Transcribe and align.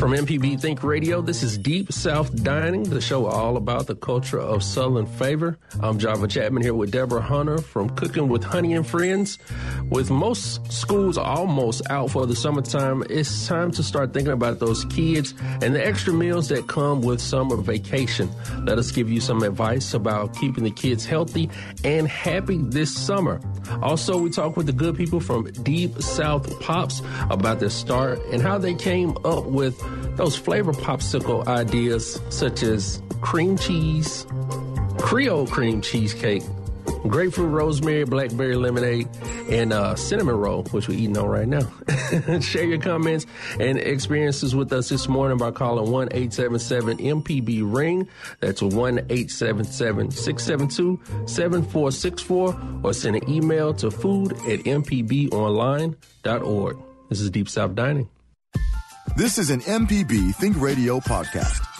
From 0.00 0.12
MPB 0.12 0.58
Think 0.58 0.82
Radio, 0.82 1.20
this 1.20 1.42
is 1.42 1.58
Deep 1.58 1.92
South 1.92 2.34
Dining, 2.42 2.84
the 2.84 3.02
show 3.02 3.26
all 3.26 3.58
about 3.58 3.86
the 3.86 3.94
culture 3.94 4.40
of 4.40 4.62
Southern 4.62 5.04
favor. 5.04 5.58
I'm 5.78 5.98
Java 5.98 6.26
Chapman 6.26 6.62
here 6.62 6.72
with 6.72 6.90
Deborah 6.90 7.20
Hunter 7.20 7.58
from 7.58 7.90
Cooking 7.90 8.30
with 8.30 8.42
Honey 8.42 8.72
and 8.72 8.86
Friends. 8.86 9.38
With 9.90 10.08
most 10.08 10.72
schools 10.72 11.18
almost 11.18 11.82
out 11.90 12.12
for 12.12 12.24
the 12.24 12.36
summertime, 12.36 13.02
it's 13.10 13.48
time 13.48 13.72
to 13.72 13.82
start 13.82 14.14
thinking 14.14 14.32
about 14.32 14.60
those 14.60 14.84
kids 14.84 15.34
and 15.60 15.74
the 15.74 15.84
extra 15.84 16.12
meals 16.12 16.48
that 16.50 16.68
come 16.68 17.02
with 17.02 17.20
summer 17.20 17.56
vacation. 17.56 18.30
Let 18.64 18.78
us 18.78 18.92
give 18.92 19.10
you 19.10 19.20
some 19.20 19.42
advice 19.42 19.92
about 19.92 20.36
keeping 20.36 20.62
the 20.62 20.70
kids 20.70 21.04
healthy 21.04 21.50
and 21.82 22.06
happy 22.06 22.58
this 22.58 22.96
summer. 22.96 23.40
Also, 23.82 24.16
we 24.16 24.30
talk 24.30 24.56
with 24.56 24.66
the 24.66 24.72
good 24.72 24.96
people 24.96 25.18
from 25.18 25.50
Deep 25.64 26.00
South 26.00 26.60
Pops 26.60 27.02
about 27.28 27.58
their 27.58 27.68
start 27.68 28.20
and 28.26 28.40
how 28.40 28.58
they 28.58 28.74
came 28.74 29.16
up 29.24 29.46
with 29.46 29.76
those 30.16 30.36
flavor 30.36 30.72
popsicle 30.72 31.44
ideas 31.48 32.20
such 32.28 32.62
as 32.62 33.02
cream 33.20 33.58
cheese, 33.58 34.24
Creole 34.98 35.46
cream 35.46 35.80
cheesecake, 35.80 36.42
grapefruit 37.08 37.50
rosemary, 37.50 38.04
blackberry 38.04 38.56
lemonade, 38.56 39.08
and 39.50 39.72
uh, 39.72 39.94
cinnamon 39.94 40.36
roll, 40.36 40.64
which 40.64 40.88
we're 40.88 40.98
eating 40.98 41.16
on 41.16 41.28
right 41.28 41.48
now. 41.48 41.62
Share 42.40 42.64
your 42.64 42.78
comments 42.78 43.26
and 43.58 43.78
experiences 43.78 44.54
with 44.54 44.72
us 44.72 44.88
this 44.88 45.08
morning 45.08 45.38
by 45.38 45.50
calling 45.50 45.90
1 45.90 46.08
877 46.12 46.98
MPB 46.98 47.62
Ring. 47.64 48.08
That's 48.40 48.62
1 48.62 48.98
877 48.98 50.10
672 50.10 51.00
7464 51.26 52.60
or 52.82 52.92
send 52.92 53.16
an 53.16 53.28
email 53.28 53.74
to 53.74 53.90
food 53.90 54.32
at 54.32 54.60
mpbonline.org. 54.60 55.96
This 57.08 57.20
is 57.20 57.30
Deep 57.30 57.48
South 57.48 57.74
Dining. 57.74 58.08
This 59.16 59.38
is 59.38 59.50
an 59.50 59.60
MPB 59.60 60.34
Think 60.36 60.60
Radio 60.60 61.00
podcast. 61.00 61.79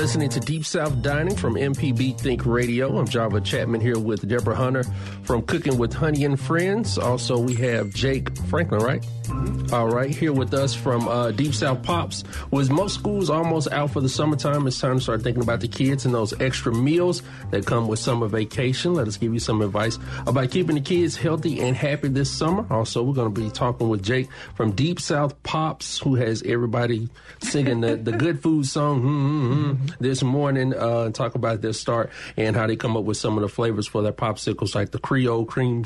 Listening 0.00 0.30
to 0.30 0.40
Deep 0.40 0.64
South 0.64 1.02
Dining 1.02 1.36
from 1.36 1.56
MPB 1.56 2.18
Think 2.18 2.46
Radio. 2.46 2.96
I'm 2.96 3.06
Java 3.06 3.38
Chapman 3.38 3.82
here 3.82 3.98
with 3.98 4.26
Deborah 4.26 4.54
Hunter 4.54 4.82
from 5.24 5.42
Cooking 5.42 5.76
with 5.76 5.92
Honey 5.92 6.24
and 6.24 6.40
Friends. 6.40 6.96
Also, 6.96 7.38
we 7.38 7.54
have 7.56 7.92
Jake 7.92 8.34
Franklin, 8.46 8.80
right? 8.80 9.02
Mm-hmm. 9.24 9.74
All 9.74 9.88
right, 9.88 10.08
here 10.08 10.32
with 10.32 10.54
us 10.54 10.74
from 10.74 11.06
uh, 11.06 11.32
Deep 11.32 11.54
South 11.54 11.82
Pops. 11.82 12.24
With 12.50 12.70
most 12.70 12.94
schools 12.94 13.28
almost 13.28 13.70
out 13.72 13.90
for 13.90 14.00
the 14.00 14.08
summertime, 14.08 14.66
it's 14.66 14.80
time 14.80 14.96
to 14.96 15.02
start 15.02 15.22
thinking 15.22 15.42
about 15.42 15.60
the 15.60 15.68
kids 15.68 16.06
and 16.06 16.14
those 16.14 16.32
extra 16.40 16.72
meals 16.74 17.22
that 17.50 17.66
come 17.66 17.86
with 17.86 17.98
summer 17.98 18.26
vacation. 18.26 18.94
Let 18.94 19.06
us 19.06 19.18
give 19.18 19.34
you 19.34 19.38
some 19.38 19.60
advice 19.60 19.98
about 20.26 20.50
keeping 20.50 20.76
the 20.76 20.80
kids 20.80 21.14
healthy 21.14 21.60
and 21.60 21.76
happy 21.76 22.08
this 22.08 22.30
summer. 22.30 22.66
Also, 22.70 23.02
we're 23.02 23.14
going 23.14 23.34
to 23.34 23.40
be 23.40 23.50
talking 23.50 23.90
with 23.90 24.02
Jake 24.02 24.30
from 24.54 24.72
Deep 24.72 24.98
South 24.98 25.40
Pops, 25.42 25.98
who 25.98 26.14
has 26.14 26.42
everybody 26.44 27.10
singing 27.42 27.82
the, 27.82 27.96
the 27.96 28.12
good 28.12 28.42
food 28.42 28.64
song. 28.64 29.02
Mm-hmm 29.02 29.89
this 29.98 30.22
morning 30.22 30.74
uh, 30.74 31.10
talk 31.10 31.34
about 31.34 31.60
their 31.60 31.72
start 31.72 32.10
and 32.36 32.54
how 32.54 32.66
they 32.66 32.76
come 32.76 32.96
up 32.96 33.04
with 33.04 33.16
some 33.16 33.36
of 33.36 33.42
the 33.42 33.48
flavors 33.48 33.86
for 33.86 34.02
their 34.02 34.12
popsicles, 34.12 34.74
like 34.74 34.90
the 34.90 34.98
Creole 34.98 35.44
cream 35.44 35.84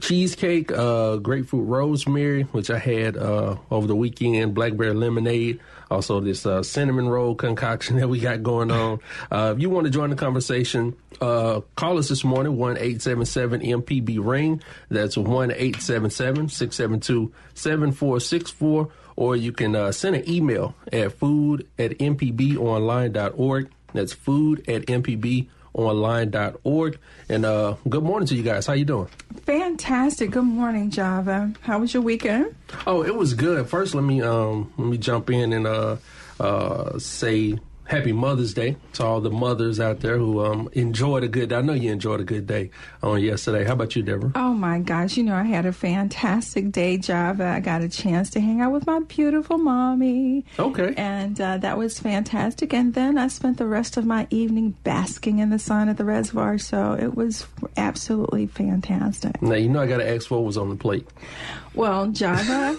cheesecake, 0.00 0.70
uh, 0.72 1.16
grapefruit 1.16 1.66
rosemary, 1.66 2.42
which 2.42 2.70
I 2.70 2.78
had 2.78 3.16
uh, 3.16 3.56
over 3.70 3.86
the 3.86 3.96
weekend, 3.96 4.54
blackberry 4.54 4.94
lemonade, 4.94 5.60
also 5.90 6.20
this 6.20 6.46
uh, 6.46 6.62
cinnamon 6.62 7.08
roll 7.08 7.34
concoction 7.34 7.96
that 8.00 8.08
we 8.08 8.20
got 8.20 8.42
going 8.42 8.70
on. 8.70 9.00
Uh, 9.30 9.52
if 9.56 9.60
you 9.60 9.70
want 9.70 9.86
to 9.86 9.90
join 9.90 10.10
the 10.10 10.16
conversation, 10.16 10.96
uh, 11.20 11.60
call 11.76 11.98
us 11.98 12.08
this 12.08 12.24
morning, 12.24 12.56
1 12.56 12.76
877 12.76 13.60
MPB 13.60 14.18
Ring. 14.20 14.62
That's 14.88 15.16
1 15.16 15.50
877 15.50 16.48
672 16.48 17.32
7464 17.54 18.90
or 19.16 19.36
you 19.36 19.52
can 19.52 19.76
uh, 19.76 19.92
send 19.92 20.16
an 20.16 20.28
email 20.28 20.74
at 20.92 21.12
food 21.12 21.68
at 21.78 21.92
mpbonline.org. 21.98 23.70
That's 23.92 24.12
food 24.12 24.68
at 24.68 24.86
mpbonline.org. 24.86 26.98
And 27.28 27.44
uh, 27.44 27.76
good 27.88 28.02
morning 28.02 28.26
to 28.28 28.34
you 28.34 28.42
guys. 28.42 28.66
How 28.66 28.72
you 28.72 28.84
doing? 28.84 29.08
Fantastic. 29.46 30.32
Good 30.32 30.42
morning, 30.42 30.90
Java. 30.90 31.52
How 31.60 31.78
was 31.78 31.94
your 31.94 32.02
weekend? 32.02 32.54
Oh, 32.86 33.02
it 33.02 33.14
was 33.14 33.34
good. 33.34 33.68
First, 33.68 33.94
let 33.94 34.04
me 34.04 34.20
um, 34.22 34.72
let 34.76 34.88
me 34.88 34.98
jump 34.98 35.30
in 35.30 35.52
and 35.52 35.66
uh, 35.66 35.96
uh, 36.40 36.98
say 36.98 37.58
happy 37.84 38.12
Mother's 38.12 38.54
Day 38.54 38.76
to 38.94 39.04
all 39.04 39.20
the 39.20 39.30
mothers 39.30 39.78
out 39.78 40.00
there 40.00 40.16
who 40.16 40.44
um, 40.44 40.68
enjoyed 40.72 41.24
a 41.24 41.28
good. 41.28 41.50
Day. 41.50 41.56
I 41.56 41.62
know 41.62 41.72
you 41.72 41.92
enjoyed 41.92 42.20
a 42.20 42.24
good 42.24 42.46
day 42.46 42.70
on 43.02 43.20
yesterday. 43.20 43.64
How 43.64 43.74
about 43.74 43.94
you, 43.94 44.02
Deborah? 44.02 44.32
Oh 44.34 44.54
my 44.54 44.80
gosh! 44.80 45.16
You 45.16 45.24
know 45.24 45.34
I 45.34 45.44
had 45.44 45.66
a 45.66 45.72
fantastic 45.72 46.72
day, 46.72 46.96
Java. 46.96 47.46
I 47.46 47.60
got 47.60 47.82
a 47.82 47.88
chance 47.88 48.30
to 48.30 48.40
hang 48.40 48.60
out 48.60 48.72
with 48.72 48.86
my 48.86 49.00
beautiful 49.00 49.58
mommy. 49.58 50.44
Okay. 50.58 50.94
And 50.96 51.40
uh, 51.40 51.58
that 51.58 51.78
was 51.78 51.98
fantastic. 51.98 52.72
And 52.72 52.94
then 52.94 53.18
I 53.18 53.28
spent 53.28 53.58
the 53.58 53.66
rest 53.66 53.96
of 53.96 54.06
my 54.06 54.26
evening 54.30 54.76
basking 54.84 55.38
in 55.38 55.50
the 55.50 55.58
sun 55.58 55.88
at 55.88 55.96
the 55.96 56.04
reservoir. 56.04 56.58
So 56.58 56.92
it 56.92 57.14
was 57.14 57.46
absolutely 57.76 58.46
fantastic. 58.46 59.40
Now 59.42 59.54
you 59.54 59.68
know 59.68 59.80
I 59.80 59.86
got 59.86 59.98
to 59.98 60.08
ask 60.08 60.30
what 60.30 60.44
was 60.44 60.56
on 60.56 60.68
the 60.68 60.76
plate. 60.76 61.06
Well, 61.74 62.06
Java, 62.08 62.78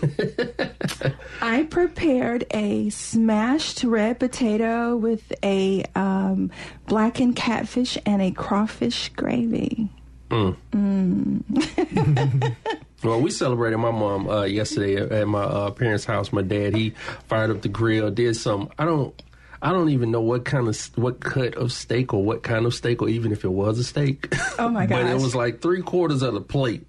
I 1.42 1.64
prepared 1.64 2.46
a 2.52 2.90
smashed 2.90 3.84
red 3.84 4.20
potato 4.20 4.96
with 4.96 5.34
a 5.44 5.84
um, 5.96 6.50
blackened 6.88 7.36
catfish 7.36 7.98
and 8.06 8.22
a 8.22 8.32
crawfish 8.32 9.10
gravy. 9.10 9.90
Mm. 10.30 10.56
Mm. 10.72 12.56
well, 13.04 13.22
we 13.22 13.32
celebrated 13.32 13.78
my 13.78 13.92
mom 13.92 14.30
uh, 14.30 14.44
yesterday 14.44 14.96
at 14.96 15.28
my 15.28 15.44
uh, 15.44 15.72
parents' 15.72 16.06
house. 16.06 16.32
My 16.32 16.42
dad 16.42 16.76
he 16.76 16.92
fired 17.28 17.52
up 17.52 17.62
the 17.62 17.70
grill, 17.70 18.10
did 18.12 18.36
some. 18.36 18.70
I 18.80 18.86
don't. 18.86 19.22
I 19.66 19.70
don't 19.72 19.90
even 19.90 20.12
know 20.12 20.22
what 20.22 20.46
kind 20.46 20.68
of 20.68 20.80
what 20.96 21.22
cut 21.22 21.56
of 21.56 21.72
steak 21.72 22.14
or 22.14 22.24
what 22.24 22.44
kind 22.44 22.68
of 22.68 22.76
steak 22.76 23.02
or 23.02 23.10
even 23.10 23.32
if 23.32 23.44
it 23.44 23.50
was 23.50 23.80
a 23.80 23.84
steak. 23.84 24.32
Oh 24.60 24.70
my 24.70 24.86
god! 24.86 25.02
but 25.02 25.12
it 25.12 25.16
was 25.16 25.34
like 25.34 25.60
three 25.60 25.82
quarters 25.82 26.22
of 26.22 26.36
the 26.36 26.42
plate, 26.42 26.86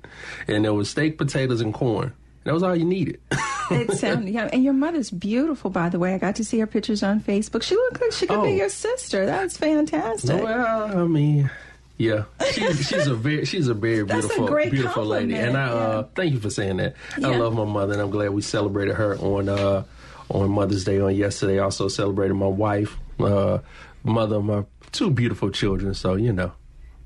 and 0.47 0.63
there 0.63 0.75
was 0.75 0.91
steak, 0.91 1.17
potatoes, 1.17 1.63
and 1.63 1.73
corn. 1.73 2.13
That 2.45 2.53
was 2.53 2.63
all 2.63 2.77
you 2.77 2.85
needed. 2.85 3.19
it 3.71 3.91
sounded 3.93 4.29
yeah, 4.29 4.51
and 4.53 4.63
your 4.63 4.75
mother's 4.75 5.11
beautiful, 5.11 5.71
by 5.71 5.89
the 5.89 5.99
way. 5.99 6.13
I 6.13 6.19
got 6.19 6.37
to 6.37 6.45
see 6.45 6.59
her 6.59 6.67
pictures 6.67 7.03
on 7.03 7.21
Facebook. 7.21 7.63
She 7.63 7.77
looked 7.77 7.99
like 7.99 8.13
she 8.13 8.27
could 8.27 8.41
oh. 8.41 8.45
be 8.45 8.57
your 8.57 8.69
sister. 8.69 9.25
That's 9.25 9.57
fantastic. 9.57 10.43
Well, 10.43 10.99
I 10.99 11.05
mean, 11.05 11.51
yeah, 11.97 12.25
she's, 12.53 12.89
she's 12.89 13.07
a 13.07 13.15
very 13.15 13.47
she's 13.47 13.69
a 13.69 13.75
very 13.75 14.05
beautiful 14.05 14.55
a 14.55 14.69
beautiful 14.69 15.07
lady, 15.07 15.35
and 15.35 15.57
I 15.57 15.69
uh, 15.69 16.03
thank 16.15 16.35
you 16.35 16.41
for 16.41 16.51
saying 16.51 16.77
that. 16.77 16.95
Yeah. 17.17 17.29
I 17.29 17.37
love 17.37 17.55
my 17.55 17.65
mother, 17.65 17.95
and 17.95 18.03
I'm 18.03 18.11
glad 18.11 18.33
we 18.33 18.43
celebrated 18.43 18.97
her 18.97 19.17
on. 19.17 19.49
Uh, 19.49 19.85
on 20.31 20.51
Mother's 20.51 20.85
Day 20.85 21.01
on 21.01 21.15
yesterday. 21.15 21.59
Also 21.59 21.89
celebrated 21.89 22.35
my 22.35 22.47
wife, 22.47 22.97
uh, 23.21 23.59
mother 24.05 24.37
of 24.37 24.45
my 24.45 24.65
two 24.93 25.11
beautiful 25.11 25.51
children. 25.51 25.95
So 25.95 26.15
you 26.15 26.33
know, 26.33 26.53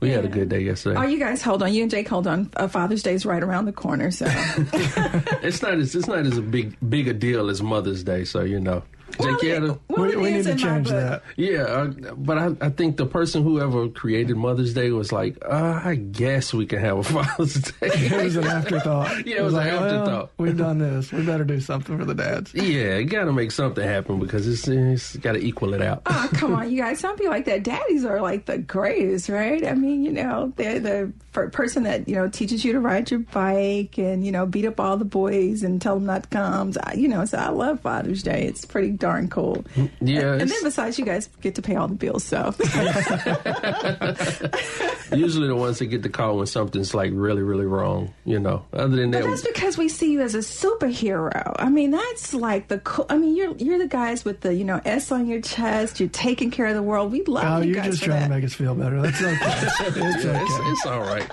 we 0.01 0.09
yeah. 0.09 0.17
had 0.17 0.25
a 0.25 0.29
good 0.29 0.49
day 0.49 0.61
yesterday. 0.61 0.99
Oh, 0.99 1.03
you 1.03 1.19
guys 1.19 1.43
hold 1.43 1.63
on. 1.63 1.73
You 1.73 1.83
and 1.83 1.91
Jake 1.91 2.09
hold 2.09 2.27
on. 2.27 2.51
Uh, 2.57 2.69
Father's 2.69 3.03
Day 3.03 3.15
is 3.15 3.27
right 3.27 3.43
around 3.43 3.67
the 3.67 3.73
corner, 3.73 4.11
so 4.11 4.27
it's 4.29 5.63
not 5.63 5.75
as 5.75 5.95
it's 5.95 6.07
not 6.07 6.27
as 6.27 6.39
a 6.39 6.43
big 6.43 6.77
big 6.89 7.09
a 7.09 7.13
deal 7.13 7.51
as 7.51 7.63
Mother's 7.63 8.03
Day. 8.03 8.25
So 8.25 8.43
you 8.43 8.61
know. 8.61 8.83
Well, 9.19 9.79
well, 9.89 10.09
we, 10.09 10.17
we 10.17 10.31
need 10.33 10.45
to 10.45 10.55
change 10.55 10.89
that. 10.89 11.23
Yeah, 11.37 11.63
uh, 11.63 11.87
but 12.15 12.39
I, 12.39 12.57
I, 12.61 12.69
think 12.71 12.97
the 12.97 13.07
person 13.07 13.43
who 13.43 13.61
ever 13.61 13.89
created 13.89 14.37
Mother's 14.37 14.75
Day 14.75 14.91
was 14.91 15.13
like, 15.13 15.39
uh, 15.45 15.81
I 15.85 15.95
guess 15.95 16.55
we 16.55 16.67
can 16.67 16.79
have 16.79 16.99
a 16.99 17.03
Father's 17.05 17.55
Day. 17.55 17.73
it 17.83 18.25
was 18.25 18.37
an 18.37 18.45
afterthought. 18.45 19.11
Yeah, 19.31 19.41
it 19.41 19.43
was, 19.43 19.55
it 19.55 19.57
was 19.57 19.67
an 19.67 19.67
like, 19.67 19.73
afterthought. 19.73 20.31
Well, 20.37 20.47
we've 20.47 20.57
done 20.57 20.79
this. 20.79 21.13
We 21.13 21.25
better 21.25 21.45
do 21.45 21.61
something 21.61 21.99
for 21.99 22.05
the 22.05 22.15
dads. 22.15 22.55
Yeah, 22.55 22.99
you 22.99 23.05
got 23.05 23.25
to 23.25 23.33
make 23.33 23.53
something 23.53 23.87
happen 23.87 24.19
because 24.19 24.47
it's, 24.47 24.67
it's 24.67 25.17
got 25.17 25.33
to 25.33 25.39
equal 25.39 25.75
it 25.75 25.83
out. 25.83 26.03
Oh, 26.07 26.29
come 26.35 26.55
on, 26.55 26.71
you 26.71 26.79
guys. 26.79 27.03
Don't 27.03 27.19
be 27.19 27.29
like 27.29 27.45
that. 27.47 27.63
Daddies 27.63 28.05
are 28.05 28.21
like 28.21 28.47
the 28.47 28.59
greatest, 28.59 29.29
right? 29.29 29.65
I 29.67 29.75
mean, 29.75 30.05
you 30.05 30.13
know, 30.13 30.53
they're 30.57 30.81
the 30.81 31.13
person 31.33 31.85
that, 31.85 32.09
you 32.09 32.15
know, 32.15 32.29
teaches 32.29 32.65
you 32.65 32.73
to 32.73 32.81
ride 32.81 33.11
your 33.11 33.21
bike 33.21 33.99
and, 33.99 34.25
you 34.25 34.33
know, 34.33 34.47
beat 34.47 34.65
up 34.65 34.81
all 34.81 34.97
the 34.97 35.05
boys 35.05 35.63
and 35.63 35.81
tell 35.81 35.95
them 35.95 36.07
not 36.07 36.25
to 36.25 36.29
come. 36.29 36.73
So, 36.73 36.81
you 36.95 37.09
know, 37.09 37.25
so 37.25 37.39
I 37.39 37.51
love 37.51 37.81
Father's 37.81 38.23
Day. 38.23 38.45
It's 38.45 38.65
pretty 38.65 38.91
darn 39.01 39.29
cool. 39.29 39.65
Yeah. 40.01 40.33
And, 40.33 40.43
and 40.43 40.51
then 40.51 40.63
besides, 40.63 40.99
you 40.99 41.05
guys 41.05 41.29
get 41.41 41.57
to 41.57 41.63
pay 41.63 41.75
all 41.75 41.89
the 41.89 41.95
bills, 41.95 42.23
so. 42.23 42.55
Usually 45.17 45.49
the 45.49 45.57
ones 45.57 45.81
that 45.81 45.87
get 45.87 46.03
the 46.03 46.09
call 46.09 46.37
when 46.37 46.47
something's 46.47 46.95
like 46.95 47.11
really, 47.13 47.43
really 47.43 47.67
wrong, 47.67 48.15
you 48.25 48.39
know. 48.39 48.65
Other 48.73 48.95
than 48.97 49.11
that, 49.11 49.23
but 49.23 49.31
that's 49.31 49.43
because 49.43 49.77
we 49.77 49.89
see 49.89 50.13
you 50.13 50.21
as 50.21 50.37
a 50.37 50.39
superhero. 50.39 51.57
I 51.59 51.69
mean, 51.69 51.91
that's 51.91 52.33
like 52.33 52.69
the 52.69 52.79
cool. 52.79 53.07
I 53.09 53.19
mean, 53.19 53.35
you're 53.35 53.57
you're 53.57 53.79
the 53.79 53.89
guys 53.89 54.25
with 54.25 54.43
the 54.43 54.55
you 54.55 54.65
know 54.65 54.81
S 54.85 55.11
on 55.11 55.27
your 55.27 55.41
chest. 55.41 55.99
You're 55.99 56.11
taking 56.11 56.53
care 56.53 56.67
of 56.67 56.75
the 56.75 56.83
world. 56.83 57.11
We 57.11 57.25
love 57.25 57.45
oh, 57.45 57.63
you 57.63 57.75
you're 57.75 57.85
just 57.85 58.05
trying 58.05 58.21
that. 58.21 58.29
to 58.29 58.35
make 58.35 58.45
us 58.45 58.55
feel 58.55 58.75
better. 58.75 59.03
That's 59.03 59.21
okay. 59.21 59.33
it's 59.41 60.25
okay. 60.25 60.43
It's, 60.43 60.55
it's 60.59 60.87
all 60.87 61.01
right. 61.01 61.29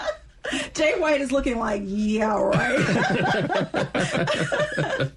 Jay 0.73 0.99
White 0.99 1.21
is 1.21 1.31
looking 1.31 1.59
like, 1.59 1.83
yeah, 1.85 2.39
right. 2.39 2.77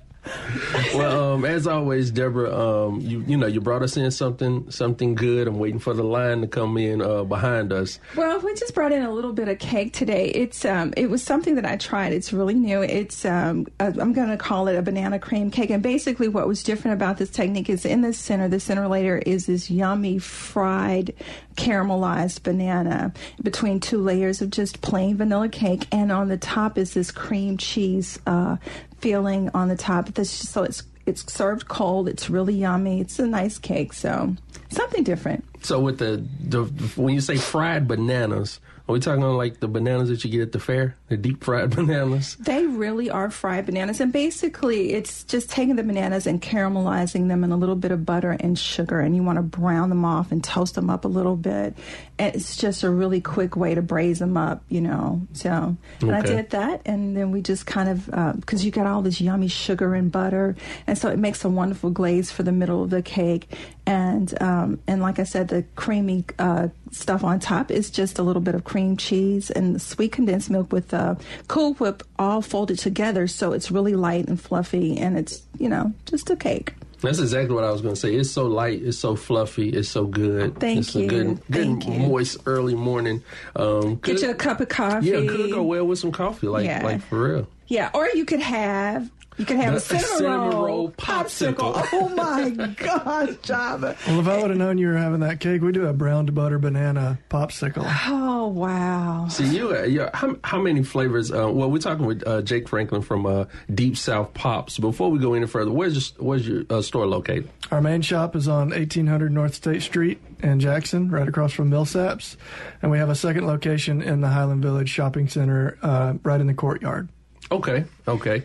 well, 0.95 1.35
um, 1.35 1.45
as 1.45 1.67
always, 1.67 2.11
Deborah, 2.11 2.55
um, 2.55 3.01
you 3.01 3.25
you 3.27 3.37
know 3.37 3.47
you 3.47 3.61
brought 3.61 3.83
us 3.83 3.97
in 3.97 4.11
something 4.11 4.71
something 4.71 5.15
good. 5.15 5.49
I'm 5.49 5.59
waiting 5.59 5.79
for 5.79 5.95
the 5.95 6.03
line 6.03 6.41
to 6.41 6.47
come 6.47 6.77
in 6.77 7.03
uh, 7.03 7.25
behind 7.25 7.73
us. 7.73 7.99
Well, 8.17 8.41
we 8.41 8.55
just 8.55 8.75
brought 8.75 8.93
in 8.93 9.03
a 9.03 9.13
little 9.13 9.33
bit 9.33 9.49
of 9.49 9.59
cake 9.59 9.93
today. 9.93 10.27
It's 10.27 10.65
um, 10.65 10.93
it 10.97 11.11
was 11.11 11.23
something 11.23 11.55
that 11.55 11.65
I 11.65 11.77
tried. 11.77 12.13
It's 12.13 12.33
really 12.33 12.55
new. 12.55 12.83
It's 12.83 13.25
um, 13.25 13.67
I'm 13.79 14.13
going 14.13 14.29
to 14.29 14.37
call 14.37 14.69
it 14.69 14.77
a 14.77 14.83
banana 14.83 15.19
cream 15.19 15.51
cake. 15.51 15.71
And 15.71 15.83
basically, 15.83 16.29
what 16.29 16.47
was 16.49 16.63
different 16.63 16.95
about 16.95 17.19
this 17.19 17.31
technique 17.31 17.71
is 17.71 17.85
in 17.85 18.03
the 18.03 18.13
center, 18.13 18.49
the 18.49 18.61
center 18.61 18.89
layer 18.89 19.19
is 19.19 19.47
this 19.47 19.71
yummy 19.71 20.19
fried 20.19 21.15
caramelized 21.57 22.43
banana 22.43 23.13
between 23.43 23.81
two 23.81 24.01
layers 24.01 24.41
of 24.41 24.51
just 24.51 24.81
plain 24.81 25.17
vanilla 25.17 25.49
cake, 25.49 25.87
and 25.93 26.11
on 26.11 26.29
the 26.29 26.37
top 26.37 26.79
is 26.79 26.95
this 26.95 27.11
cream 27.11 27.57
cheese 27.57 28.19
uh, 28.27 28.57
filling 29.01 29.51
on 29.55 29.69
the 29.69 29.77
top. 29.77 30.15
This, 30.15 30.31
so 30.31 30.63
it's 30.63 30.83
it's 31.07 31.33
served 31.33 31.69
cold. 31.69 32.09
It's 32.09 32.31
really 32.31 32.55
yummy. 32.55 33.01
It's 33.01 33.19
a 33.19 33.27
nice 33.27 33.59
cake. 33.59 33.93
So 33.93 34.37
something 34.69 35.03
different. 35.03 35.45
So 35.63 35.81
with 35.81 35.99
the, 35.99 36.25
the 36.41 36.65
when 36.97 37.15
you 37.15 37.21
say 37.21 37.37
fried 37.37 37.89
bananas, 37.89 38.61
are 38.89 38.93
we 38.95 39.01
talking 39.01 39.23
on 39.23 39.37
like 39.37 39.61
the 39.61 39.69
bananas 39.69 40.09
that 40.09 40.25
you 40.25 40.31
get 40.31 40.41
at 40.41 40.53
the 40.53 40.59
fair, 40.59 40.97
the 41.09 41.17
deep 41.17 41.45
fried 41.45 41.71
bananas? 41.77 42.37
They 42.41 42.67
really 42.67 43.09
are 43.09 43.31
fried 43.31 43.67
bananas, 43.67 44.01
and 44.01 44.13
basically, 44.13 44.95
it's 44.95 45.23
just 45.25 45.49
taking 45.49 45.77
the 45.77 45.85
bananas 45.85 46.27
and 46.27 46.43
caramelizing 46.43 47.29
them 47.29 47.45
in 47.45 47.53
a 47.53 47.57
little 47.57 47.77
bit 47.77 47.93
of 47.93 48.05
butter 48.05 48.37
and 48.41 48.59
sugar, 48.59 48.99
and 48.99 49.15
you 49.15 49.23
want 49.23 49.37
to 49.37 49.43
brown 49.43 49.91
them 49.91 50.05
off 50.05 50.33
and 50.33 50.43
toast 50.43 50.75
them 50.75 50.91
up 50.91 51.05
a 51.05 51.09
little 51.09 51.37
bit. 51.37 51.77
It's 52.21 52.57
just 52.57 52.83
a 52.83 52.91
really 52.91 53.21
quick 53.21 53.57
way 53.57 53.75
to 53.75 53.81
braise 53.81 54.19
them 54.19 54.37
up, 54.37 54.63
you 54.69 54.81
know. 54.81 55.23
So, 55.33 55.77
and 56.01 56.15
I 56.15 56.21
did 56.21 56.51
that, 56.51 56.83
and 56.85 57.17
then 57.17 57.31
we 57.31 57.41
just 57.41 57.65
kind 57.67 57.89
of 57.89 58.37
because 58.37 58.65
you 58.65 58.71
got 58.71 58.87
all 58.87 59.01
this 59.01 59.21
yummy 59.21 59.49
sugar 59.49 59.95
and 59.95 60.13
butter, 60.13 60.55
and 60.87 60.99
so 60.99 61.09
it 61.09 61.19
makes 61.19 61.45
a 61.45 61.49
wonderful 61.49 61.91
glaze 61.91 62.31
for 62.31 62.43
the 62.43 62.53
middle 62.53 62.85
of 62.85 62.91
the 62.91 63.03
cake. 63.03 63.57
And 63.87 64.41
um, 64.43 64.81
and 64.87 65.01
like 65.01 65.19
I 65.19 65.25
said, 65.25 65.49
the 65.49 65.65
creamy 65.77 66.27
uh, 66.39 66.69
stuff 66.91 67.25
on 67.25 67.41
top 67.41 67.71
is 67.71 67.91
just 67.91 68.19
a 68.19 68.23
little 68.23 68.43
bit 68.43 68.55
of 68.55 68.65
cream 68.65 68.97
cheese 68.97 69.51
and 69.51 69.75
the 69.75 69.81
sweet 69.81 70.13
condensed 70.13 70.51
milk 70.51 70.73
with 70.73 70.93
uh, 70.93 71.15
Cool 71.49 71.75
Whip 71.75 72.03
all 72.19 72.43
folded 72.43 72.79
together, 72.79 73.27
so 73.27 73.53
it's 73.53 73.71
really 73.71 73.95
light 73.95 74.29
and 74.29 74.41
fluffy, 74.41 74.99
and 74.99 75.19
it's 75.19 75.43
you 75.59 75.69
know 75.69 75.93
just 76.05 76.29
a 76.29 76.37
cake. 76.37 76.75
That's 77.01 77.19
exactly 77.19 77.55
what 77.55 77.65
I 77.65 77.71
was 77.71 77.81
going 77.81 77.95
to 77.95 78.01
say. 78.01 78.15
It's 78.15 78.31
so 78.31 78.47
light, 78.47 78.83
it's 78.83 78.99
so 78.99 79.17
fluffy, 79.17 79.71
it's 79.71 79.89
so 79.89 80.05
good. 80.07 80.59
Thank 80.61 80.81
it's 80.81 80.95
you. 80.95 81.05
a 81.05 81.09
good, 81.09 81.27
good 81.51 81.67
Thank 81.81 81.87
you. 81.87 81.93
moist 81.99 82.39
early 82.47 82.75
morning. 82.75 83.23
Um, 83.57 83.97
Get 83.97 84.03
could- 84.03 84.21
you 84.23 84.31
a 84.31 84.35
cup 84.35 84.61
of 84.61 84.69
coffee. 84.69 85.07
yeah, 85.09 85.27
could 85.27 85.51
go 85.51 85.63
well 85.63 85.87
with 85.87 85.99
some 85.99 86.13
coffee, 86.13 86.47
like 86.49 86.65
Yeah. 86.67 86.85
like 86.85 87.01
for 87.03 87.23
real. 87.35 87.47
Yeah, 87.71 87.91
or 87.95 88.09
you 88.15 88.25
could 88.25 88.41
have 88.41 89.09
you 89.39 89.47
could 89.47 89.59
have 89.59 89.73
The 89.73 89.77
a 89.77 89.81
cinnamon, 89.81 90.09
cinnamon 90.19 90.51
roll, 90.51 90.67
roll 90.67 90.91
popsicle. 90.91 91.87
Oh 91.93 92.09
my 92.11 92.51
gosh, 92.51 93.37
Java! 93.43 93.97
Well, 94.07 94.21
if 94.21 94.27
I 94.29 94.41
would 94.43 94.51
have 94.51 94.59
known 94.59 94.77
you 94.77 94.89
were 94.89 94.97
having 94.97 95.21
that 95.21 95.39
cake, 95.39 95.63
we'd 95.63 95.75
do 95.75 95.87
a 95.87 95.93
brown 95.93 96.27
to 96.27 96.33
butter 96.33 96.59
banana 96.59 97.19
popsicle. 97.31 97.85
Oh 98.09 98.49
wow! 98.49 99.29
See 99.29 99.47
you, 99.57 99.75
uh, 99.75 99.85
yeah. 99.85 100.11
How, 100.13 100.37
how 100.43 100.61
many 100.61 100.83
flavors? 100.83 101.31
Uh, 101.31 101.49
well, 101.51 101.71
we're 101.71 101.79
talking 101.79 102.07
with 102.07 102.27
uh, 102.27 102.43
Jake 102.43 102.69
Franklin 102.69 103.03
from 103.03 103.25
uh, 103.25 103.45
Deep 103.73 103.97
South 103.97 104.35
Pops. 104.35 104.79
Before 104.79 105.09
we 105.11 105.21
go 105.21 105.35
any 105.35 105.47
further, 105.47 105.71
where's 105.71 106.13
your, 106.13 106.27
where's 106.27 106.47
your 106.47 106.65
uh, 106.69 106.83
store 106.83 107.07
located? 107.07 107.49
Our 107.71 107.81
main 107.81 108.03
shop 108.03 108.35
is 108.35 108.49
on 108.49 108.71
1800 108.71 109.31
North 109.33 109.55
State 109.55 109.83
Street 109.83 110.21
in 110.43 110.59
Jackson, 110.59 111.09
right 111.09 111.29
across 111.29 111.53
from 111.53 111.71
Millsaps. 111.71 112.37
And 112.83 112.91
we 112.91 112.99
have 112.99 113.11
a 113.11 113.15
second 113.15 113.47
location 113.47 114.03
in 114.03 114.21
the 114.23 114.29
Highland 114.29 114.61
Village 114.61 114.89
Shopping 114.91 115.29
Center, 115.29 115.79
uh, 115.83 116.15
right 116.25 116.41
in 116.41 116.49
the 116.49 116.55
courtyard. 116.55 117.09
Okay, 117.51 117.85
okay. 118.07 118.45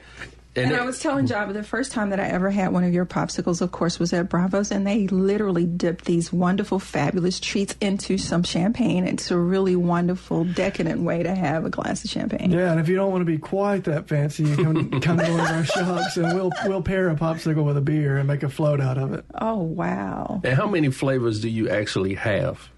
And 0.57 0.73
I 0.73 0.85
was 0.85 0.99
telling 0.99 1.27
Java 1.27 1.51
the 1.51 1.63
first 1.63 1.91
time 1.91 2.11
that 2.11 2.19
I 2.19 2.27
ever 2.27 2.49
had 2.49 2.71
one 2.71 2.85
of 2.85 2.93
your 2.93 3.05
popsicles, 3.05 3.61
of 3.61 3.71
course, 3.73 3.99
was 3.99 4.13
at 4.13 4.29
Bravos, 4.29 4.71
and 4.71 4.87
they 4.87 5.07
literally 5.07 5.65
dipped 5.65 6.05
these 6.05 6.31
wonderful, 6.31 6.79
fabulous 6.79 7.41
treats 7.41 7.75
into 7.81 8.17
some 8.17 8.43
champagne. 8.43 9.05
It's 9.05 9.31
a 9.31 9.37
really 9.37 9.75
wonderful, 9.75 10.45
decadent 10.45 11.01
way 11.01 11.23
to 11.23 11.35
have 11.35 11.65
a 11.65 11.69
glass 11.69 12.05
of 12.05 12.09
champagne. 12.09 12.51
Yeah, 12.51 12.71
and 12.71 12.79
if 12.79 12.87
you 12.87 12.95
don't 12.95 13.11
want 13.11 13.21
to 13.21 13.25
be 13.25 13.37
quite 13.37 13.83
that 13.83 14.07
fancy, 14.07 14.43
you 14.43 14.55
come, 14.55 14.89
come 15.01 15.17
to 15.17 15.29
one 15.29 15.39
of 15.41 15.49
our 15.49 15.65
shops 15.65 16.15
and 16.17 16.33
we'll, 16.33 16.51
we'll 16.65 16.81
pair 16.81 17.09
a 17.09 17.15
popsicle 17.15 17.65
with 17.65 17.75
a 17.75 17.81
beer 17.81 18.17
and 18.17 18.27
make 18.27 18.43
a 18.43 18.49
float 18.49 18.79
out 18.79 18.97
of 18.97 19.13
it. 19.13 19.25
Oh 19.39 19.57
wow! 19.57 20.41
and 20.43 20.55
how 20.55 20.67
many 20.67 20.89
flavors 20.89 21.41
do 21.41 21.49
you 21.49 21.69
actually 21.69 22.13
have? 22.13 22.69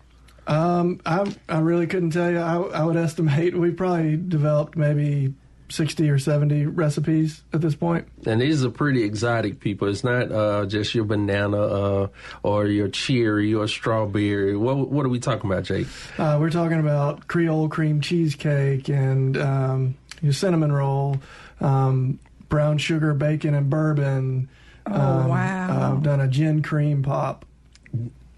Um, 0.48 1.00
I, 1.06 1.32
I 1.48 1.60
really 1.60 1.88
couldn't 1.88 2.12
tell 2.12 2.32
you. 2.32 2.40
I, 2.40 2.56
I 2.56 2.84
would 2.86 2.96
estimate 2.96 3.56
we 3.56 3.72
probably 3.72 4.16
developed 4.16 4.78
maybe 4.78 5.36
60 5.70 6.10
or 6.10 6.18
70 6.18 6.66
recipes 6.68 7.44
at 7.54 7.62
this 7.62 7.76
point. 7.76 8.08
And 8.26 8.40
these 8.40 8.64
are 8.64 8.70
pretty 8.70 9.04
exotic 9.04 9.60
people. 9.60 9.88
It's 9.90 10.04
not 10.04 10.32
uh, 10.32 10.66
just 10.66 10.96
your 10.96 11.04
banana 11.06 11.58
uh, 11.62 12.08
or 12.44 12.68
your 12.68 12.88
cherry 12.88 13.54
or 13.54 13.68
strawberry. 13.68 14.56
What 14.56 14.90
what 14.90 15.06
are 15.06 15.10
we 15.10 15.20
talking 15.20 15.50
about, 15.52 15.64
Jake? 15.64 15.88
Uh, 16.18 16.38
we're 16.40 16.50
talking 16.50 16.80
about 16.80 17.28
Creole 17.28 17.68
cream 17.70 18.00
cheesecake 18.02 18.88
and 18.90 19.36
um, 19.38 19.96
your 20.22 20.34
cinnamon 20.34 20.72
roll, 20.72 21.18
um, 21.60 22.20
brown 22.50 22.78
sugar 22.78 23.14
bacon 23.14 23.54
and 23.54 23.70
bourbon. 23.70 24.50
Oh, 24.86 24.94
Um, 24.94 25.28
wow. 25.28 25.92
I've 25.94 26.04
done 26.04 26.22
a 26.22 26.28
gin 26.30 26.62
cream 26.62 27.04
pop. 27.04 27.44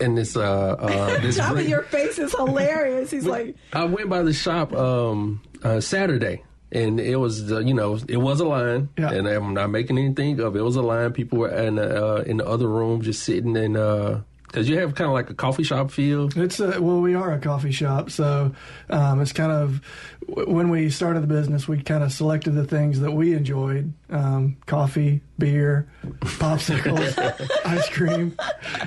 And 0.02 0.18
this 0.18 0.36
uh, 0.36 0.42
uh 0.80 1.20
this 1.22 1.36
Java, 1.38 1.56
green- 1.56 1.70
your 1.70 1.84
face 1.84 2.18
is 2.18 2.34
hilarious. 2.34 3.12
He's 3.12 3.26
like, 3.28 3.56
I 3.74 3.84
went 3.84 4.10
by 4.10 4.24
the 4.24 4.34
shop 4.34 4.74
um, 4.74 5.42
uh, 5.62 5.80
Saturday, 5.82 6.42
and 6.72 7.00
it 7.00 7.16
was 7.18 7.52
uh, 7.52 7.60
you 7.60 7.74
know 7.74 7.98
it 8.08 8.18
was 8.18 8.40
a 8.40 8.46
line, 8.46 8.90
Yeah. 8.98 9.12
and 9.12 9.28
I'm 9.28 9.54
not 9.54 9.70
making 9.70 9.98
anything 9.98 10.40
of 10.40 10.56
it. 10.56 10.60
It 10.60 10.64
was 10.64 10.76
a 10.76 10.82
line. 10.82 11.12
People 11.14 11.40
were 11.40 11.50
in 11.50 11.76
the, 11.76 12.06
uh, 12.06 12.22
in 12.22 12.38
the 12.38 12.46
other 12.48 12.68
room 12.68 13.02
just 13.02 13.24
sitting 13.24 13.56
and 13.58 13.74
because 14.48 14.68
you 14.68 14.80
have 14.80 14.96
kind 14.96 15.08
of 15.08 15.14
like 15.14 15.30
a 15.30 15.36
coffee 15.36 15.62
shop 15.62 15.92
feel. 15.92 16.28
It's 16.36 16.60
a, 16.60 16.82
well, 16.82 17.02
we 17.02 17.14
are 17.14 17.34
a 17.34 17.40
coffee 17.40 17.72
shop, 17.72 18.10
so 18.10 18.52
um, 18.90 19.22
it's 19.22 19.32
kind 19.32 19.52
of 19.52 19.80
when 20.28 20.70
we 20.72 20.90
started 20.90 21.22
the 21.22 21.28
business, 21.28 21.68
we 21.68 21.82
kind 21.84 22.04
of 22.04 22.12
selected 22.12 22.52
the 22.56 22.66
things 22.66 23.00
that 23.02 23.12
we 23.12 23.34
enjoyed: 23.36 23.94
um, 24.10 24.58
coffee, 24.66 25.22
beer, 25.38 25.88
popsicles, 26.40 27.16
ice 27.66 27.90
cream, 27.90 28.36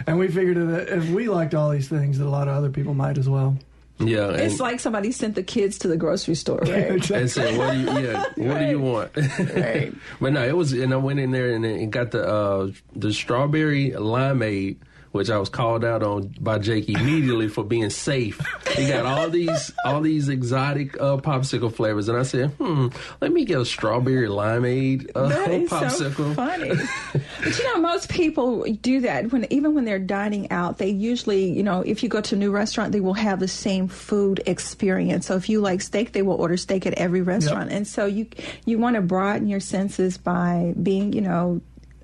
and 0.06 0.19
we 0.19 0.29
figured 0.29 0.56
that 0.56 0.88
if 0.88 1.08
we 1.11 1.29
liked 1.29 1.55
all 1.55 1.70
these 1.70 1.88
things, 1.88 2.19
that 2.19 2.26
a 2.26 2.31
lot 2.31 2.49
of 2.49 2.56
other 2.56 2.70
people 2.70 2.94
might 2.94 3.17
as 3.19 3.29
well. 3.29 3.56
Yeah, 3.98 4.30
it's 4.30 4.58
like 4.58 4.80
somebody 4.80 5.12
sent 5.12 5.34
the 5.36 5.42
kids 5.42 5.78
to 5.80 5.88
the 5.88 5.96
grocery 5.96 6.34
store, 6.34 6.58
right? 6.62 7.10
and 7.10 7.30
said, 7.30 7.56
"What 7.56 7.72
do 7.72 7.78
you? 7.80 7.98
Yeah, 8.08 8.24
what 8.36 8.58
do 8.58 8.64
you 8.66 8.80
want?" 8.80 9.16
Right. 9.54 9.92
but 10.20 10.32
no, 10.32 10.44
it 10.44 10.56
was, 10.56 10.72
and 10.72 10.93
I 10.93 10.96
went 10.96 11.20
in 11.20 11.31
there 11.31 11.55
and, 11.55 11.64
and 11.64 11.93
got 11.93 12.10
the 12.10 12.26
uh, 12.26 12.70
the 12.96 13.12
strawberry 13.12 13.90
limeade, 13.90 14.76
which 15.12 15.31
I 15.31 15.38
was 15.38 15.48
called 15.48 15.84
out 15.84 16.02
on 16.02 16.34
by 16.40 16.58
Jake 16.58 16.88
immediately 16.88 17.48
for 17.48 17.62
being 17.64 17.90
safe. 17.90 18.40
He 18.74 18.88
got 18.88 19.06
all 19.06 19.28
these 19.28 19.72
all 19.84 20.00
these 20.00 20.28
exotic 20.28 21.00
uh, 21.00 21.19
popsicle 21.19 21.72
flavors, 21.72 22.08
and 22.08 22.19
I 22.19 22.22
said, 22.22 22.50
"Hmm, 22.52 22.88
let 23.20 23.32
me 23.32 23.44
get 23.44 23.60
a 23.60 23.64
strawberry 23.64 24.28
limeade 24.28 25.10
uh, 25.14 25.28
That 25.28 25.50
is 25.50 25.70
so 25.70 25.76
popsicle." 25.76 26.34
funny. 26.34 26.72
but 27.44 27.58
you 27.58 27.64
know, 27.64 27.81
most 27.81 28.08
people 28.08 28.64
do 28.81 29.00
that 29.00 29.31
when 29.32 29.46
even 29.50 29.74
when 29.74 29.84
they're 29.84 29.98
dining 29.98 30.50
out. 30.50 30.78
They 30.78 30.88
usually, 30.88 31.52
you 31.52 31.62
know, 31.62 31.82
if 31.82 32.02
you 32.02 32.08
go 32.08 32.20
to 32.22 32.34
a 32.34 32.38
new 32.38 32.50
restaurant, 32.50 32.92
they 32.92 33.00
will 33.00 33.14
have 33.14 33.40
the 33.40 33.48
same 33.48 33.88
food 33.88 34.42
experience. 34.46 35.26
So 35.26 35.36
if 35.36 35.48
you 35.48 35.60
like 35.60 35.82
steak, 35.82 36.12
they 36.12 36.22
will 36.22 36.36
order 36.36 36.56
steak 36.56 36.86
at 36.86 36.94
every 36.94 37.20
restaurant. 37.22 37.70
And 37.70 37.86
so 37.86 38.06
you 38.06 38.26
you 38.64 38.78
want 38.78 38.96
to 38.96 39.02
broaden 39.02 39.48
your 39.48 39.60
senses 39.60 40.16
by 40.16 40.74
being, 40.82 41.12
you 41.12 41.20
know. 41.20 41.60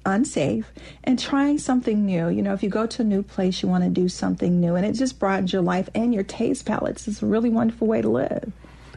Unsafe 0.08 0.72
and 1.04 1.18
trying 1.18 1.58
something 1.58 2.06
new. 2.06 2.28
You 2.28 2.40
know, 2.40 2.54
if 2.54 2.62
you 2.62 2.70
go 2.70 2.86
to 2.86 3.02
a 3.02 3.04
new 3.04 3.22
place, 3.22 3.62
you 3.62 3.68
want 3.68 3.84
to 3.84 3.90
do 3.90 4.08
something 4.08 4.58
new, 4.58 4.74
and 4.74 4.86
it 4.86 4.92
just 4.92 5.18
broadens 5.18 5.52
your 5.52 5.60
life 5.60 5.90
and 5.94 6.14
your 6.14 6.22
taste 6.22 6.64
palettes. 6.64 7.06
It's 7.06 7.22
a 7.22 7.26
really 7.26 7.50
wonderful 7.50 7.86
way 7.86 8.00
to 8.00 8.08
live. 8.08 8.50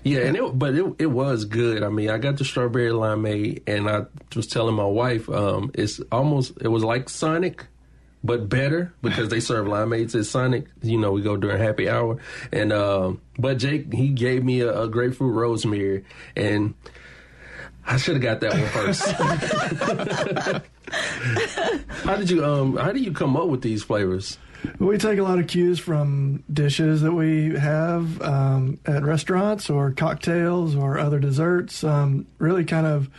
Yeah, 0.04 0.22
and 0.22 0.38
it, 0.38 0.58
but 0.58 0.74
it 0.74 0.96
it 1.00 1.08
was 1.08 1.46
good. 1.46 1.84
I 1.84 1.90
mean, 1.90 2.10
I 2.10 2.18
got 2.18 2.38
the 2.38 2.46
strawberry 2.46 2.92
limeade, 2.92 3.62
and 3.68 3.90
I 3.90 4.06
was 4.36 4.48
telling 4.48 4.74
my 4.74 4.86
wife, 4.86 5.30
um, 5.30 5.70
it's 5.74 6.00
almost 6.12 6.54
it 6.62 6.70
was 6.70 6.84
like 6.84 7.10
Sonic, 7.10 7.66
but 8.24 8.48
better 8.48 8.94
because 9.02 9.30
they 9.30 9.42
serve 9.42 9.68
limeades 9.68 10.18
at 10.18 10.26
Sonic. 10.26 10.66
You 10.82 10.98
know, 10.98 11.12
we 11.12 11.22
go 11.22 11.36
during 11.36 11.62
happy 11.62 11.90
hour, 11.90 12.18
and 12.54 12.72
um, 12.72 13.22
but 13.38 13.58
Jake 13.58 13.94
he 13.94 14.08
gave 14.10 14.44
me 14.44 14.62
a, 14.62 14.84
a 14.84 14.88
grapefruit 14.88 15.36
rosemary, 15.36 16.06
and 16.36 16.74
I 17.86 17.98
should 17.98 18.16
have 18.16 18.24
got 18.24 18.40
that 18.40 18.54
one 18.54 18.70
first. 20.54 20.66
how 22.04 22.16
did 22.16 22.30
you 22.30 22.44
um 22.44 22.76
How 22.76 22.92
did 22.92 23.04
you 23.04 23.12
come 23.12 23.38
up 23.38 23.48
with 23.48 23.62
these 23.62 23.84
flavors? 23.84 24.38
We 24.78 24.98
take 25.00 25.18
a 25.18 25.24
lot 25.24 25.40
of 25.40 25.48
cues 25.48 25.80
from 25.80 26.44
dishes 26.52 27.02
that 27.02 27.14
we 27.14 27.58
have 27.58 28.22
um, 28.22 28.78
at 28.86 29.04
restaurants 29.04 29.72
or 29.72 29.92
cocktails 29.92 30.76
or 30.76 31.00
other 31.00 31.18
desserts. 31.18 31.84
Um, 31.84 32.28
really, 32.38 32.64
kind 32.64 32.86
of 32.86 33.10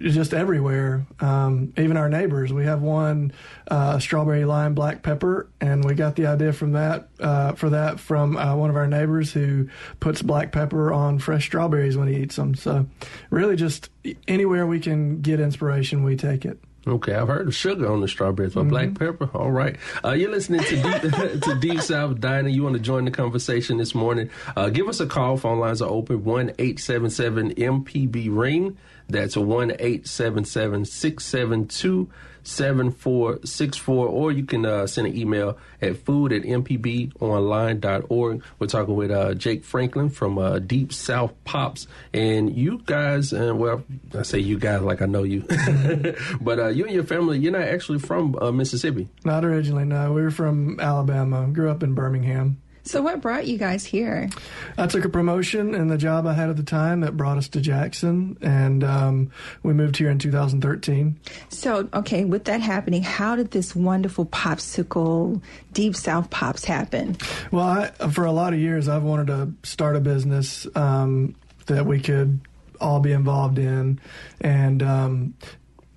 just 0.00 0.34
everywhere. 0.34 1.06
Um, 1.20 1.72
even 1.76 1.96
our 1.96 2.08
neighbors. 2.08 2.52
We 2.52 2.64
have 2.64 2.82
one 2.82 3.32
uh, 3.70 3.98
strawberry 3.98 4.44
lime 4.44 4.74
black 4.74 5.02
pepper, 5.02 5.48
and 5.60 5.84
we 5.84 5.94
got 5.94 6.16
the 6.16 6.26
idea 6.26 6.52
from 6.52 6.72
that 6.72 7.08
uh, 7.20 7.52
for 7.52 7.70
that 7.70 8.00
from 8.00 8.36
uh, 8.36 8.54
one 8.56 8.70
of 8.70 8.76
our 8.76 8.86
neighbors 8.86 9.32
who 9.32 9.68
puts 10.00 10.22
black 10.22 10.52
pepper 10.52 10.92
on 10.92 11.18
fresh 11.18 11.46
strawberries 11.46 11.96
when 11.96 12.08
he 12.08 12.16
eats 12.16 12.36
them. 12.36 12.54
So, 12.54 12.86
really, 13.30 13.56
just 13.56 13.90
anywhere 14.26 14.66
we 14.66 14.80
can 14.80 15.20
get 15.20 15.40
inspiration, 15.40 16.04
we 16.04 16.16
take 16.16 16.44
it. 16.44 16.58
Okay, 16.88 17.14
I've 17.14 17.28
heard 17.28 17.48
of 17.48 17.54
sugar 17.54 17.90
on 17.90 18.00
the 18.00 18.08
strawberries, 18.08 18.54
but 18.54 18.62
mm-hmm. 18.62 18.70
black 18.70 18.98
pepper. 18.98 19.30
All 19.34 19.50
right. 19.50 19.76
Uh, 20.04 20.12
you're 20.12 20.30
listening 20.30 20.60
to 20.60 20.82
Deep, 20.82 21.42
to 21.42 21.58
Deep 21.60 21.80
South 21.80 22.18
Dining. 22.20 22.54
You 22.54 22.62
want 22.62 22.74
to 22.76 22.80
join 22.80 23.04
the 23.04 23.10
conversation 23.10 23.76
this 23.76 23.94
morning? 23.94 24.30
Uh, 24.56 24.70
give 24.70 24.88
us 24.88 25.00
a 25.00 25.06
call. 25.06 25.36
Phone 25.36 25.58
lines 25.58 25.82
are 25.82 25.90
open. 25.90 26.24
One 26.24 26.52
eight 26.58 26.80
seven 26.80 27.10
seven 27.10 27.54
MPB 27.54 28.28
ring. 28.30 28.78
That's 29.08 29.36
one 29.36 29.72
eight 29.78 30.06
seven 30.06 30.44
seven 30.44 30.84
six 30.84 31.24
seven 31.24 31.66
two. 31.66 32.10
7464, 32.48 34.06
or 34.06 34.32
you 34.32 34.44
can 34.44 34.64
uh, 34.64 34.86
send 34.86 35.06
an 35.06 35.16
email 35.16 35.58
at 35.82 35.98
food 35.98 36.32
at 36.32 36.42
mpbonline.org. 36.42 38.42
We're 38.58 38.66
talking 38.66 38.96
with 38.96 39.10
uh, 39.10 39.34
Jake 39.34 39.64
Franklin 39.64 40.08
from 40.08 40.38
uh, 40.38 40.58
Deep 40.58 40.92
South 40.92 41.32
Pops. 41.44 41.86
And 42.12 42.56
you 42.56 42.80
guys, 42.84 43.32
and 43.32 43.50
uh, 43.50 43.54
well, 43.54 43.84
I 44.18 44.22
say 44.22 44.38
you 44.38 44.58
guys 44.58 44.82
like 44.82 45.02
I 45.02 45.06
know 45.06 45.24
you, 45.24 45.42
but 46.40 46.58
uh, 46.58 46.68
you 46.68 46.84
and 46.84 46.94
your 46.94 47.04
family, 47.04 47.38
you're 47.38 47.52
not 47.52 47.62
actually 47.62 47.98
from 47.98 48.36
uh, 48.40 48.50
Mississippi. 48.50 49.08
Not 49.24 49.44
originally, 49.44 49.84
no. 49.84 50.12
We 50.12 50.22
were 50.22 50.30
from 50.30 50.80
Alabama, 50.80 51.46
grew 51.48 51.70
up 51.70 51.82
in 51.82 51.94
Birmingham. 51.94 52.60
So, 52.88 53.02
what 53.02 53.20
brought 53.20 53.46
you 53.46 53.58
guys 53.58 53.84
here? 53.84 54.30
I 54.78 54.86
took 54.86 55.04
a 55.04 55.10
promotion 55.10 55.74
in 55.74 55.88
the 55.88 55.98
job 55.98 56.26
I 56.26 56.32
had 56.32 56.48
at 56.48 56.56
the 56.56 56.62
time 56.62 57.00
that 57.00 57.18
brought 57.18 57.36
us 57.36 57.46
to 57.48 57.60
Jackson, 57.60 58.38
and 58.40 58.82
um, 58.82 59.30
we 59.62 59.74
moved 59.74 59.98
here 59.98 60.08
in 60.08 60.18
2013. 60.18 61.20
So, 61.50 61.90
okay, 61.92 62.24
with 62.24 62.46
that 62.46 62.62
happening, 62.62 63.02
how 63.02 63.36
did 63.36 63.50
this 63.50 63.76
wonderful 63.76 64.24
popsicle, 64.24 65.42
Deep 65.74 65.96
South 65.96 66.30
Pops 66.30 66.64
happen? 66.64 67.18
Well, 67.50 67.66
I, 67.66 68.08
for 68.08 68.24
a 68.24 68.32
lot 68.32 68.54
of 68.54 68.58
years, 68.58 68.88
I've 68.88 69.02
wanted 69.02 69.26
to 69.26 69.52
start 69.68 69.94
a 69.94 70.00
business 70.00 70.66
um, 70.74 71.34
that 71.66 71.84
we 71.84 72.00
could 72.00 72.40
all 72.80 73.00
be 73.00 73.12
involved 73.12 73.58
in, 73.58 74.00
and 74.40 74.82
um, 74.82 75.34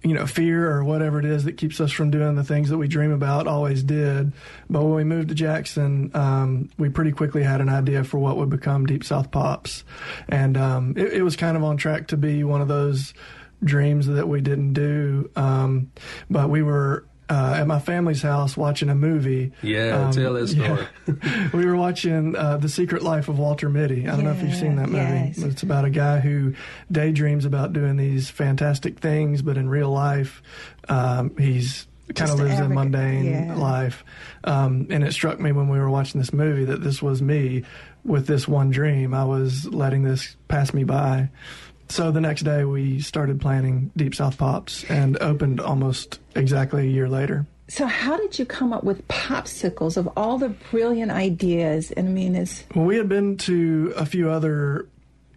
you 0.04 0.16
know, 0.16 0.26
fear 0.26 0.72
or 0.72 0.84
whatever 0.84 1.20
it 1.20 1.26
is 1.26 1.44
that 1.44 1.58
keeps 1.58 1.80
us 1.80 1.92
from 1.92 2.10
doing 2.10 2.36
the 2.36 2.44
things 2.44 2.70
that 2.70 2.78
we 2.78 2.88
dream 2.88 3.12
about 3.12 3.48
always 3.48 3.84
did. 3.84 4.34
But 4.70 4.84
when 4.84 4.96
we 4.96 5.04
moved 5.04 5.30
to 5.30 5.36
Jackson, 5.36 6.10
um, 6.16 6.70
we 6.78 6.90
pretty 6.90 7.12
quickly 7.12 7.44
had 7.44 7.62
an 7.62 7.70
idea 7.70 8.04
for 8.04 8.18
what 8.18 8.38
would 8.38 8.50
become 8.50 8.86
Deep 8.86 9.04
South 9.04 9.30
Pops. 9.30 9.84
And 10.28 10.58
um, 10.58 10.96
it, 10.98 11.14
it, 11.14 11.22
was 11.22 11.36
kind 11.36 11.56
of 11.56 11.64
on 11.64 11.78
track 11.78 12.08
to 12.08 12.18
be 12.18 12.44
one 12.44 12.62
of 12.62 12.68
those 12.68 13.14
dreams 13.64 14.08
that 14.08 14.28
we 14.28 14.42
didn't 14.42 14.74
do. 14.74 15.30
Um, 15.36 15.92
but 16.30 16.50
we 16.50 16.64
were 16.64 17.06
uh, 17.32 17.54
at 17.54 17.66
my 17.66 17.80
family's 17.80 18.22
house 18.22 18.58
watching 18.58 18.90
a 18.90 18.96
movie. 18.96 19.54
Yeah, 19.62 20.08
um, 20.08 20.12
tell 20.12 20.34
that 20.34 20.48
story. 20.50 20.86
Yeah. 21.08 21.50
we 21.54 21.66
were 21.66 21.78
watching 21.78 22.36
uh, 22.36 22.58
The 22.58 22.68
Secret 22.68 23.04
Life 23.04 23.30
of 23.30 23.40
Walter 23.40 23.70
Mitty. 23.70 24.06
I 24.06 24.12
don't 24.12 24.20
yeah, 24.20 24.26
know 24.26 24.32
if 24.32 24.44
you've 24.44 24.56
seen 24.56 24.76
that 24.76 24.90
movie. 24.90 25.32
Yes. 25.34 25.38
It's 25.38 25.64
about 25.64 25.86
a 25.86 25.90
guy 25.90 26.20
who 26.20 26.54
daydreams 26.92 27.46
about 27.46 27.72
doing 27.72 27.96
these 27.96 28.30
fantastic 28.30 29.00
things, 29.00 29.42
but 29.42 29.56
in 29.56 29.70
real 29.70 29.90
life, 29.92 30.44
um, 30.90 31.38
he's 31.38 31.88
kind 32.16 32.32
of 32.32 32.40
lives 32.42 32.60
a 32.60 32.68
mundane 32.68 33.26
yeah. 33.26 33.56
life. 33.56 34.04
Um, 34.44 34.88
and 34.90 35.02
it 35.02 35.14
struck 35.14 35.40
me 35.40 35.54
when 35.54 35.70
we 35.70 35.80
were 35.80 35.90
watching 35.90 36.20
this 36.20 36.34
movie 36.34 36.66
that 36.66 36.84
this 36.84 37.02
was 37.02 37.22
me 37.22 37.64
with 38.04 38.28
this 38.28 38.46
one 38.46 38.72
dream. 38.72 39.14
I 39.14 39.24
was 39.24 39.66
letting 39.68 40.04
this 40.04 40.36
pass 40.50 40.74
me 40.74 40.84
by. 40.84 41.30
So 41.92 42.10
the 42.10 42.22
next 42.22 42.44
day, 42.44 42.64
we 42.64 43.02
started 43.02 43.42
planning 43.42 43.92
Deep 43.98 44.16
South 44.16 44.38
Pops 44.38 44.86
and 44.86 45.18
opened 45.20 45.60
almost 45.60 46.22
exactly 46.36 46.88
a 46.88 46.90
year 46.90 47.10
later. 47.10 47.46
So, 47.68 47.86
how 47.86 48.16
did 48.16 48.40
you 48.40 48.46
come 48.46 48.72
up 48.72 48.86
with 48.86 49.06
popsicles 49.10 49.98
of 49.98 50.08
all 50.16 50.38
the 50.38 50.50
brilliant 50.72 51.12
ideas? 51.12 51.92
And 51.92 52.08
I 52.08 52.12
mean. 52.12 52.48
Well, 52.74 52.86
we 52.86 52.96
had 52.96 53.10
been 53.10 53.36
to 53.40 53.94
a 53.98 54.06
few 54.06 54.30
other 54.30 54.88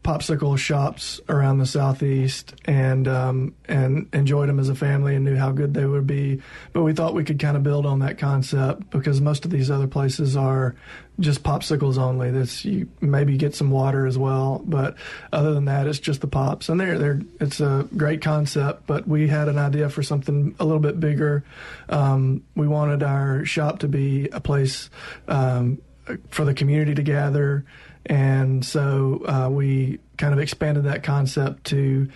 popsicle 0.04 0.56
shops 0.58 1.18
around 1.30 1.58
the 1.58 1.66
southeast 1.66 2.54
and 2.66 3.08
um, 3.08 3.54
and 3.64 4.06
enjoyed 4.12 4.50
them 4.50 4.60
as 4.60 4.68
a 4.68 4.74
family 4.74 5.16
and 5.16 5.24
knew 5.24 5.34
how 5.34 5.50
good 5.50 5.72
they 5.72 5.86
would 5.86 6.06
be. 6.06 6.40
But 6.74 6.82
we 6.82 6.92
thought 6.92 7.14
we 7.14 7.24
could 7.24 7.38
kind 7.38 7.56
of 7.56 7.62
build 7.62 7.86
on 7.86 8.00
that 8.00 8.18
concept 8.18 8.90
because 8.90 9.20
most 9.20 9.46
of 9.46 9.50
these 9.50 9.70
other 9.70 9.88
places 9.88 10.36
are 10.36 10.76
just 11.18 11.42
popsicles 11.42 11.96
only. 11.96 12.30
This 12.30 12.64
you 12.66 12.86
maybe 13.00 13.38
get 13.38 13.54
some 13.54 13.70
water 13.70 14.06
as 14.06 14.18
well, 14.18 14.62
but 14.66 14.94
other 15.32 15.54
than 15.54 15.64
that, 15.64 15.86
it's 15.86 15.98
just 15.98 16.20
the 16.20 16.26
pops. 16.26 16.68
And 16.68 16.78
they're 16.78 16.98
they're 16.98 17.20
it's 17.40 17.60
a 17.60 17.88
great 17.96 18.20
concept, 18.20 18.86
but 18.86 19.08
we 19.08 19.26
had 19.26 19.48
an 19.48 19.58
idea 19.58 19.88
for 19.88 20.02
something 20.02 20.54
a 20.60 20.64
little 20.64 20.80
bit 20.80 21.00
bigger. 21.00 21.44
Um, 21.88 22.44
we 22.54 22.68
wanted 22.68 23.02
our 23.02 23.46
shop 23.46 23.78
to 23.78 23.88
be 23.88 24.28
a 24.28 24.40
place 24.40 24.90
um, 25.28 25.80
for 26.28 26.44
the 26.44 26.52
community 26.52 26.94
to 26.94 27.02
gather 27.02 27.64
and 28.06 28.64
so 28.64 29.22
uh, 29.26 29.48
we 29.50 29.98
kind 30.16 30.32
of 30.32 30.38
expanded 30.38 30.84
that 30.84 31.02
concept 31.02 31.64
to 31.64 32.08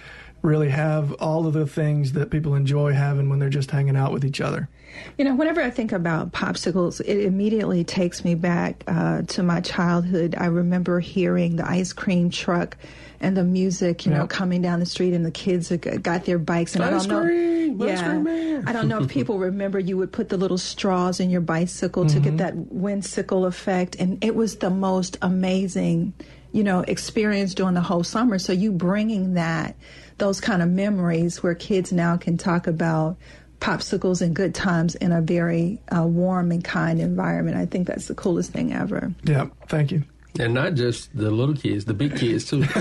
really 0.42 0.68
have 0.68 1.12
all 1.14 1.46
of 1.46 1.52
the 1.52 1.66
things 1.66 2.12
that 2.12 2.30
people 2.30 2.54
enjoy 2.54 2.92
having 2.92 3.28
when 3.28 3.38
they're 3.38 3.48
just 3.48 3.70
hanging 3.70 3.96
out 3.96 4.12
with 4.12 4.24
each 4.24 4.40
other. 4.40 4.68
You 5.16 5.24
know, 5.24 5.34
whenever 5.34 5.60
I 5.60 5.70
think 5.70 5.92
about 5.92 6.32
popsicles, 6.32 7.00
it 7.00 7.24
immediately 7.24 7.84
takes 7.84 8.24
me 8.24 8.34
back 8.34 8.84
uh, 8.86 9.22
to 9.22 9.42
my 9.42 9.60
childhood. 9.60 10.34
I 10.38 10.46
remember 10.46 11.00
hearing 11.00 11.56
the 11.56 11.68
ice 11.68 11.92
cream 11.92 12.30
truck 12.30 12.76
and 13.20 13.36
the 13.36 13.44
music, 13.44 14.06
you 14.06 14.12
yep. 14.12 14.20
know, 14.20 14.26
coming 14.26 14.62
down 14.62 14.80
the 14.80 14.86
street, 14.86 15.12
and 15.14 15.24
the 15.24 15.30
kids 15.30 15.70
got 15.70 16.24
their 16.24 16.38
bikes. 16.38 16.74
And 16.74 16.84
ice 16.84 17.04
I 17.04 17.08
don't 17.08 17.26
cream, 17.26 17.78
know, 17.78 17.86
yeah, 17.86 18.62
I 18.66 18.72
don't 18.72 18.88
know 18.88 19.02
if 19.02 19.08
people 19.10 19.38
remember. 19.38 19.78
You 19.78 19.96
would 19.96 20.12
put 20.12 20.28
the 20.28 20.36
little 20.36 20.58
straws 20.58 21.20
in 21.20 21.30
your 21.30 21.40
bicycle 21.40 22.04
mm-hmm. 22.04 22.14
to 22.14 22.20
get 22.20 22.36
mm-hmm. 22.36 22.58
that 22.58 22.74
windsicle 22.74 23.46
effect, 23.46 23.96
and 23.96 24.22
it 24.22 24.34
was 24.34 24.56
the 24.56 24.70
most 24.70 25.16
amazing, 25.22 26.12
you 26.52 26.62
know, 26.62 26.80
experience 26.80 27.54
during 27.54 27.74
the 27.74 27.80
whole 27.80 28.04
summer. 28.04 28.38
So 28.38 28.52
you 28.52 28.72
bringing 28.72 29.34
that, 29.34 29.76
those 30.18 30.40
kind 30.40 30.62
of 30.62 30.68
memories 30.68 31.42
where 31.42 31.54
kids 31.54 31.92
now 31.92 32.16
can 32.16 32.36
talk 32.38 32.66
about 32.66 33.16
popsicles 33.60 34.22
and 34.22 34.36
good 34.36 34.54
times 34.54 34.94
in 34.94 35.12
a 35.12 35.20
very 35.20 35.80
uh, 35.94 36.06
warm 36.06 36.52
and 36.52 36.62
kind 36.62 37.00
environment. 37.00 37.56
I 37.56 37.66
think 37.66 37.86
that's 37.86 38.06
the 38.06 38.14
coolest 38.14 38.52
thing 38.52 38.72
ever. 38.72 39.12
Yeah, 39.24 39.48
thank 39.68 39.90
you. 39.90 40.04
And 40.38 40.54
not 40.54 40.74
just 40.74 41.16
the 41.16 41.30
little 41.30 41.54
kids, 41.54 41.84
the 41.84 41.94
big 41.94 42.16
kids 42.16 42.48
too. 42.48 42.64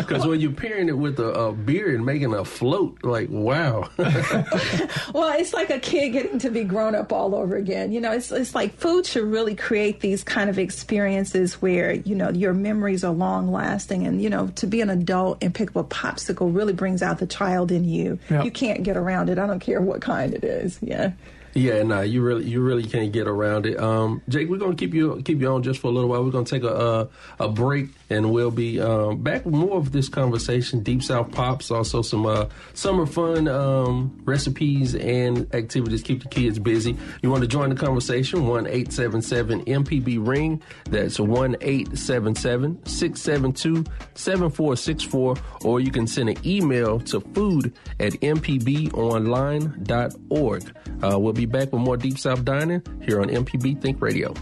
Because 0.00 0.26
when 0.26 0.40
you're 0.40 0.52
pairing 0.52 0.88
it 0.88 0.96
with 0.96 1.18
a, 1.18 1.28
a, 1.28 1.52
beer 1.52 1.94
and 1.94 2.04
making 2.04 2.32
a 2.34 2.44
float, 2.44 3.02
like 3.02 3.28
wow. 3.30 3.88
well, 3.98 5.38
it's 5.38 5.52
like 5.52 5.70
a 5.70 5.78
kid 5.78 6.10
getting 6.10 6.38
to 6.40 6.50
be 6.50 6.64
grown 6.64 6.94
up 6.94 7.12
all 7.12 7.34
over 7.34 7.56
again. 7.56 7.92
You 7.92 8.00
know, 8.00 8.12
it's 8.12 8.32
it's 8.32 8.54
like 8.54 8.74
food 8.74 9.06
should 9.06 9.24
really 9.24 9.54
create 9.54 10.00
these 10.00 10.24
kind 10.24 10.50
of 10.50 10.58
experiences 10.58 11.54
where 11.62 11.92
you 11.92 12.14
know 12.14 12.30
your 12.30 12.54
memories 12.54 13.04
are 13.04 13.12
long 13.12 13.52
lasting, 13.52 14.06
and 14.06 14.22
you 14.22 14.30
know 14.30 14.48
to 14.56 14.66
be 14.66 14.80
an 14.80 14.90
adult 14.90 15.38
and 15.42 15.54
pick 15.54 15.70
up 15.70 15.76
a 15.76 15.84
popsicle 15.84 16.54
really 16.54 16.72
brings 16.72 17.02
out 17.02 17.18
the 17.18 17.26
child 17.26 17.70
in 17.70 17.84
you. 17.84 18.18
Yep. 18.30 18.44
You 18.44 18.50
can't 18.50 18.82
get 18.82 18.96
around 18.96 19.28
it. 19.28 19.38
I 19.38 19.46
don't 19.46 19.60
care 19.60 19.80
what 19.80 20.00
kind 20.00 20.34
it 20.34 20.44
is. 20.44 20.78
Yeah. 20.82 21.12
Yeah, 21.54 21.82
nah, 21.82 22.02
you 22.02 22.22
really 22.22 22.44
you 22.44 22.60
really 22.60 22.84
can't 22.84 23.10
get 23.12 23.26
around 23.26 23.66
it. 23.66 23.80
Um, 23.80 24.22
Jake, 24.28 24.48
we're 24.48 24.58
gonna 24.58 24.76
keep 24.76 24.94
you 24.94 25.20
keep 25.24 25.40
you 25.40 25.48
on 25.48 25.64
just 25.64 25.80
for 25.80 25.88
a 25.88 25.90
little 25.90 26.08
while. 26.08 26.22
We're 26.24 26.30
gonna 26.30 26.44
take 26.44 26.62
a 26.62 26.68
a, 26.68 27.08
a 27.40 27.48
break, 27.48 27.88
and 28.08 28.30
we'll 28.30 28.52
be 28.52 28.80
um, 28.80 29.20
back 29.22 29.44
with 29.44 29.54
more 29.54 29.76
of 29.76 29.90
this 29.90 30.08
conversation. 30.08 30.84
Deep 30.84 31.02
South 31.02 31.32
pops, 31.32 31.72
also 31.72 32.02
some 32.02 32.24
uh, 32.24 32.46
summer 32.74 33.04
fun 33.04 33.48
um, 33.48 34.16
recipes 34.24 34.94
and 34.94 35.52
activities. 35.54 36.02
To 36.02 36.06
keep 36.06 36.22
the 36.22 36.28
kids 36.28 36.60
busy. 36.60 36.96
You 37.20 37.30
want 37.30 37.42
to 37.42 37.48
join 37.48 37.70
the 37.70 37.74
conversation? 37.74 38.46
One 38.46 38.68
eight 38.68 38.92
seven 38.92 39.20
seven 39.20 39.64
MPB 39.64 40.24
ring. 40.24 40.62
That's 40.84 41.18
one 41.18 41.56
eight 41.62 41.98
seven 41.98 42.36
seven 42.36 42.78
six 42.86 43.20
seven 43.20 43.52
two 43.52 43.84
seven 44.14 44.50
four 44.50 44.76
six 44.76 45.02
four. 45.02 45.34
Or 45.64 45.80
you 45.80 45.90
can 45.90 46.06
send 46.06 46.28
an 46.28 46.36
email 46.46 47.00
to 47.00 47.18
food 47.20 47.72
at 47.98 48.12
mpbonline.org. 48.12 50.76
Uh, 51.02 51.18
we'll 51.18 51.32
be 51.32 51.39
back 51.46 51.72
with 51.72 51.82
more 51.82 51.96
Deep 51.96 52.18
South 52.18 52.44
Dining 52.44 52.82
here 53.02 53.20
on 53.20 53.28
MPB 53.28 53.80
Think 53.80 54.00
Radio. 54.00 54.34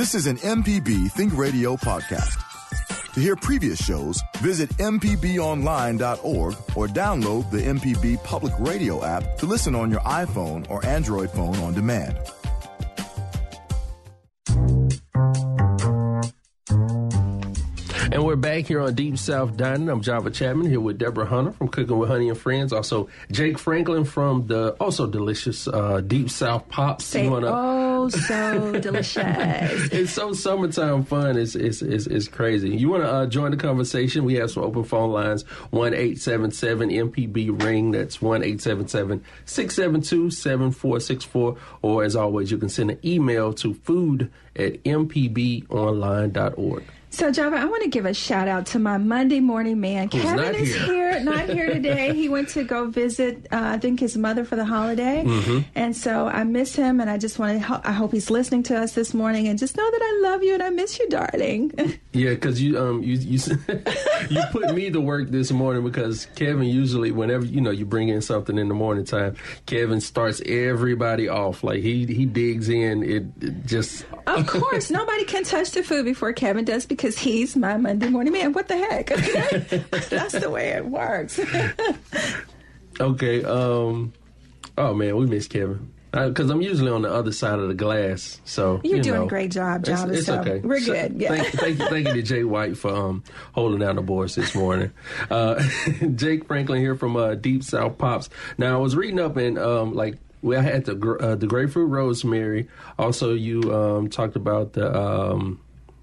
This 0.00 0.14
is 0.14 0.26
an 0.26 0.38
MPB 0.38 1.12
Think 1.12 1.36
Radio 1.36 1.76
podcast. 1.76 2.42
To 3.12 3.20
hear 3.20 3.36
previous 3.36 3.84
shows, 3.84 4.22
visit 4.38 4.70
MPBOnline.org 4.78 6.54
or 6.74 6.86
download 6.86 7.50
the 7.50 7.58
MPB 7.58 8.24
Public 8.24 8.54
Radio 8.58 9.04
app 9.04 9.36
to 9.36 9.44
listen 9.44 9.74
on 9.74 9.90
your 9.90 10.00
iPhone 10.00 10.66
or 10.70 10.82
Android 10.86 11.30
phone 11.32 11.54
on 11.56 11.74
demand. 11.74 12.16
And 18.12 18.24
we're 18.24 18.36
back 18.36 18.64
here 18.64 18.80
on 18.80 18.94
Deep 18.94 19.18
South 19.18 19.56
Dining. 19.58 19.90
I'm 19.90 20.00
Java 20.00 20.30
Chapman 20.30 20.70
here 20.70 20.80
with 20.80 20.96
Deborah 20.96 21.26
Hunter 21.26 21.52
from 21.52 21.68
Cooking 21.68 21.98
with 21.98 22.08
Honey 22.08 22.30
and 22.30 22.38
Friends. 22.38 22.72
Also, 22.72 23.10
Jake 23.30 23.58
Franklin 23.58 24.04
from 24.04 24.46
the 24.46 24.70
also 24.80 25.06
delicious 25.06 25.68
uh, 25.68 26.00
Deep 26.00 26.30
South 26.30 26.68
Pops. 26.70 27.04
Say, 27.04 27.28
wanna, 27.28 27.48
oh, 27.48 27.89
so 28.08 28.72
delicious. 28.80 29.16
it's 29.92 30.12
so 30.12 30.32
summertime 30.32 31.04
fun. 31.04 31.36
It's 31.36 31.54
it's 31.54 31.82
it's, 31.82 32.06
it's 32.06 32.28
crazy. 32.28 32.76
You 32.76 32.88
want 32.88 33.02
to 33.02 33.10
uh, 33.10 33.26
join 33.26 33.50
the 33.50 33.56
conversation? 33.56 34.24
We 34.24 34.34
have 34.34 34.50
some 34.50 34.64
open 34.64 34.84
phone 34.84 35.12
lines: 35.12 35.42
one 35.70 35.94
eight 35.94 36.20
seven 36.20 36.50
seven 36.50 36.90
MPB 36.90 37.62
ring. 37.62 37.90
That's 37.90 38.22
one 38.22 38.42
eight 38.42 38.60
seven 38.60 38.88
seven 38.88 39.24
six 39.44 39.74
seven 39.74 40.00
two 40.00 40.30
seven 40.30 40.70
four 40.70 41.00
six 41.00 41.24
four. 41.24 41.56
Or 41.82 42.04
as 42.04 42.16
always, 42.16 42.50
you 42.50 42.58
can 42.58 42.68
send 42.68 42.90
an 42.90 42.98
email 43.04 43.52
to 43.54 43.74
food 43.74 44.30
at 44.56 44.82
mpbonline.org. 44.84 46.84
So, 47.12 47.32
Java, 47.32 47.56
I 47.56 47.64
want 47.64 47.82
to 47.82 47.88
give 47.88 48.06
a 48.06 48.14
shout 48.14 48.46
out 48.46 48.66
to 48.66 48.78
my 48.78 48.96
Monday 48.96 49.40
morning 49.40 49.80
man. 49.80 50.08
Who's 50.10 50.22
Kevin 50.22 50.54
is 50.54 50.74
here. 50.74 50.84
here, 50.86 51.20
not 51.20 51.48
here 51.48 51.66
today. 51.74 52.14
he 52.14 52.28
went 52.28 52.48
to 52.50 52.62
go 52.62 52.86
visit, 52.86 53.48
uh, 53.50 53.58
I 53.74 53.78
think, 53.78 53.98
his 53.98 54.16
mother 54.16 54.44
for 54.44 54.54
the 54.54 54.64
holiday. 54.64 55.24
Mm-hmm. 55.26 55.68
And 55.74 55.96
so 55.96 56.28
I 56.28 56.44
miss 56.44 56.76
him, 56.76 57.00
and 57.00 57.10
I 57.10 57.18
just 57.18 57.38
want 57.38 57.58
to, 57.60 57.66
ho- 57.66 57.80
I 57.82 57.90
hope 57.92 58.12
he's 58.12 58.30
listening 58.30 58.62
to 58.64 58.78
us 58.78 58.92
this 58.94 59.12
morning. 59.12 59.48
And 59.48 59.58
just 59.58 59.76
know 59.76 59.90
that 59.90 60.00
I 60.00 60.20
love 60.30 60.44
you 60.44 60.54
and 60.54 60.62
I 60.62 60.70
miss 60.70 60.98
you, 60.98 61.08
darling. 61.08 61.72
Yeah, 62.12 62.30
because 62.30 62.60
you 62.60 62.76
um 62.76 63.04
you 63.04 63.14
you 63.14 63.38
you 64.30 64.42
put 64.50 64.74
me 64.74 64.90
to 64.90 65.00
work 65.00 65.28
this 65.30 65.52
morning 65.52 65.84
because 65.84 66.26
Kevin 66.34 66.64
usually 66.64 67.12
whenever 67.12 67.44
you 67.44 67.60
know 67.60 67.70
you 67.70 67.86
bring 67.86 68.08
in 68.08 68.20
something 68.20 68.58
in 68.58 68.66
the 68.66 68.74
morning 68.74 69.04
time, 69.04 69.36
Kevin 69.66 70.00
starts 70.00 70.42
everybody 70.44 71.28
off 71.28 71.62
like 71.62 71.82
he 71.84 72.06
he 72.06 72.26
digs 72.26 72.68
in. 72.68 73.04
It, 73.04 73.26
it 73.40 73.64
just 73.64 74.04
of 74.26 74.44
course, 74.48 74.90
nobody 74.90 75.24
can 75.24 75.44
touch 75.44 75.70
the 75.70 75.84
food 75.84 76.04
before 76.04 76.32
Kevin 76.32 76.64
does 76.64 76.84
because 76.84 76.99
he's 77.00 77.56
my 77.56 77.76
Monday 77.76 78.08
morning 78.08 78.32
man. 78.32 78.52
What 78.52 78.68
the 78.68 78.76
heck? 78.76 79.06
That's 80.10 80.32
the 80.38 80.50
way 80.50 80.68
it 80.70 80.86
works. 80.86 81.40
okay. 83.00 83.44
Um. 83.44 84.12
Oh 84.78 84.94
man, 84.94 85.16
we 85.16 85.26
miss 85.26 85.46
Kevin. 85.48 85.92
Because 86.12 86.50
I'm 86.50 86.60
usually 86.60 86.90
on 86.90 87.02
the 87.02 87.12
other 87.12 87.30
side 87.30 87.60
of 87.60 87.68
the 87.68 87.74
glass, 87.74 88.40
so 88.44 88.80
You're 88.82 88.96
you 88.96 89.02
doing 89.04 89.20
know, 89.20 89.26
a 89.26 89.28
great 89.28 89.52
job, 89.52 89.82
it's- 89.82 90.02
It's, 90.10 90.26
so 90.26 90.40
okay. 90.40 90.58
We're 90.58 90.80
So, 90.80 90.92
good. 90.92 91.20
Yeah. 91.20 91.28
Thank, 91.36 91.46
thank 91.52 91.78
you, 91.78 91.86
thank 91.88 92.08
you 92.08 92.14
to 92.14 92.22
Jay 92.22 92.42
White 92.42 92.76
for 92.76 92.92
um, 92.92 93.22
holding 93.52 93.78
down 93.78 93.94
the 93.94 94.02
boards 94.02 94.34
this 94.34 94.52
morning. 94.52 94.90
Uh, 95.30 95.62
Jake 96.16 96.46
Franklin 96.48 96.80
here 96.80 96.96
from 96.96 97.14
uh, 97.14 97.36
Deep 97.36 97.62
South 97.62 97.96
Pops. 97.96 98.28
Now 98.58 98.74
I 98.74 98.78
was 98.78 98.96
reading 98.96 99.20
up 99.20 99.36
and 99.36 99.56
um, 99.56 99.92
like 99.94 100.16
we 100.42 100.56
I 100.56 100.62
had 100.62 100.84
the 100.84 100.98
uh, 101.20 101.36
the 101.36 101.46
grapefruit 101.46 101.88
rosemary. 101.88 102.66
Also, 102.98 103.32
you 103.32 103.60
um, 103.72 104.10
talked 104.10 104.34
about 104.34 104.72
the. 104.72 104.92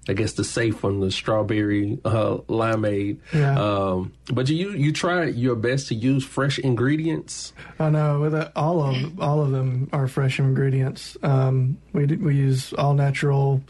I 0.08 0.14
guess 0.14 0.32
the 0.32 0.44
safe 0.44 0.82
one, 0.82 1.00
the 1.00 1.10
strawberry 1.10 1.98
uh, 2.04 2.38
limeade. 2.48 3.18
Yeah. 3.32 3.60
Um, 3.60 4.12
but 4.32 4.48
you 4.48 4.70
you 4.70 4.92
try 4.92 5.26
your 5.26 5.54
best 5.54 5.88
to 5.88 5.94
use 5.94 6.24
fresh 6.24 6.58
ingredients. 6.58 7.52
I 7.78 7.90
know 7.90 8.50
all 8.56 8.82
of 8.82 9.20
all 9.20 9.42
of 9.42 9.50
them 9.50 9.90
are 9.92 10.08
fresh 10.08 10.38
ingredients. 10.38 11.16
Um, 11.22 11.76
we 11.92 12.06
we 12.06 12.36
use 12.36 12.72
all 12.72 12.94
natural, 12.94 13.62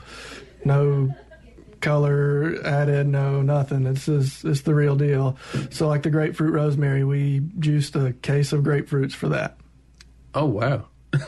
no 0.65 1.13
color 1.81 2.57
added, 2.65 3.07
no 3.07 3.43
nothing. 3.43 3.87
It's 3.87 4.07
just, 4.07 4.45
it's 4.45 4.63
the 4.63 4.75
real 4.75 4.97
deal. 4.97 5.37
So 5.71 5.89
like 5.89 6.03
the 6.03 6.11
grapefruit 6.11 6.53
rosemary, 6.53 7.05
we 7.05 7.41
juiced 7.59 7.97
a 7.97 8.13
case 8.13 8.53
of 8.53 8.63
grapefruits 8.63 9.13
for 9.13 9.29
that, 9.31 9.59
Oh 10.35 10.47
wow. 10.47 10.87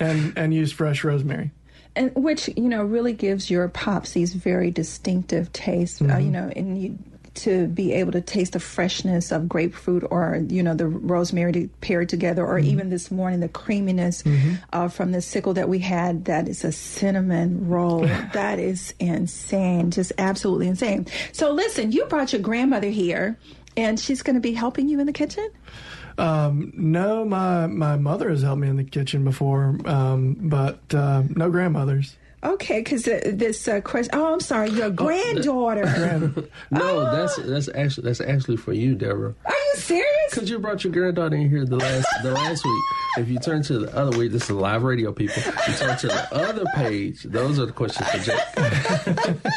and 0.00 0.32
and 0.36 0.54
used 0.54 0.74
fresh 0.74 1.02
rosemary. 1.04 1.50
And 1.96 2.14
which 2.14 2.48
you 2.56 2.68
know 2.68 2.82
really 2.82 3.12
gives 3.12 3.50
your 3.50 3.68
pops 3.68 4.12
these 4.12 4.34
very 4.34 4.70
distinctive 4.70 5.52
tastes. 5.52 6.00
Uh, 6.00 6.18
you 6.18 6.30
know, 6.30 6.50
and 6.54 6.80
you 6.80 6.98
to 7.32 7.68
be 7.68 7.92
able 7.92 8.12
to 8.12 8.20
taste 8.20 8.52
the 8.52 8.60
freshness 8.60 9.30
of 9.30 9.48
grapefruit 9.48 10.04
or 10.10 10.44
you 10.48 10.62
know 10.62 10.74
the 10.74 10.86
rosemary 10.86 11.52
to 11.52 11.68
paired 11.80 12.08
together, 12.08 12.44
or 12.44 12.58
even 12.58 12.90
this 12.90 13.10
morning 13.10 13.40
the 13.40 13.48
creaminess 13.48 14.22
uh, 14.72 14.88
from 14.88 15.12
the 15.12 15.20
sickle 15.20 15.54
that 15.54 15.68
we 15.68 15.78
had. 15.78 16.24
That 16.26 16.48
is 16.48 16.64
a 16.64 16.72
cinnamon 16.72 17.68
roll. 17.68 18.00
that 18.32 18.58
is 18.58 18.94
insane, 18.98 19.90
just 19.90 20.12
absolutely 20.18 20.68
insane. 20.68 21.06
So 21.32 21.52
listen, 21.52 21.92
you 21.92 22.04
brought 22.06 22.32
your 22.32 22.42
grandmother 22.42 22.88
here. 22.88 23.38
And 23.76 24.00
she's 24.00 24.22
going 24.22 24.34
to 24.34 24.40
be 24.40 24.52
helping 24.52 24.88
you 24.88 24.98
in 24.98 25.06
the 25.06 25.12
kitchen? 25.12 25.48
Um, 26.20 26.72
no, 26.76 27.24
my 27.24 27.66
my 27.66 27.96
mother 27.96 28.28
has 28.28 28.42
helped 28.42 28.60
me 28.60 28.68
in 28.68 28.76
the 28.76 28.84
kitchen 28.84 29.24
before, 29.24 29.78
um, 29.86 30.36
but 30.38 30.78
uh, 30.94 31.22
no 31.30 31.50
grandmothers. 31.50 32.16
Okay, 32.42 32.80
because 32.80 33.06
uh, 33.06 33.20
this 33.34 33.68
uh, 33.68 33.80
question. 33.82 34.10
Oh, 34.14 34.32
I'm 34.32 34.40
sorry, 34.40 34.70
your 34.70 34.88
granddaughter. 34.90 36.32
No, 36.70 37.04
that's 37.10 37.36
that's 37.36 37.68
actually 37.74 38.04
that's 38.04 38.20
actually 38.20 38.56
for 38.56 38.72
you, 38.72 38.94
Deborah. 38.94 39.34
Are 39.44 39.52
you 39.52 39.74
serious? 39.76 40.06
Because 40.30 40.48
you 40.48 40.58
brought 40.58 40.82
your 40.84 40.92
granddaughter 40.92 41.36
in 41.36 41.50
here 41.50 41.64
the 41.66 41.76
last 41.76 42.06
the 42.22 42.32
last 42.32 42.64
week. 42.64 42.82
If 43.18 43.28
you 43.28 43.38
turn 43.40 43.62
to 43.64 43.80
the 43.80 43.96
other 43.96 44.16
way, 44.16 44.28
this 44.28 44.44
is 44.44 44.50
live 44.52 44.84
radio, 44.84 45.12
people. 45.12 45.42
You 45.66 45.74
turn 45.74 45.98
to 45.98 46.06
the 46.06 46.34
other 46.34 46.64
page. 46.76 47.24
Those 47.24 47.58
are 47.58 47.66
the 47.66 47.72
questions 47.72 48.08
for 48.08 48.18
Jake. 48.18 49.40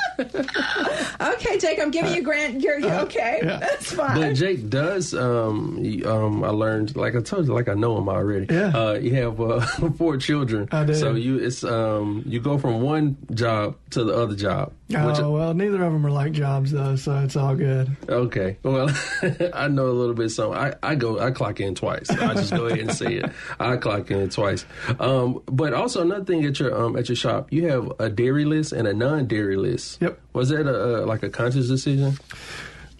Okay, 1.22 1.58
Jake, 1.58 1.80
I'm 1.80 1.92
giving 1.92 2.14
you 2.14 2.22
grand. 2.22 2.62
You're, 2.62 2.80
you're 2.80 3.00
okay. 3.02 3.40
yeah. 3.44 3.58
That's 3.60 3.92
fine. 3.94 4.20
But 4.20 4.34
Jake 4.34 4.70
does. 4.70 5.14
Um, 5.14 5.78
he- 5.84 6.04
um, 6.04 6.44
I 6.44 6.50
learned, 6.50 6.96
like 6.96 7.16
I 7.16 7.22
told 7.22 7.48
you, 7.48 7.54
like 7.54 7.70
I 7.70 7.74
know 7.76 7.98
him 7.98 8.10
already. 8.10 8.54
Yeah. 8.54 8.68
Uh, 8.76 8.94
you 8.94 9.14
have 9.16 9.40
uh, 9.40 9.62
four 9.98 10.18
children. 10.18 10.68
I 10.72 10.84
do. 10.86 10.96
So 10.96 11.14
you, 11.14 11.38
it's 11.38 11.64
um, 11.64 12.24
you 12.26 12.40
go 12.40 12.58
from 12.58 12.73
one 12.82 13.18
job 13.34 13.76
to 13.92 14.04
the 14.04 14.14
other 14.14 14.36
job. 14.36 14.74
Oh 14.96 15.32
well, 15.32 15.54
neither 15.54 15.84
of 15.84 15.94
them 15.94 16.06
are 16.06 16.12
like 16.12 16.34
jobs 16.34 16.72
though, 16.72 16.96
so 16.96 17.18
it's 17.20 17.36
all 17.36 17.56
good. 17.56 17.96
Okay. 18.08 18.58
Well, 18.64 18.90
I 19.54 19.68
know 19.68 19.88
a 19.88 19.92
little 19.92 20.14
bit. 20.14 20.30
So 20.30 20.54
I, 20.54 20.76
I 20.84 20.96
go, 20.96 21.20
I 21.20 21.32
clock 21.32 21.60
in 21.60 21.76
twice. 21.76 22.10
I 22.10 22.34
just 22.36 22.52
go 22.52 22.68
ahead 22.68 22.80
and 22.80 22.94
say 22.94 23.16
it. 23.16 23.32
I 23.60 23.78
clock 23.78 24.12
in 24.12 24.30
twice. 24.30 24.66
Um, 25.00 25.42
but 25.46 25.74
also 25.74 26.02
another 26.02 26.26
thing 26.26 26.46
at 26.46 26.60
your 26.60 26.76
um 26.80 26.96
at 26.98 27.10
your 27.10 27.16
shop, 27.16 27.52
you 27.52 27.68
have 27.70 27.92
a 28.00 28.10
dairy 28.10 28.46
list 28.46 28.72
and 28.72 28.88
a 28.88 28.94
non-dairy 28.94 29.58
list. 29.58 30.02
Yep. 30.02 30.20
Was 30.34 30.50
that 30.50 30.68
a, 30.68 31.04
a 31.04 31.06
like 31.06 31.24
a 31.24 31.30
conscious 31.30 31.68
decision? 31.68 32.18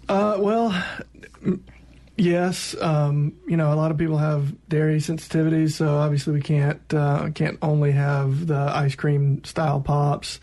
Uh, 0.10 0.38
well, 0.40 0.84
yes. 2.18 2.76
Um, 2.80 3.34
you 3.48 3.58
know, 3.58 3.74
a 3.74 3.76
lot 3.76 3.92
of 3.92 3.98
people 3.98 4.18
have 4.18 4.54
dairy 4.68 4.98
sensitivities, 4.98 5.74
so 5.74 5.98
obviously 5.98 6.34
we 6.34 6.42
can't 6.42 6.82
uh, 6.94 7.30
can't 7.32 7.58
only 7.62 7.92
have 7.92 8.48
the 8.48 8.58
ice 8.58 8.96
cream 8.96 9.44
style 9.44 9.80
pops. 9.80 10.40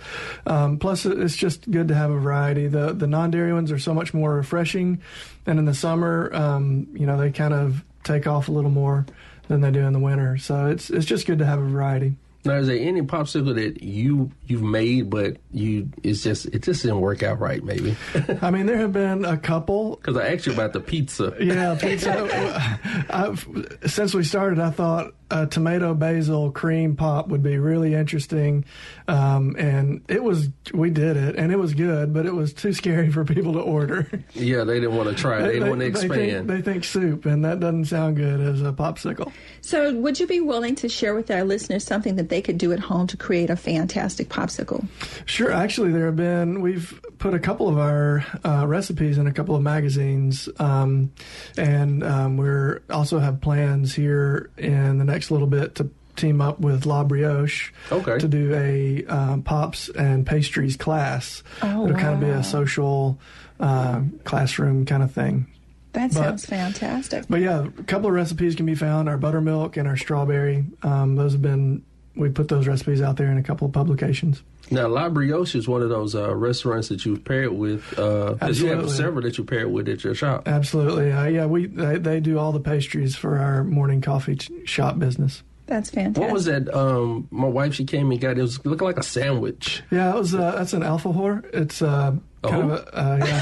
Um, 0.47 0.79
plus, 0.79 1.07
it's 1.07 1.37
just 1.37 1.71
good 1.71 1.89
to 1.89 1.95
have 1.95 2.11
a 2.11 2.19
variety. 2.19 2.67
The 2.67 2.93
the 2.93 3.07
non 3.07 3.31
dairy 3.31 3.53
ones 3.53 3.73
are 3.73 3.79
so 3.79 3.95
much 3.95 4.15
more 4.15 4.35
refreshing, 4.35 5.01
and 5.47 5.59
in 5.59 5.65
the 5.65 5.75
summer, 5.75 6.31
um, 6.35 6.89
you 6.95 7.07
know, 7.07 7.17
they 7.17 7.31
kind 7.31 7.55
of 7.55 7.85
take 8.05 8.27
off 8.27 8.49
a 8.49 8.53
little 8.53 8.71
more 8.71 9.07
than 9.49 9.61
they 9.61 9.71
do 9.71 9.81
in 9.81 9.93
the 9.93 9.99
winter. 9.99 10.39
So 10.39 10.67
it's 10.67 10.91
it's 10.91 11.07
just 11.07 11.27
good 11.27 11.39
to 11.39 11.47
have 11.47 11.59
a 11.59 11.67
variety. 11.67 12.15
Now, 12.45 12.55
is 12.55 12.69
there 12.69 12.79
any 12.79 13.03
popsicle 13.03 13.55
that 13.55 13.83
you 13.83 14.31
you've 14.47 14.63
made, 14.63 15.11
but 15.11 15.37
you 15.53 15.91
it's 16.03 16.23
just 16.23 16.47
it 16.47 16.63
just 16.63 16.83
didn't 16.83 17.01
work 17.01 17.23
out 17.23 17.39
right? 17.39 17.63
Maybe 17.63 17.97
I 18.43 18.51
mean, 18.51 18.67
there 18.67 18.79
have 18.79 18.93
been 18.93 19.25
a 19.25 19.37
couple 19.37 19.97
because 19.97 20.17
I 20.17 20.33
asked 20.33 20.47
you 20.47 20.53
about 20.53 20.73
the 20.73 20.81
pizza. 20.81 21.35
Yeah, 21.39 21.77
pizza. 21.79 22.81
I've, 23.11 23.47
since 23.87 24.15
we 24.15 24.25
started, 24.25 24.59
I 24.59 24.71
thought 24.71 25.13
a 25.31 25.47
tomato 25.47 25.95
basil 25.95 26.51
cream 26.51 26.97
pop 26.97 27.29
would 27.29 27.43
be 27.43 27.59
really 27.59 27.95
interesting, 27.95 28.65
um, 29.09 29.57
and 29.59 30.03
it 30.09 30.23
was. 30.23 30.49
We 30.73 30.91
did 30.91 31.17
it, 31.17 31.37
and 31.37 31.53
it 31.53 31.57
was 31.57 31.75
good, 31.75 32.13
but 32.13 32.27
it 32.27 32.35
was 32.35 32.53
too 32.53 32.73
scary 32.73 33.11
for 33.11 33.25
people 33.25 33.53
to 33.55 33.61
order. 33.61 34.09
Yeah, 34.35 34.65
they 34.65 34.81
didn't 34.81 34.97
want 34.97 35.09
to 35.09 35.15
try. 35.15 35.41
it. 35.41 35.43
They, 35.43 35.53
didn't 35.55 35.69
want 35.69 35.81
to 35.81 35.85
they 35.85 35.91
expand. 35.91 36.11
think, 36.11 36.47
they 36.47 36.73
think 36.73 36.85
soup, 36.85 37.27
and 37.27 37.45
that 37.45 37.61
doesn't 37.61 37.87
sound 37.87 38.17
good 38.17 38.41
as 38.41 38.63
a 38.63 38.73
popsicle. 38.73 39.33
so, 39.61 39.95
would 39.95 40.19
you 40.19 40.27
be 40.27 40.41
willing 40.41 40.75
to 40.77 40.89
share 40.89 41.15
with 41.15 41.31
our 41.31 41.45
listeners 41.45 41.85
something 41.85 42.17
that 42.17 42.29
they 42.29 42.41
could 42.41 42.59
do 42.59 42.73
at 42.73 42.81
home 42.81 43.07
to 43.09 43.17
create 43.17 43.51
a 43.51 43.57
fantastic 43.57 44.29
popsicle? 44.29 44.87
Sure. 45.27 45.53
Actually, 45.53 45.93
there 45.93 46.07
have 46.07 46.17
been, 46.17 46.61
we've 46.61 47.01
put 47.21 47.35
a 47.35 47.39
couple 47.39 47.69
of 47.69 47.79
our 47.79 48.25
uh, 48.45 48.67
recipes 48.67 49.19
in 49.19 49.27
a 49.29 49.33
couple 49.33 49.55
of 49.55 49.63
magazines. 49.63 50.49
Um, 50.59 51.13
and 51.57 52.03
um, 52.03 52.37
we're 52.37 52.81
also 52.91 53.19
have 53.21 53.41
plans 53.41 53.95
here 53.95 54.51
in 54.57 54.99
the 54.99 55.05
next 55.05 55.31
little 55.31 55.47
bit 55.47 55.77
to 55.77 55.91
team 56.17 56.41
up 56.41 56.59
with 56.61 56.87
La 56.87 57.05
Brioche 57.05 57.71
Okay. 57.93 58.19
to 58.19 58.27
do 58.27 58.53
a 58.55 59.05
um, 59.07 59.43
pops 59.43 59.89
and 59.91 60.27
pastries 60.27 60.77
class. 60.77 61.43
Oh, 61.63 61.85
It'll 61.85 61.97
kind 61.97 62.15
of 62.15 62.21
be 62.21 62.31
a 62.31 62.43
social 62.43 63.19
uh, 63.61 64.01
classroom 64.25 64.85
kind 64.87 65.03
of 65.03 65.13
thing. 65.13 65.47
That 65.93 66.13
But- 66.13 66.23
sounds 66.23 66.47
fantastic. 66.47 67.25
But 67.29 67.41
yeah, 67.41 67.67
a 67.79 67.83
couple 67.85 68.09
of 68.09 68.15
recipes 68.15 68.55
can 68.55 68.65
be 68.65 68.75
found. 68.75 69.09
Our 69.09 69.19
buttermilk 69.19 69.77
and 69.77 69.87
our 69.87 69.97
strawberry. 69.97 70.65
Um, 70.83 71.17
those 71.17 71.33
have 71.33 71.43
been, 71.43 71.83
we 72.17 72.29
put 72.29 72.49
those 72.49 72.67
recipes 72.67 73.01
out 73.03 73.17
there 73.17 73.31
in 73.31 73.39
a 73.39 73.43
couple 73.43 73.67
of 73.67 73.73
publications. 73.73 74.43
Now, 74.71 74.87
La 74.89 75.09
Brioche 75.09 75.55
is 75.57 75.67
one 75.67 75.83
of 75.83 75.89
those 75.89 76.15
uh, 76.15 76.33
restaurants 76.35 76.89
that 76.89 77.05
you've 77.05 77.25
paired 77.25 77.53
with. 77.53 77.89
Because 77.91 78.61
you 78.61 78.69
have 78.69 78.79
Absolutely. 78.81 78.89
several 78.97 79.23
that 79.23 79.39
you 79.39 79.45
paired 79.45 79.71
with 79.73 79.89
at 79.89 80.05
your 80.05 80.15
shop. 80.15 80.47
Absolutely. 80.47 81.11
Uh, 81.13 81.27
yeah, 81.27 81.47
we 81.47 81.67
they, 81.67 81.99
they 81.99 82.21
do 82.21 82.39
all 82.39 82.53
the 82.53 82.61
pastries 82.61 83.17
for 83.17 83.39
our 83.39 83.65
morning 83.65 84.01
coffee 84.01 84.37
ch- 84.37 84.51
shop 84.65 84.99
business. 84.99 85.43
That's 85.67 85.91
fantastic. 85.91 86.23
What 86.23 86.33
was 86.33 86.45
that? 86.47 86.73
Um, 86.75 87.29
my 87.31 87.47
wife, 87.49 87.75
she 87.75 87.85
came 87.85 88.11
and 88.11 88.21
got 88.21 88.37
it. 88.39 88.43
Was 88.43 88.65
looked 88.67 88.83
like 88.83 88.99
a 88.99 89.03
sandwich. 89.05 89.83
Yeah, 89.91 90.11
it 90.11 90.17
was 90.19 90.35
uh, 90.35 90.53
that's 90.57 90.73
an 90.73 90.83
alpha 90.83 91.09
alfajor. 91.09 91.45
It's 91.55 91.81
uh, 91.83 92.13
Kind 92.43 92.43
Oh. 92.43 92.71
of 92.71 92.73
a, 92.89 92.99
uh, 92.99 93.19
yeah. 93.27 93.41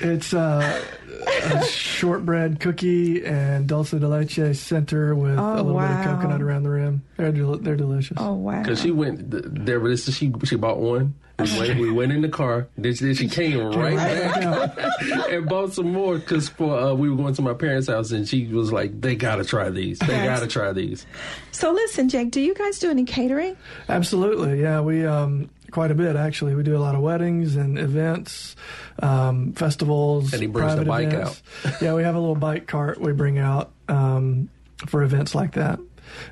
it's 0.00 0.34
uh, 0.34 0.82
a 1.26 1.64
shortbread 1.64 2.60
cookie 2.60 3.24
and 3.24 3.66
dulce 3.66 3.90
de 3.92 4.06
leche 4.08 4.56
center 4.56 5.14
with 5.14 5.38
Oh, 5.38 5.54
a 5.54 5.62
little 5.62 5.80
bit 5.80 5.90
of 5.90 6.04
coconut 6.04 6.42
around 6.42 6.62
the 6.64 6.70
rim. 6.70 7.02
They're 7.16 7.32
del- 7.32 7.58
they're 7.58 7.76
delicious. 7.76 8.16
Oh 8.20 8.34
wow! 8.34 8.62
Because 8.62 8.80
she 8.80 8.90
went 8.90 9.30
there, 9.64 9.80
but 9.80 9.88
this, 9.88 10.12
she 10.14 10.32
she 10.44 10.56
bought 10.56 10.78
one. 10.78 11.14
We 11.38 11.58
went, 11.58 11.80
we 11.80 11.90
went 11.90 12.12
in 12.12 12.20
the 12.22 12.28
car. 12.28 12.68
Then 12.76 12.94
she, 12.94 13.04
then 13.06 13.14
she 13.14 13.26
came 13.28 13.58
right 13.58 13.96
back 13.96 14.78
and 15.30 15.48
bought 15.48 15.72
some 15.72 15.90
more 15.90 16.18
because 16.18 16.48
for 16.50 16.78
uh, 16.78 16.94
we 16.94 17.08
were 17.10 17.16
going 17.16 17.34
to 17.34 17.42
my 17.42 17.54
parents' 17.54 17.88
house 17.88 18.12
and 18.12 18.28
she 18.28 18.46
was 18.46 18.70
like, 18.72 19.00
"They 19.00 19.16
gotta 19.16 19.42
try 19.44 19.68
these. 19.70 19.98
They 19.98 20.06
Yes. 20.08 20.38
gotta 20.38 20.46
try 20.50 20.72
these." 20.72 21.04
So 21.50 21.72
listen, 21.72 22.08
Jake, 22.08 22.30
do 22.30 22.40
you 22.40 22.54
guys 22.54 22.78
do 22.78 22.90
any 22.90 23.04
catering? 23.04 23.56
Absolutely, 23.88 24.60
yeah. 24.60 24.80
We 24.82 25.04
um, 25.04 25.50
quite 25.72 25.90
a 25.90 25.94
bit 25.94 26.16
actually. 26.16 26.54
We 26.54 26.62
do 26.62 26.76
a 26.76 26.78
lot 26.78 26.94
of 26.94 27.00
weddings 27.00 27.56
and 27.56 27.78
events, 27.78 28.54
um, 29.00 29.52
festivals. 29.54 30.32
And 30.32 30.42
he 30.42 30.48
brings 30.48 30.76
the 30.76 30.84
private 30.84 31.10
bike 31.10 31.12
events. 31.12 31.42
yeah, 31.82 31.94
we 31.94 32.02
have 32.04 32.14
a 32.14 32.20
little 32.20 32.36
bike 32.36 32.66
cart 32.66 33.00
we 33.00 33.12
bring 33.12 33.38
out 33.38 33.72
um, 33.88 34.48
for 34.86 35.02
events 35.02 35.34
like 35.34 35.52
that. 35.52 35.80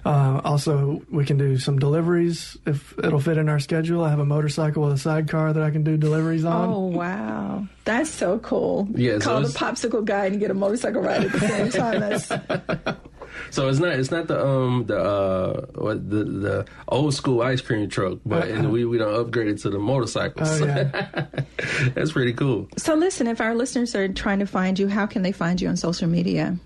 Uh, 0.04 0.40
also, 0.44 1.02
we 1.10 1.24
can 1.24 1.38
do 1.38 1.58
some 1.58 1.78
deliveries 1.78 2.56
if 2.66 2.96
it'll 2.98 3.20
fit 3.20 3.38
in 3.38 3.48
our 3.48 3.58
schedule. 3.58 4.04
I 4.04 4.10
have 4.10 4.18
a 4.18 4.24
motorcycle 4.24 4.82
with 4.82 4.92
a 4.92 4.98
sidecar 4.98 5.52
that 5.52 5.62
I 5.62 5.70
can 5.70 5.84
do 5.84 5.96
deliveries 5.96 6.44
on. 6.44 6.68
Oh 6.68 6.80
wow, 6.86 7.66
that's 7.84 8.10
so 8.10 8.38
cool! 8.40 8.88
Yeah, 8.94 9.18
so 9.18 9.20
call 9.20 9.40
the 9.40 9.48
popsicle 9.48 10.04
guy 10.04 10.26
and 10.26 10.40
get 10.40 10.50
a 10.50 10.54
motorcycle 10.54 11.02
ride 11.02 11.24
at 11.24 11.32
the 11.32 11.40
same 11.40 11.70
time. 11.70 12.00
That's 12.00 12.28
So 13.50 13.68
it's 13.68 13.78
not 13.78 13.92
it's 13.92 14.10
not 14.10 14.28
the 14.28 14.44
um 14.44 14.86
the 14.86 14.98
uh 14.98 15.66
what 15.74 16.08
the 16.08 16.24
the 16.24 16.66
old 16.88 17.14
school 17.14 17.42
ice 17.42 17.60
cream 17.60 17.88
truck, 17.88 18.18
but 18.24 18.48
and 18.48 18.70
we 18.70 18.84
we 18.84 18.98
don't 18.98 19.14
upgrade 19.14 19.48
it 19.48 19.58
to 19.58 19.70
the 19.70 19.78
motorcycles. 19.78 20.60
Oh, 20.60 20.64
yeah. 20.64 21.26
That's 21.94 22.12
pretty 22.12 22.32
cool. 22.34 22.68
so. 22.76 22.94
Listen, 22.94 23.26
if 23.26 23.40
our 23.40 23.54
listeners 23.54 23.94
are 23.94 24.08
trying 24.08 24.40
to 24.40 24.46
find 24.46 24.78
you, 24.78 24.86
how 24.88 25.06
can 25.06 25.22
they 25.22 25.32
find 25.32 25.60
you 25.60 25.68
on 25.68 25.76
social 25.76 26.08
media? 26.08 26.56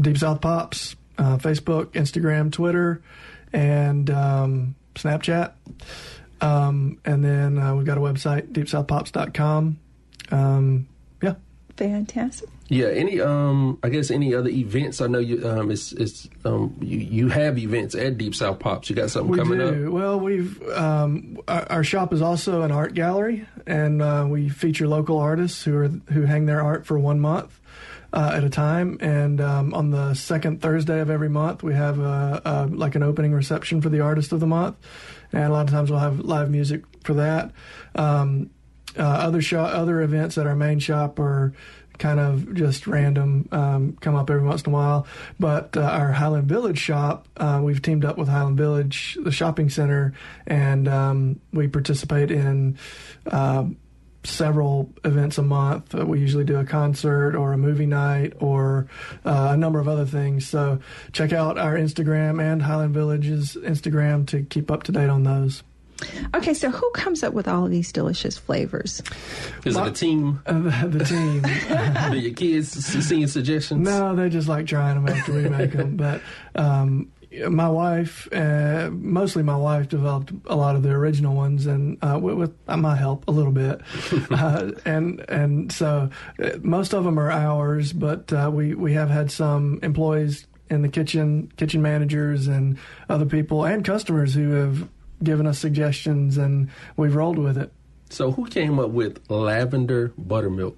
Deep 0.00 0.16
South 0.18 0.40
Pops, 0.40 0.94
uh, 1.18 1.36
Facebook, 1.38 1.86
Instagram, 1.86 2.52
Twitter, 2.52 3.02
and 3.52 4.08
um, 4.10 4.74
Snapchat. 4.94 5.52
Um, 6.40 6.98
and 7.04 7.24
then 7.24 7.58
uh, 7.58 7.74
we've 7.74 7.84
got 7.84 7.98
a 7.98 8.00
website, 8.00 8.52
deepsouthpops.com. 8.52 9.78
Um, 10.30 10.88
yeah. 11.22 11.34
Fantastic. 11.76 12.48
Yeah. 12.70 12.86
Any 12.86 13.20
um 13.20 13.78
I 13.82 13.88
guess 13.88 14.12
any 14.12 14.32
other 14.32 14.48
events? 14.48 15.00
I 15.00 15.08
know 15.08 15.18
you 15.18 15.46
um 15.46 15.72
it's 15.72 15.90
it's 15.92 16.28
um 16.44 16.76
you 16.80 16.98
you 16.98 17.28
have 17.28 17.58
events 17.58 17.96
at 17.96 18.16
Deep 18.16 18.32
South 18.34 18.60
Pops. 18.60 18.88
You 18.88 18.94
got 18.94 19.10
something 19.10 19.32
We 19.32 19.38
coming 19.38 19.58
do. 19.58 19.88
up? 19.88 19.92
Well, 19.92 20.20
we've 20.20 20.62
um, 20.70 21.38
our, 21.48 21.66
our 21.70 21.84
shop 21.84 22.12
is 22.12 22.22
also 22.22 22.62
an 22.62 22.70
art 22.70 22.94
gallery, 22.94 23.44
and 23.66 24.00
uh, 24.00 24.24
we 24.28 24.48
feature 24.48 24.86
local 24.86 25.18
artists 25.18 25.64
who 25.64 25.76
are 25.76 25.88
who 25.88 26.22
hang 26.22 26.46
their 26.46 26.62
art 26.62 26.86
for 26.86 26.96
one 26.96 27.18
month 27.18 27.60
uh, 28.12 28.32
at 28.34 28.44
a 28.44 28.50
time. 28.50 28.98
And 29.00 29.40
um, 29.40 29.74
on 29.74 29.90
the 29.90 30.14
second 30.14 30.62
Thursday 30.62 31.00
of 31.00 31.10
every 31.10 31.28
month, 31.28 31.64
we 31.64 31.74
have 31.74 31.98
a, 31.98 32.40
a, 32.44 32.66
like 32.66 32.94
an 32.94 33.02
opening 33.02 33.32
reception 33.32 33.80
for 33.82 33.88
the 33.88 33.98
artist 34.00 34.30
of 34.30 34.38
the 34.38 34.46
month, 34.46 34.76
and 35.32 35.42
a 35.42 35.50
lot 35.50 35.62
of 35.66 35.70
times 35.70 35.90
we'll 35.90 35.98
have 35.98 36.20
live 36.20 36.50
music 36.50 36.84
for 37.02 37.14
that. 37.14 37.50
Um, 37.96 38.50
uh, 38.98 39.02
other 39.02 39.40
shop, 39.40 39.72
other 39.72 40.02
events 40.02 40.36
at 40.36 40.46
our 40.46 40.56
main 40.56 40.80
shop 40.80 41.18
are 41.20 41.52
kind 42.00 42.18
of 42.18 42.52
just 42.54 42.88
random, 42.88 43.48
um, 43.52 43.96
come 44.00 44.16
up 44.16 44.28
every 44.30 44.42
once 44.42 44.62
in 44.62 44.72
a 44.72 44.74
while. 44.74 45.06
But 45.38 45.76
uh, 45.76 45.82
our 45.82 46.10
Highland 46.10 46.48
Village 46.48 46.78
shop, 46.78 47.28
uh, 47.36 47.60
we've 47.62 47.80
teamed 47.80 48.04
up 48.04 48.18
with 48.18 48.28
Highland 48.28 48.56
Village, 48.56 49.16
the 49.22 49.30
shopping 49.30 49.70
center, 49.70 50.14
and 50.46 50.88
um, 50.88 51.40
we 51.52 51.68
participate 51.68 52.32
in. 52.32 52.78
Uh, 53.30 53.66
several 54.22 54.92
events 55.02 55.38
a 55.38 55.42
month. 55.42 55.94
Uh, 55.94 56.04
we 56.04 56.20
usually 56.20 56.44
do 56.44 56.58
a 56.58 56.64
concert 56.66 57.34
or 57.34 57.54
a 57.54 57.56
movie 57.56 57.86
night 57.86 58.34
or 58.38 58.86
uh, 59.24 59.48
a 59.52 59.56
number 59.56 59.80
of 59.80 59.88
other 59.88 60.04
things. 60.04 60.46
So 60.46 60.80
check 61.12 61.32
out 61.32 61.56
our 61.56 61.74
Instagram 61.74 62.38
and 62.38 62.60
Highland 62.60 62.92
Village's 62.92 63.56
Instagram 63.56 64.26
to 64.26 64.42
keep 64.42 64.70
up 64.70 64.82
to 64.82 64.92
date 64.92 65.08
on 65.08 65.22
those. 65.22 65.62
Okay, 66.34 66.54
so 66.54 66.70
who 66.70 66.90
comes 66.92 67.22
up 67.22 67.34
with 67.34 67.48
all 67.48 67.64
of 67.64 67.70
these 67.70 67.92
delicious 67.92 68.38
flavors? 68.38 69.02
Is 69.64 69.76
it 69.76 69.86
a 69.86 69.90
team? 69.90 70.40
Uh, 70.46 70.60
the, 70.60 70.88
the 70.98 71.04
team. 71.04 71.42
Do 72.12 72.18
your 72.18 72.34
kids 72.34 72.76
s- 72.76 73.04
seeing 73.06 73.26
suggestions? 73.26 73.86
No, 73.86 74.14
they 74.14 74.28
just 74.28 74.48
like 74.48 74.66
trying 74.66 75.02
them 75.02 75.14
after 75.14 75.32
we 75.32 75.48
make 75.48 75.72
them. 75.72 75.96
But 75.96 76.20
um, 76.54 77.10
my 77.48 77.68
wife, 77.68 78.28
uh, 78.32 78.90
mostly 78.92 79.42
my 79.42 79.56
wife, 79.56 79.88
developed 79.88 80.32
a 80.46 80.56
lot 80.56 80.76
of 80.76 80.82
the 80.82 80.90
original 80.90 81.34
ones, 81.34 81.66
and 81.66 81.98
uh, 82.02 82.18
with, 82.20 82.34
with 82.34 82.54
my 82.68 82.94
help 82.96 83.26
a 83.28 83.30
little 83.30 83.52
bit. 83.52 83.80
uh, 84.30 84.70
and 84.84 85.24
and 85.28 85.72
so 85.72 86.10
uh, 86.42 86.50
most 86.62 86.94
of 86.94 87.04
them 87.04 87.18
are 87.18 87.30
ours, 87.30 87.92
but 87.92 88.32
uh, 88.32 88.50
we 88.52 88.74
we 88.74 88.92
have 88.94 89.10
had 89.10 89.30
some 89.30 89.78
employees 89.82 90.46
in 90.70 90.82
the 90.82 90.88
kitchen, 90.88 91.52
kitchen 91.56 91.82
managers, 91.82 92.46
and 92.46 92.78
other 93.08 93.26
people 93.26 93.64
and 93.64 93.84
customers 93.84 94.34
who 94.34 94.50
have 94.52 94.88
given 95.22 95.46
us 95.46 95.58
suggestions, 95.58 96.38
and 96.38 96.70
we've 96.96 97.14
rolled 97.14 97.38
with 97.38 97.58
it. 97.58 97.72
So 98.10 98.32
who 98.32 98.46
came 98.46 98.80
up 98.80 98.90
with 98.90 99.20
lavender 99.30 100.12
buttermilk? 100.18 100.76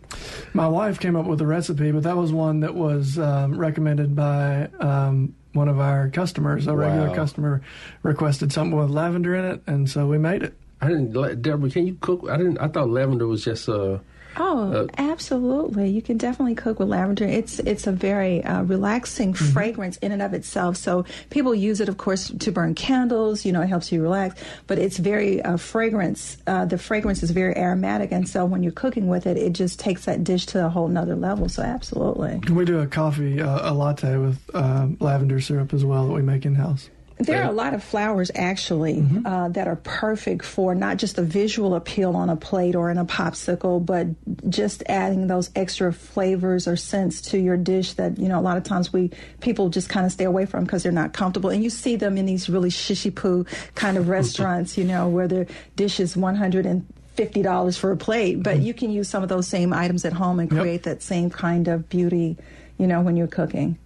My 0.52 0.68
wife 0.68 1.00
came 1.00 1.16
up 1.16 1.26
with 1.26 1.38
the 1.38 1.46
recipe, 1.46 1.90
but 1.90 2.02
that 2.02 2.16
was 2.16 2.30
one 2.30 2.60
that 2.60 2.74
was 2.74 3.18
um, 3.18 3.58
recommended 3.58 4.14
by 4.14 4.68
um, 4.78 5.34
one 5.54 5.68
of 5.68 5.80
our 5.80 6.10
customers. 6.10 6.66
A 6.66 6.76
regular 6.76 7.14
customer 7.14 7.62
requested 8.02 8.52
something 8.52 8.78
with 8.78 8.90
lavender 8.90 9.34
in 9.34 9.44
it, 9.46 9.62
and 9.66 9.88
so 9.88 10.06
we 10.06 10.18
made 10.18 10.42
it. 10.42 10.54
I 10.82 10.88
didn't. 10.88 11.42
Deborah, 11.42 11.70
can 11.70 11.86
you 11.86 11.96
cook? 12.00 12.26
I 12.28 12.36
didn't. 12.36 12.58
I 12.58 12.68
thought 12.68 12.90
lavender 12.90 13.26
was 13.26 13.44
just 13.44 13.68
uh. 13.68 13.98
Oh, 14.36 14.72
Uh, 14.72 14.86
absolutely! 14.98 15.90
You 15.90 16.00
can 16.02 16.16
definitely 16.16 16.54
cook 16.54 16.78
with 16.78 16.88
lavender. 16.88 17.24
It's 17.24 17.58
it's 17.60 17.86
a 17.86 17.92
very 17.92 18.42
uh, 18.44 18.62
relaxing 18.62 19.32
Mm-hmm. 19.34 19.52
fragrance 19.52 19.96
in 19.98 20.12
and 20.12 20.22
of 20.22 20.32
itself. 20.34 20.76
So 20.76 21.04
people 21.30 21.54
use 21.54 21.80
it, 21.80 21.88
of 21.88 21.96
course, 21.98 22.30
to 22.30 22.52
burn 22.52 22.74
candles. 22.74 23.44
You 23.44 23.52
know, 23.52 23.60
it 23.62 23.68
helps 23.68 23.92
you 23.92 24.02
relax. 24.02 24.40
But 24.66 24.78
it's 24.78 24.96
very 24.98 25.42
uh, 25.42 25.56
fragrance. 25.56 26.38
Uh, 26.46 26.64
the 26.64 26.78
fragrance 26.78 27.22
is 27.22 27.30
very 27.30 27.56
aromatic, 27.56 28.12
and 28.12 28.28
so 28.28 28.44
when 28.44 28.62
you're 28.62 28.72
cooking 28.72 29.08
with 29.08 29.26
it, 29.26 29.36
it 29.36 29.52
just 29.52 29.78
takes 29.78 30.04
that 30.06 30.24
dish 30.24 30.46
to 30.46 30.64
a 30.64 30.68
whole 30.68 30.88
nother 30.88 31.14
level. 31.16 31.48
So 31.48 31.62
absolutely. 31.62 32.40
We 32.52 32.64
do 32.64 32.80
a 32.80 32.86
coffee, 32.86 33.40
uh, 33.40 33.70
a 33.70 33.72
latte 33.74 34.16
with 34.16 34.38
uh, 34.54 34.88
lavender 35.00 35.40
syrup 35.40 35.72
as 35.74 35.84
well 35.84 36.06
that 36.06 36.12
we 36.14 36.22
make 36.22 36.44
in 36.46 36.54
house. 36.54 36.88
There 37.26 37.42
are 37.42 37.48
a 37.50 37.52
lot 37.54 37.74
of 37.74 37.82
flowers 37.82 38.30
actually 38.34 38.96
Mm-hmm. 38.96 39.26
uh, 39.26 39.48
that 39.50 39.66
are 39.68 39.76
perfect 39.76 40.44
for 40.44 40.74
not 40.74 40.96
just 40.96 41.16
the 41.16 41.22
visual 41.22 41.74
appeal 41.74 42.14
on 42.16 42.28
a 42.30 42.36
plate 42.36 42.74
or 42.74 42.90
in 42.90 42.98
a 42.98 43.04
popsicle, 43.04 43.84
but 43.84 44.06
just 44.50 44.82
adding 44.88 45.26
those 45.26 45.50
extra 45.56 45.92
flavors 45.92 46.66
or 46.68 46.76
scents 46.76 47.20
to 47.30 47.38
your 47.38 47.56
dish 47.56 47.94
that 47.94 48.18
you 48.18 48.28
know 48.28 48.38
a 48.38 48.42
lot 48.42 48.56
of 48.56 48.64
times 48.64 48.92
we 48.92 49.10
people 49.40 49.68
just 49.68 49.88
kind 49.88 50.04
of 50.06 50.12
stay 50.12 50.24
away 50.24 50.46
from 50.46 50.64
because 50.64 50.82
they're 50.82 50.92
not 50.92 51.12
comfortable. 51.12 51.50
And 51.50 51.62
you 51.64 51.70
see 51.70 51.96
them 51.96 52.16
in 52.18 52.26
these 52.26 52.48
really 52.48 52.70
shishy 52.70 53.14
poo 53.14 53.44
kind 53.74 53.96
of 53.96 54.08
restaurants, 54.18 54.76
you 54.78 54.84
know, 54.84 55.08
where 55.08 55.28
the 55.28 55.46
dish 55.76 56.00
is 56.00 56.16
one 56.16 56.36
hundred 56.36 56.66
and 56.66 56.86
fifty 57.14 57.42
dollars 57.42 57.76
for 57.76 57.90
a 57.92 57.96
plate, 57.96 58.42
but 58.42 58.60
you 58.60 58.72
can 58.74 58.90
use 58.90 59.08
some 59.08 59.22
of 59.22 59.28
those 59.28 59.46
same 59.46 59.72
items 59.72 60.04
at 60.04 60.12
home 60.12 60.40
and 60.40 60.50
Yep. 60.50 60.60
create 60.60 60.82
that 60.84 61.02
same 61.02 61.28
kind 61.30 61.68
of 61.68 61.88
beauty, 61.88 62.36
you 62.78 62.86
know, 62.86 63.00
when 63.02 63.16
you're 63.16 63.26
cooking. 63.26 63.76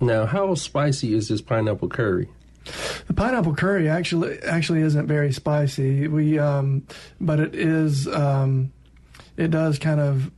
Now, 0.00 0.26
how 0.26 0.54
spicy 0.56 1.14
is 1.14 1.28
this 1.28 1.40
pineapple 1.40 1.88
curry? 1.88 2.28
The 3.06 3.14
pineapple 3.14 3.54
curry 3.54 3.88
actually 3.88 4.38
actually 4.42 4.80
isn't 4.82 5.06
very 5.06 5.32
spicy. 5.32 6.06
We, 6.08 6.38
um, 6.38 6.86
but 7.20 7.40
it 7.40 7.54
is. 7.54 8.06
Um, 8.08 8.72
it 9.36 9.50
does 9.50 9.78
kind 9.78 10.00
of 10.00 10.30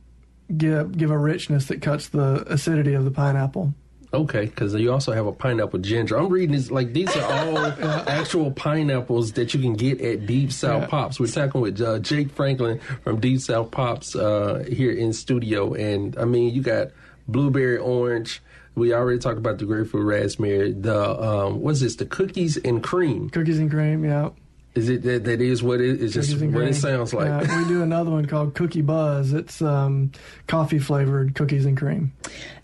give 0.55 0.97
give 0.97 1.11
a 1.11 1.17
richness 1.17 1.65
that 1.67 1.81
cuts 1.81 2.09
the 2.09 2.43
acidity 2.51 2.93
of 2.93 3.05
the 3.05 3.11
pineapple. 3.11 3.73
Okay, 4.13 4.45
because 4.45 4.73
you 4.75 4.93
also 4.93 5.11
have 5.11 5.25
a 5.25 5.33
pineapple 5.33 5.79
ginger. 5.79 6.15
I'm 6.17 6.29
reading 6.29 6.55
this 6.55 6.71
like 6.71 6.93
these 6.93 7.13
are 7.17 7.23
all 7.23 7.57
actual 8.07 8.49
pineapples 8.51 9.33
that 9.33 9.53
you 9.53 9.59
can 9.59 9.73
get 9.73 9.99
at 9.99 10.25
Deep 10.25 10.53
South 10.53 10.83
Yeah. 10.83 10.87
Pops. 10.87 11.19
We're 11.19 11.27
talking 11.27 11.59
with 11.59 11.81
uh, 11.81 11.99
Jake 11.99 12.31
Franklin 12.31 12.79
from 13.03 13.19
Deep 13.19 13.41
South 13.41 13.71
Pops 13.71 14.15
uh, 14.15 14.63
here 14.71 14.91
in 14.91 15.11
studio, 15.11 15.73
and 15.73 16.17
I 16.17 16.23
mean 16.23 16.53
you 16.53 16.61
got 16.61 16.89
blueberry 17.27 17.77
orange. 17.77 18.41
We 18.75 18.93
already 18.93 19.19
talked 19.19 19.37
about 19.37 19.57
the 19.57 19.65
grapefruit 19.65 20.05
raspberry. 20.05 20.73
The 20.73 21.21
um, 21.21 21.61
what's 21.61 21.79
this? 21.79 21.95
The 21.95 22.05
cookies 22.05 22.57
and 22.57 22.83
cream. 22.83 23.29
Cookies 23.29 23.59
and 23.59 23.71
cream, 23.71 24.03
yeah. 24.03 24.29
Is 24.75 24.89
it 24.89 25.03
that, 25.03 25.23
that 25.23 25.39
is 25.39 25.63
what 25.63 25.79
it 25.79 26.01
is? 26.01 26.13
Just 26.13 26.31
what 26.31 26.39
cream. 26.51 26.55
it 26.57 26.73
sounds 26.73 27.13
like. 27.13 27.27
Yeah, 27.27 27.59
we 27.61 27.67
do 27.69 27.81
another 27.81 28.11
one 28.11 28.25
called 28.25 28.55
Cookie 28.55 28.81
Buzz. 28.81 29.31
It's 29.31 29.61
um, 29.61 30.11
coffee 30.47 30.79
flavored 30.79 31.33
cookies 31.33 31.65
and 31.65 31.77
cream. 31.77 32.11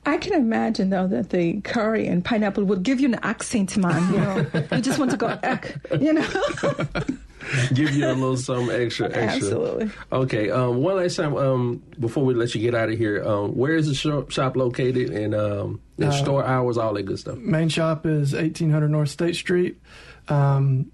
I 0.05 0.17
can 0.17 0.33
imagine 0.33 0.89
though 0.89 1.07
that 1.07 1.29
the 1.29 1.61
curry 1.61 2.07
and 2.07 2.23
pineapple 2.23 2.65
would 2.65 2.83
give 2.83 2.99
you 2.99 3.07
an 3.07 3.19
accent, 3.23 3.77
man. 3.77 4.13
You 4.13 4.19
know, 4.19 4.65
you 4.73 4.81
just 4.81 4.99
want 4.99 5.11
to 5.11 5.17
go, 5.17 5.27
"Ugh," 5.27 5.67
you 6.01 6.11
know. 6.11 6.27
Give 7.73 7.93
you 7.95 8.05
a 8.07 8.13
little 8.13 8.37
something 8.37 8.69
extra, 8.69 9.07
extra. 9.13 9.23
Absolutely. 9.23 9.89
Okay. 10.11 10.49
Um, 10.49 10.77
one 10.77 10.97
last 10.97 11.15
time, 11.15 11.35
um, 11.35 11.83
before 11.99 12.23
we 12.25 12.33
let 12.33 12.53
you 12.55 12.61
get 12.61 12.75
out 12.75 12.89
of 12.89 12.97
here, 12.97 13.23
um, 13.23 13.55
where 13.57 13.75
is 13.75 13.87
the 13.87 13.95
shop, 13.95 14.31
shop 14.31 14.55
located 14.55 15.09
and 15.09 15.33
um, 15.33 15.81
the 15.97 16.07
Uh, 16.07 16.11
store 16.11 16.45
hours, 16.45 16.77
all 16.77 16.93
that 16.93 17.03
good 17.03 17.19
stuff? 17.19 17.37
Main 17.37 17.69
shop 17.69 18.05
is 18.05 18.33
1800 18.33 18.89
North 18.89 19.09
State 19.09 19.35
Street. 19.35 19.79
Um, 20.27 20.91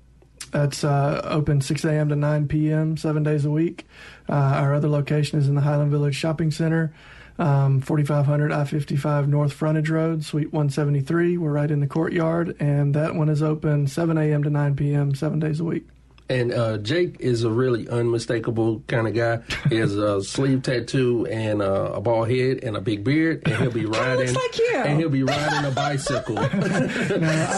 That's 0.52 0.84
uh, 0.84 1.22
open 1.26 1.60
6 1.62 1.84
a.m. 1.84 2.10
to 2.10 2.16
9 2.16 2.48
p.m. 2.48 2.96
seven 2.96 3.24
days 3.24 3.44
a 3.44 3.52
week. 3.52 3.86
Uh, 4.30 4.34
our 4.34 4.74
other 4.74 4.88
location 4.88 5.38
is 5.40 5.48
in 5.50 5.56
the 5.56 5.62
Highland 5.62 5.92
Village 5.92 6.16
Shopping 6.16 6.52
Center, 6.52 6.94
um, 7.38 7.82
4500 7.82 8.54
I-55 8.54 9.28
North 9.28 9.52
Frontage 9.52 9.90
Road, 9.90 10.24
Suite 10.24 10.54
173. 10.54 11.38
We're 11.38 11.52
right 11.52 11.70
in 11.70 11.82
the 11.82 11.88
courtyard, 11.88 12.56
and 12.62 12.94
that 12.96 13.16
one 13.16 13.28
is 13.28 13.44
open 13.44 13.88
7 13.88 14.18
a.m. 14.18 14.44
to 14.44 14.50
9 14.50 14.76
p.m. 14.78 15.14
seven 15.16 15.40
days 15.40 15.60
a 15.60 15.66
week. 15.66 15.86
And 16.30 16.54
uh, 16.54 16.78
Jake 16.80 17.18
is 17.22 17.44
a 17.44 17.50
really 17.50 17.88
unmistakable 17.88 18.82
kind 18.88 19.08
of 19.08 19.14
guy. 19.14 19.40
He 19.70 19.78
has 19.78 19.96
a 19.96 20.22
sleeve 20.26 20.62
tattoo 20.64 21.26
and 21.28 21.62
uh, 21.62 21.92
a 21.96 22.02
bald 22.02 22.30
head 22.30 22.64
and 22.64 22.76
a 22.76 22.82
big 22.82 23.04
beard, 23.06 23.44
and 23.46 23.56
he'll 23.56 23.72
be 23.72 23.86
riding. 23.88 24.34
like 24.34 24.58
you. 24.58 24.76
And 24.76 25.00
he'll 25.00 25.08
be 25.10 25.24
riding 25.24 25.66
a 25.70 25.72
bicycle, 25.74 26.36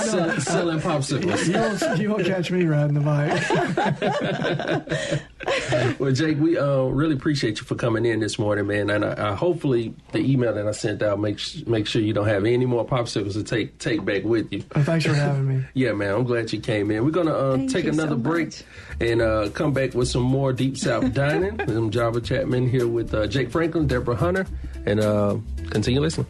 sell, 0.03 0.39
selling 0.39 0.79
popsicles. 0.79 1.47
You 1.47 1.53
won't, 1.60 1.99
you 2.01 2.10
won't 2.12 2.25
catch 2.25 2.51
me 2.51 2.63
riding 2.65 2.93
the 2.93 3.01
bike. 5.89 5.99
well, 5.99 6.12
Jake, 6.12 6.38
we 6.39 6.58
uh, 6.58 6.84
really 6.84 7.13
appreciate 7.15 7.60
you 7.60 7.65
for 7.65 7.75
coming 7.75 8.05
in 8.05 8.19
this 8.19 8.38
morning, 8.38 8.67
man. 8.67 8.89
And 8.89 9.05
I, 9.05 9.32
I 9.32 9.36
hopefully 9.36 9.93
the 10.12 10.19
email 10.19 10.53
that 10.53 10.67
I 10.67 10.71
sent 10.71 11.01
out 11.01 11.19
makes 11.19 11.65
make 11.65 11.88
sure 11.88 12.01
you 12.01 12.13
don't 12.13 12.27
have 12.27 12.45
any 12.45 12.65
more 12.65 12.86
popsicles 12.86 13.34
to 13.34 13.43
take 13.43 13.77
take 13.79 14.03
back 14.05 14.23
with 14.23 14.51
you. 14.53 14.63
Well, 14.75 14.84
thanks 14.84 15.05
for 15.05 15.13
having 15.13 15.47
me. 15.47 15.63
yeah, 15.73 15.93
man. 15.93 16.13
I'm 16.13 16.23
glad 16.23 16.51
you 16.53 16.60
came 16.60 16.91
in. 16.91 17.03
We're 17.03 17.12
gonna 17.12 17.34
uh, 17.34 17.67
take 17.67 17.86
another 17.86 18.12
so 18.12 18.17
break. 18.17 18.47
Much 18.47 18.58
and 18.99 19.21
uh, 19.21 19.49
come 19.49 19.73
back 19.73 19.93
with 19.93 20.07
some 20.07 20.23
more 20.23 20.53
Deep 20.53 20.77
South 20.77 21.13
Dining. 21.13 21.59
I'm 21.61 21.89
Java 21.89 22.21
Chapman 22.21 22.69
here 22.69 22.87
with 22.87 23.13
uh, 23.13 23.27
Jake 23.27 23.49
Franklin, 23.51 23.87
Deborah 23.87 24.15
Hunter, 24.15 24.45
and 24.85 24.99
uh, 24.99 25.37
continue 25.69 26.01
listening. 26.01 26.27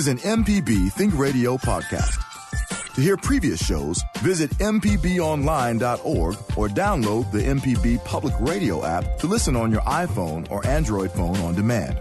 Is 0.00 0.08
an 0.08 0.16
MPB 0.16 0.90
Think 0.94 1.14
Radio 1.18 1.58
podcast. 1.58 2.16
To 2.94 3.02
hear 3.02 3.18
previous 3.18 3.62
shows, 3.62 4.02
visit 4.20 4.48
MPBOnline.org 4.52 6.36
or 6.56 6.68
download 6.68 7.30
the 7.30 7.40
MPB 7.40 8.02
Public 8.06 8.32
Radio 8.40 8.82
app 8.82 9.18
to 9.18 9.26
listen 9.26 9.56
on 9.56 9.70
your 9.70 9.82
iPhone 9.82 10.50
or 10.50 10.66
Android 10.66 11.12
phone 11.12 11.36
on 11.40 11.54
demand. 11.54 11.98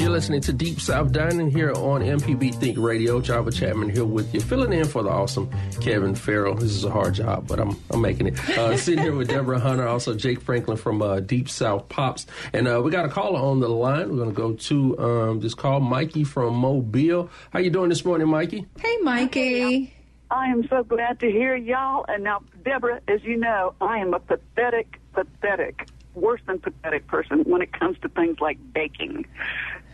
You're 0.00 0.10
listening 0.10 0.40
to 0.40 0.52
Deep 0.52 0.80
South 0.80 1.12
Dining 1.12 1.52
here 1.52 1.70
on 1.74 2.00
MPB 2.00 2.56
Think 2.56 2.78
Radio. 2.78 3.20
Java 3.20 3.52
Chapman 3.52 3.90
here 3.90 4.04
with 4.04 4.34
you, 4.34 4.40
filling 4.40 4.72
in 4.72 4.88
for 4.88 5.04
the 5.04 5.08
awesome 5.08 5.48
Kevin 5.82 6.14
Farrell. 6.14 6.54
This 6.54 6.70
is 6.70 6.84
a 6.84 6.90
hard 6.90 7.14
job, 7.14 7.48
but 7.48 7.58
I'm 7.58 7.76
I'm 7.90 8.00
making 8.00 8.28
it. 8.28 8.48
Uh, 8.50 8.76
sitting 8.82 9.02
here 9.02 9.14
with 9.14 9.28
Deborah 9.28 9.58
Hunter, 9.58 9.88
also 9.88 10.14
Jake 10.14 10.40
Franklin 10.40 10.76
from 10.76 11.02
uh, 11.02 11.18
Deep 11.18 11.48
South 11.48 11.88
Pops, 11.88 12.26
and 12.52 12.68
uh, 12.68 12.80
we 12.82 12.92
got 12.92 13.04
a 13.04 13.08
caller 13.08 13.40
on 13.40 13.58
the 13.58 13.68
line. 13.68 14.08
We're 14.08 14.16
going 14.16 14.30
to 14.30 14.34
go 14.34 14.52
to 14.52 14.98
um, 14.98 15.40
this 15.40 15.54
call, 15.54 15.80
Mikey 15.80 16.22
from 16.22 16.54
Mobile. 16.54 17.28
How 17.50 17.58
you 17.58 17.70
doing 17.70 17.88
this 17.88 18.04
morning, 18.04 18.28
Mikey? 18.28 18.66
Hey, 18.78 18.96
Mikey. 18.98 19.92
I 20.30 20.46
am 20.46 20.66
so 20.68 20.84
glad 20.84 21.18
to 21.20 21.30
hear 21.30 21.56
y'all. 21.56 22.04
And 22.08 22.24
now, 22.24 22.42
Deborah, 22.64 23.00
as 23.08 23.22
you 23.24 23.36
know, 23.36 23.74
I 23.80 23.98
am 23.98 24.14
a 24.14 24.20
pathetic, 24.20 25.00
pathetic 25.12 25.88
worse 26.14 26.40
than 26.46 26.58
pathetic 26.58 27.06
person 27.06 27.40
when 27.44 27.60
it 27.60 27.72
comes 27.72 27.98
to 28.02 28.08
things 28.08 28.38
like 28.40 28.58
baking. 28.72 29.26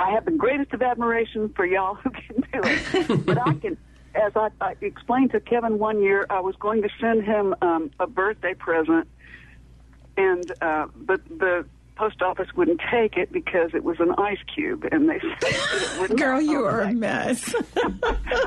I 0.00 0.10
have 0.10 0.26
the 0.26 0.32
greatest 0.32 0.72
of 0.74 0.82
admiration 0.82 1.48
for 1.56 1.64
y'all 1.64 1.94
who 1.94 2.10
can 2.10 2.36
do 2.52 2.60
it, 2.62 3.26
but 3.26 3.38
I 3.38 3.54
can. 3.54 3.78
As 4.18 4.32
I, 4.34 4.48
I 4.60 4.74
explained 4.80 5.30
to 5.32 5.40
Kevin 5.40 5.78
one 5.78 6.02
year, 6.02 6.26
I 6.28 6.40
was 6.40 6.56
going 6.56 6.82
to 6.82 6.88
send 7.00 7.24
him 7.24 7.54
um, 7.62 7.90
a 8.00 8.06
birthday 8.06 8.54
present, 8.54 9.08
and 10.16 10.52
uh, 10.60 10.86
but 10.96 11.24
the 11.28 11.64
post 11.98 12.22
office 12.22 12.48
wouldn't 12.56 12.80
take 12.90 13.16
it 13.16 13.32
because 13.32 13.70
it 13.74 13.82
was 13.82 13.98
an 14.00 14.12
ice 14.18 14.38
cube, 14.54 14.86
and 14.90 15.08
they 15.08 15.20
said 15.20 16.10
it 16.10 16.16
Girl, 16.16 16.40
you 16.40 16.64
are 16.64 16.82
a 16.82 16.92
mess. 16.92 17.54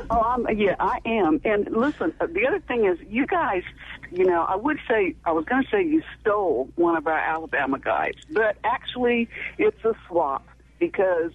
oh, 0.09 0.21
I'm, 0.21 0.57
yeah, 0.57 0.75
I 0.79 0.99
am. 1.05 1.41
And 1.43 1.69
listen, 1.69 2.13
uh, 2.21 2.27
the 2.27 2.47
other 2.47 2.59
thing 2.61 2.85
is, 2.85 2.97
you 3.09 3.27
guys, 3.27 3.63
you 4.09 4.25
know, 4.25 4.43
I 4.43 4.55
would 4.55 4.79
say 4.89 5.15
I 5.25 5.33
was 5.33 5.45
going 5.45 5.63
to 5.63 5.69
say 5.69 5.83
you 5.83 6.01
stole 6.19 6.69
one 6.75 6.95
of 6.95 7.07
our 7.07 7.19
Alabama 7.19 7.77
guys, 7.77 8.15
but 8.29 8.57
actually, 8.63 9.29
it's 9.57 9.83
a 9.83 9.93
swap 10.07 10.47
because 10.79 11.31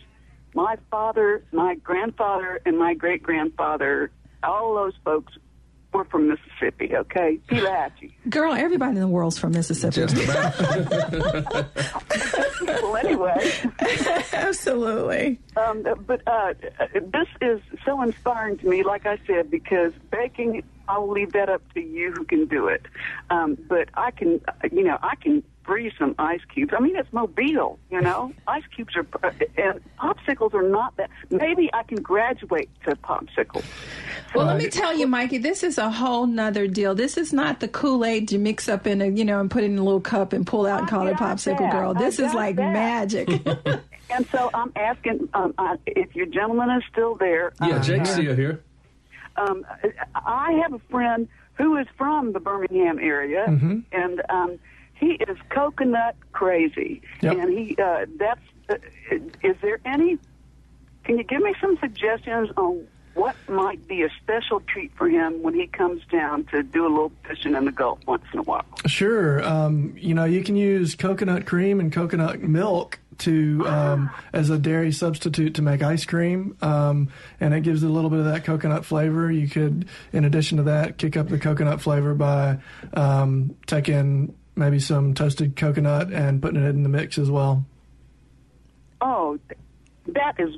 my 0.54 0.76
father, 0.90 1.44
my 1.52 1.74
grandfather, 1.74 2.60
and 2.64 2.78
my 2.78 2.94
great 2.94 3.22
grandfather, 3.22 4.10
all 4.42 4.74
those 4.74 4.94
folks 5.04 5.32
we're 5.96 6.04
from 6.04 6.28
Mississippi, 6.28 6.94
okay? 6.94 7.38
Pelahatchie. 7.48 8.12
Girl, 8.28 8.52
everybody 8.52 8.96
in 8.96 9.00
the 9.00 9.08
world's 9.08 9.38
from 9.38 9.52
Mississippi. 9.52 10.06
Just 10.06 10.14
about. 10.14 10.58
well, 12.82 12.96
anyway. 12.96 13.52
Absolutely. 14.32 15.40
Um, 15.56 15.86
but 16.06 16.20
uh, 16.26 16.52
this 16.92 17.28
is 17.40 17.60
so 17.84 18.02
inspiring 18.02 18.58
to 18.58 18.68
me, 18.68 18.82
like 18.82 19.06
I 19.06 19.18
said, 19.26 19.50
because 19.50 19.92
baking, 20.10 20.62
I'll 20.86 21.10
leave 21.10 21.32
that 21.32 21.48
up 21.48 21.62
to 21.72 21.80
you 21.80 22.12
who 22.12 22.24
can 22.24 22.44
do 22.44 22.68
it. 22.68 22.82
Um, 23.30 23.56
but 23.66 23.88
I 23.94 24.10
can, 24.10 24.42
you 24.70 24.84
know, 24.84 24.98
I 25.02 25.16
can 25.16 25.42
freeze 25.66 25.92
some 25.98 26.14
ice 26.18 26.40
cubes. 26.52 26.72
I 26.76 26.80
mean, 26.80 26.96
it's 26.96 27.12
Mobile, 27.12 27.78
you 27.90 28.00
know. 28.00 28.32
ice 28.48 28.62
cubes 28.74 28.94
are 28.96 29.06
and 29.58 29.80
popsicles 29.98 30.54
are 30.54 30.68
not 30.68 30.96
that. 30.96 31.10
Maybe 31.30 31.68
I 31.72 31.82
can 31.82 32.00
graduate 32.00 32.70
to 32.84 32.94
popsicles. 32.96 33.64
Well, 34.34 34.46
let 34.46 34.58
me 34.58 34.68
tell 34.68 34.96
you, 34.96 35.06
Mikey, 35.06 35.38
this 35.38 35.62
is 35.62 35.78
a 35.78 35.90
whole 35.90 36.26
nother 36.26 36.66
deal. 36.66 36.94
This 36.94 37.16
is 37.16 37.32
not 37.32 37.60
the 37.60 37.68
Kool 37.68 38.04
Aid 38.04 38.30
you 38.32 38.38
mix 38.38 38.68
up 38.68 38.86
in 38.86 39.00
a, 39.00 39.06
you 39.06 39.24
know, 39.24 39.40
and 39.40 39.50
put 39.50 39.64
in 39.64 39.78
a 39.78 39.82
little 39.82 40.00
cup 40.00 40.32
and 40.32 40.46
pull 40.46 40.66
out 40.66 40.80
and 40.80 40.88
call 40.88 41.06
it 41.08 41.16
popsicle 41.16 41.58
that. 41.58 41.72
girl. 41.72 41.94
This 41.94 42.18
is 42.18 42.32
like 42.32 42.56
that. 42.56 42.72
magic. 42.72 43.28
and 44.10 44.26
so 44.30 44.50
I'm 44.54 44.72
asking 44.76 45.28
um, 45.34 45.54
uh, 45.58 45.76
if 45.86 46.14
your 46.14 46.26
gentleman 46.26 46.70
is 46.70 46.82
still 46.90 47.16
there. 47.16 47.52
Yeah, 47.60 47.78
Jake's 47.80 48.10
still 48.10 48.34
here. 48.34 48.62
Um, 49.36 49.66
I 50.14 50.52
have 50.62 50.72
a 50.72 50.78
friend 50.90 51.28
who 51.54 51.76
is 51.76 51.86
from 51.96 52.32
the 52.32 52.40
Birmingham 52.40 52.98
area, 52.98 53.46
mm-hmm. 53.48 53.80
and 53.92 54.22
um, 54.28 54.58
he 54.98 55.12
is 55.12 55.36
coconut 55.50 56.16
crazy, 56.32 57.02
yep. 57.20 57.36
and 57.38 57.58
he 57.58 57.76
uh, 57.78 58.06
that's. 58.16 58.40
Uh, 58.68 58.76
is 59.42 59.56
there 59.62 59.78
any? 59.84 60.18
Can 61.04 61.18
you 61.18 61.24
give 61.24 61.40
me 61.40 61.54
some 61.60 61.78
suggestions 61.78 62.50
on 62.56 62.86
what 63.14 63.36
might 63.48 63.86
be 63.88 64.02
a 64.02 64.08
special 64.22 64.60
treat 64.60 64.92
for 64.96 65.08
him 65.08 65.42
when 65.42 65.54
he 65.54 65.66
comes 65.66 66.02
down 66.10 66.44
to 66.44 66.62
do 66.62 66.86
a 66.86 66.88
little 66.88 67.12
fishing 67.26 67.54
in 67.54 67.64
the 67.64 67.72
Gulf 67.72 67.98
once 68.06 68.24
in 68.32 68.40
a 68.40 68.42
while? 68.42 68.64
Sure. 68.86 69.42
Um, 69.42 69.94
you 69.96 70.14
know, 70.14 70.24
you 70.24 70.42
can 70.42 70.56
use 70.56 70.94
coconut 70.94 71.46
cream 71.46 71.80
and 71.80 71.92
coconut 71.92 72.42
milk 72.42 72.98
to 73.18 73.66
um, 73.66 74.10
as 74.32 74.50
a 74.50 74.58
dairy 74.58 74.92
substitute 74.92 75.54
to 75.54 75.62
make 75.62 75.82
ice 75.82 76.04
cream, 76.04 76.56
um, 76.60 77.08
and 77.40 77.54
it 77.54 77.62
gives 77.62 77.82
a 77.82 77.88
little 77.88 78.10
bit 78.10 78.18
of 78.18 78.26
that 78.26 78.44
coconut 78.44 78.84
flavor. 78.84 79.30
You 79.30 79.48
could, 79.48 79.88
in 80.12 80.24
addition 80.24 80.58
to 80.58 80.64
that, 80.64 80.98
kick 80.98 81.16
up 81.16 81.28
the 81.28 81.38
coconut 81.38 81.80
flavor 81.80 82.14
by 82.14 82.58
um, 82.94 83.56
taking 83.66 84.34
maybe 84.56 84.80
some 84.80 85.14
toasted 85.14 85.54
coconut 85.54 86.12
and 86.12 86.40
putting 86.42 86.62
it 86.62 86.68
in 86.68 86.82
the 86.82 86.88
mix 86.88 87.18
as 87.18 87.30
well. 87.30 87.64
Oh, 89.00 89.38
that 90.06 90.40
is. 90.40 90.56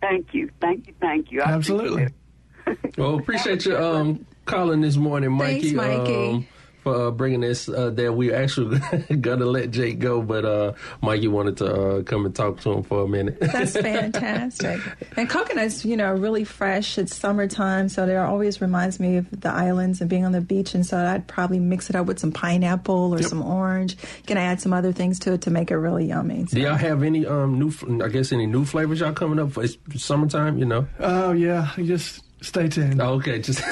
Thank 0.00 0.32
you, 0.32 0.50
thank 0.60 0.86
you, 0.86 0.94
thank 1.00 1.32
you. 1.32 1.42
I 1.42 1.50
Absolutely. 1.50 2.08
well, 2.98 3.18
appreciate 3.18 3.66
you 3.66 3.76
um, 3.76 4.24
calling 4.44 4.80
this 4.80 4.96
morning, 4.96 5.32
Mikey. 5.32 5.74
Thanks, 5.74 5.76
Mikey. 5.76 6.28
Um, 6.28 6.46
for 6.94 7.06
uh, 7.06 7.10
bringing 7.10 7.40
this. 7.40 7.68
Uh, 7.68 7.90
that 7.90 8.12
we 8.14 8.32
actually 8.32 8.78
gonna 9.20 9.44
let 9.46 9.70
Jake 9.70 9.98
go, 9.98 10.22
but 10.22 10.44
uh, 10.44 10.72
Mikey 11.02 11.28
wanted 11.28 11.56
to 11.58 11.66
uh, 11.72 12.02
come 12.02 12.26
and 12.26 12.34
talk 12.34 12.60
to 12.60 12.72
him 12.72 12.82
for 12.82 13.02
a 13.04 13.08
minute. 13.08 13.38
That's 13.40 13.72
fantastic. 13.76 14.80
and 15.16 15.28
coconut's, 15.28 15.84
you 15.84 15.96
know, 15.96 16.12
really 16.12 16.44
fresh. 16.44 16.98
It's 16.98 17.14
summertime, 17.14 17.88
so 17.88 18.06
it 18.06 18.16
always 18.16 18.60
reminds 18.60 19.00
me 19.00 19.16
of 19.18 19.26
the 19.40 19.50
islands 19.50 20.00
and 20.00 20.08
being 20.10 20.24
on 20.24 20.32
the 20.32 20.40
beach. 20.40 20.74
And 20.74 20.84
so 20.84 20.96
I'd 20.98 21.26
probably 21.26 21.58
mix 21.58 21.90
it 21.90 21.96
up 21.96 22.06
with 22.06 22.18
some 22.18 22.32
pineapple 22.32 23.14
or 23.14 23.18
Yep. 23.20 23.28
some 23.28 23.42
orange. 23.42 23.96
Can 24.26 24.38
I 24.38 24.42
add 24.42 24.60
some 24.60 24.72
other 24.72 24.92
things 24.92 25.18
to 25.20 25.32
it 25.34 25.42
to 25.42 25.50
make 25.50 25.70
it 25.70 25.76
really 25.76 26.06
yummy? 26.06 26.46
So- 26.46 26.56
Do 26.56 26.60
y'all 26.62 26.74
have 26.76 27.02
any 27.02 27.26
um 27.26 27.58
new? 27.58 27.72
I 28.04 28.08
guess 28.08 28.32
any 28.32 28.46
new 28.46 28.64
flavors 28.64 29.00
y'all 29.00 29.12
coming 29.12 29.38
up 29.38 29.52
for 29.52 29.64
it's 29.64 29.76
summertime? 29.96 30.58
You 30.58 30.64
know. 30.66 30.86
Oh 31.00 31.32
yeah, 31.32 31.70
you 31.76 31.84
just 31.84 32.22
stay 32.40 32.68
tuned. 32.68 33.00
Oh, 33.00 33.14
okay, 33.14 33.40
just 33.40 33.58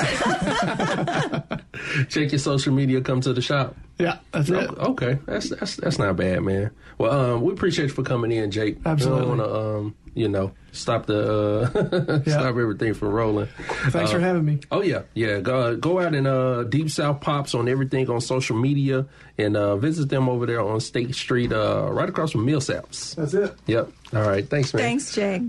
check 2.08 2.32
your 2.32 2.38
social 2.38 2.72
media. 2.72 3.00
Come 3.00 3.20
to 3.22 3.32
the 3.32 3.42
shop. 3.42 3.76
Yeah, 3.98 4.18
that's 4.32 4.48
it. 4.50 4.70
Oh, 4.78 4.92
Okay, 4.92 5.18
that's 5.26 5.50
that's 5.50 5.76
that's 5.76 5.98
not 5.98 6.16
bad, 6.16 6.42
man. 6.42 6.70
Well, 6.98 7.34
um, 7.34 7.42
we 7.42 7.52
appreciate 7.52 7.88
you 7.88 7.94
for 7.94 8.02
coming 8.02 8.32
in, 8.32 8.50
Jake. 8.50 8.78
Absolutely. 8.84 9.26
Don't 9.26 9.38
want 9.38 9.50
to, 9.50 9.56
um, 9.56 9.94
you 10.14 10.28
know, 10.28 10.52
stop 10.76 11.06
the 11.06 11.70
uh, 11.74 12.22
Yeah. 12.26 12.32
stop 12.38 12.46
everything 12.56 12.94
from 12.94 13.08
rolling. 13.08 13.48
Thanks 13.88 14.10
for 14.12 14.18
Uh, 14.18 14.20
having 14.20 14.44
me. 14.44 14.60
Oh 14.70 14.82
yeah, 14.82 15.02
yeah. 15.14 15.40
Go 15.40 15.76
go 15.76 15.98
out 16.00 16.14
and 16.14 16.26
uh, 16.26 16.62
Deep 16.64 16.90
South 16.90 17.20
Pops 17.20 17.54
on 17.54 17.68
everything 17.68 18.08
on 18.10 18.20
social 18.20 18.56
media 18.56 19.06
and 19.38 19.56
uh, 19.56 19.76
visit 19.76 20.08
them 20.08 20.28
over 20.28 20.46
there 20.46 20.60
on 20.60 20.80
State 20.80 21.14
Street, 21.14 21.52
uh, 21.52 21.88
right 21.90 22.08
across 22.08 22.32
from 22.32 22.46
Millsaps. 22.46 23.14
That's 23.16 23.34
it. 23.34 23.54
Yep. 23.66 23.90
All 24.14 24.22
right. 24.22 24.48
Thanks, 24.48 24.72
man. 24.72 24.82
Thanks, 24.82 25.14
Jake. 25.14 25.42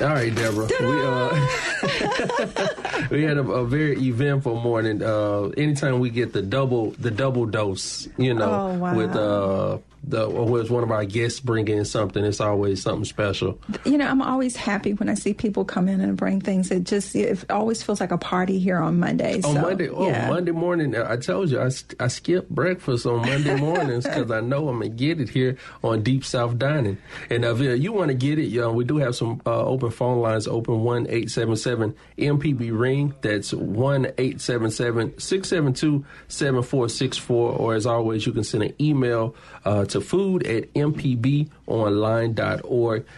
All 0.00 0.08
right, 0.08 0.34
Deborah. 0.34 0.66
We 0.80 0.86
uh, 0.86 1.30
we 3.10 3.22
had 3.22 3.36
a, 3.38 3.42
a 3.42 3.64
very 3.66 3.98
eventful 4.00 4.60
morning. 4.60 5.02
Uh, 5.02 5.44
anytime 5.56 5.98
we 6.00 6.10
get 6.10 6.32
the 6.32 6.42
double 6.42 6.90
the 6.92 7.10
double 7.10 7.46
dose, 7.46 8.08
you 8.18 8.34
know, 8.34 8.50
Oh, 8.72 8.78
wow. 8.78 8.96
with 8.96 9.14
uh, 9.16 9.78
the 10.08 10.24
or 10.24 10.46
with 10.46 10.70
one 10.70 10.84
of 10.84 10.92
our 10.92 11.04
guests 11.04 11.40
bringing 11.40 11.78
in 11.78 11.84
something, 11.84 12.24
it's 12.24 12.40
always 12.40 12.80
something 12.80 13.04
special. 13.04 13.58
You 13.84 13.98
know, 13.98 14.06
I'm 14.06 14.22
always 14.22 14.54
happy 14.54 14.92
when 14.94 15.08
I 15.08 15.14
see 15.14 15.34
people 15.34 15.64
come 15.64 15.88
in 15.88 16.00
and 16.00 16.16
bring 16.16 16.40
things. 16.40 16.70
It 16.70 16.84
just 16.84 17.16
it 17.16 17.44
always 17.50 17.82
feels 17.82 18.00
like 18.00 18.12
a 18.12 18.18
party 18.18 18.60
here 18.60 18.78
on 18.78 19.00
Monday. 19.00 19.40
On 19.42 19.54
Monday, 19.60 19.88
oh 19.88 20.06
yeah. 20.06 20.28
Monday 20.28 20.52
morning, 20.52 20.94
I 20.96 21.16
told 21.16 21.50
you 21.50 21.58
I, 21.60 21.70
I 21.98 22.06
skip 22.06 22.48
breakfast 22.48 23.04
on 23.04 23.22
Monday 23.26 23.56
mornings 23.60 24.04
because 24.04 24.30
I 24.30 24.40
know 24.40 24.68
I'm 24.68 24.78
gonna 24.78 24.90
get 24.90 25.20
it 25.20 25.28
here 25.28 25.56
on 25.82 26.02
Deep 26.04 26.24
South 26.24 26.56
Dining. 26.56 26.98
And 27.28 27.44
if 27.44 27.58
you 27.60 27.92
want 27.92 28.08
to 28.10 28.14
get 28.14 28.38
it, 28.38 28.44
you 28.46 28.60
know, 28.60 28.70
we 28.72 28.84
do 28.84 28.98
have 28.98 29.16
some 29.16 29.42
uh, 29.44 29.64
open 29.64 29.90
phone 29.90 30.20
lines 30.20 30.46
open 30.46 30.82
one 30.84 31.08
eight 31.08 31.30
seven 31.30 31.56
seven 31.56 31.96
MPB 32.16 32.70
ring. 32.86 33.14
That's 33.20 33.52
one 33.52 34.08
eight 34.18 34.40
seven 34.40 34.70
seven 34.70 35.18
six 35.18 35.48
seven 35.48 35.72
two 35.72 36.04
seven 36.28 36.62
four 36.62 36.88
six 36.88 37.18
four. 37.18 37.52
Or 37.52 37.74
as 37.74 37.86
always, 37.86 38.24
you 38.26 38.32
can 38.32 38.44
send 38.44 38.62
an 38.62 38.74
email 38.80 39.34
uh, 39.64 39.84
to 39.86 40.00
food 40.00 40.46
at 40.46 40.72
mpbonline.org. 40.74 41.46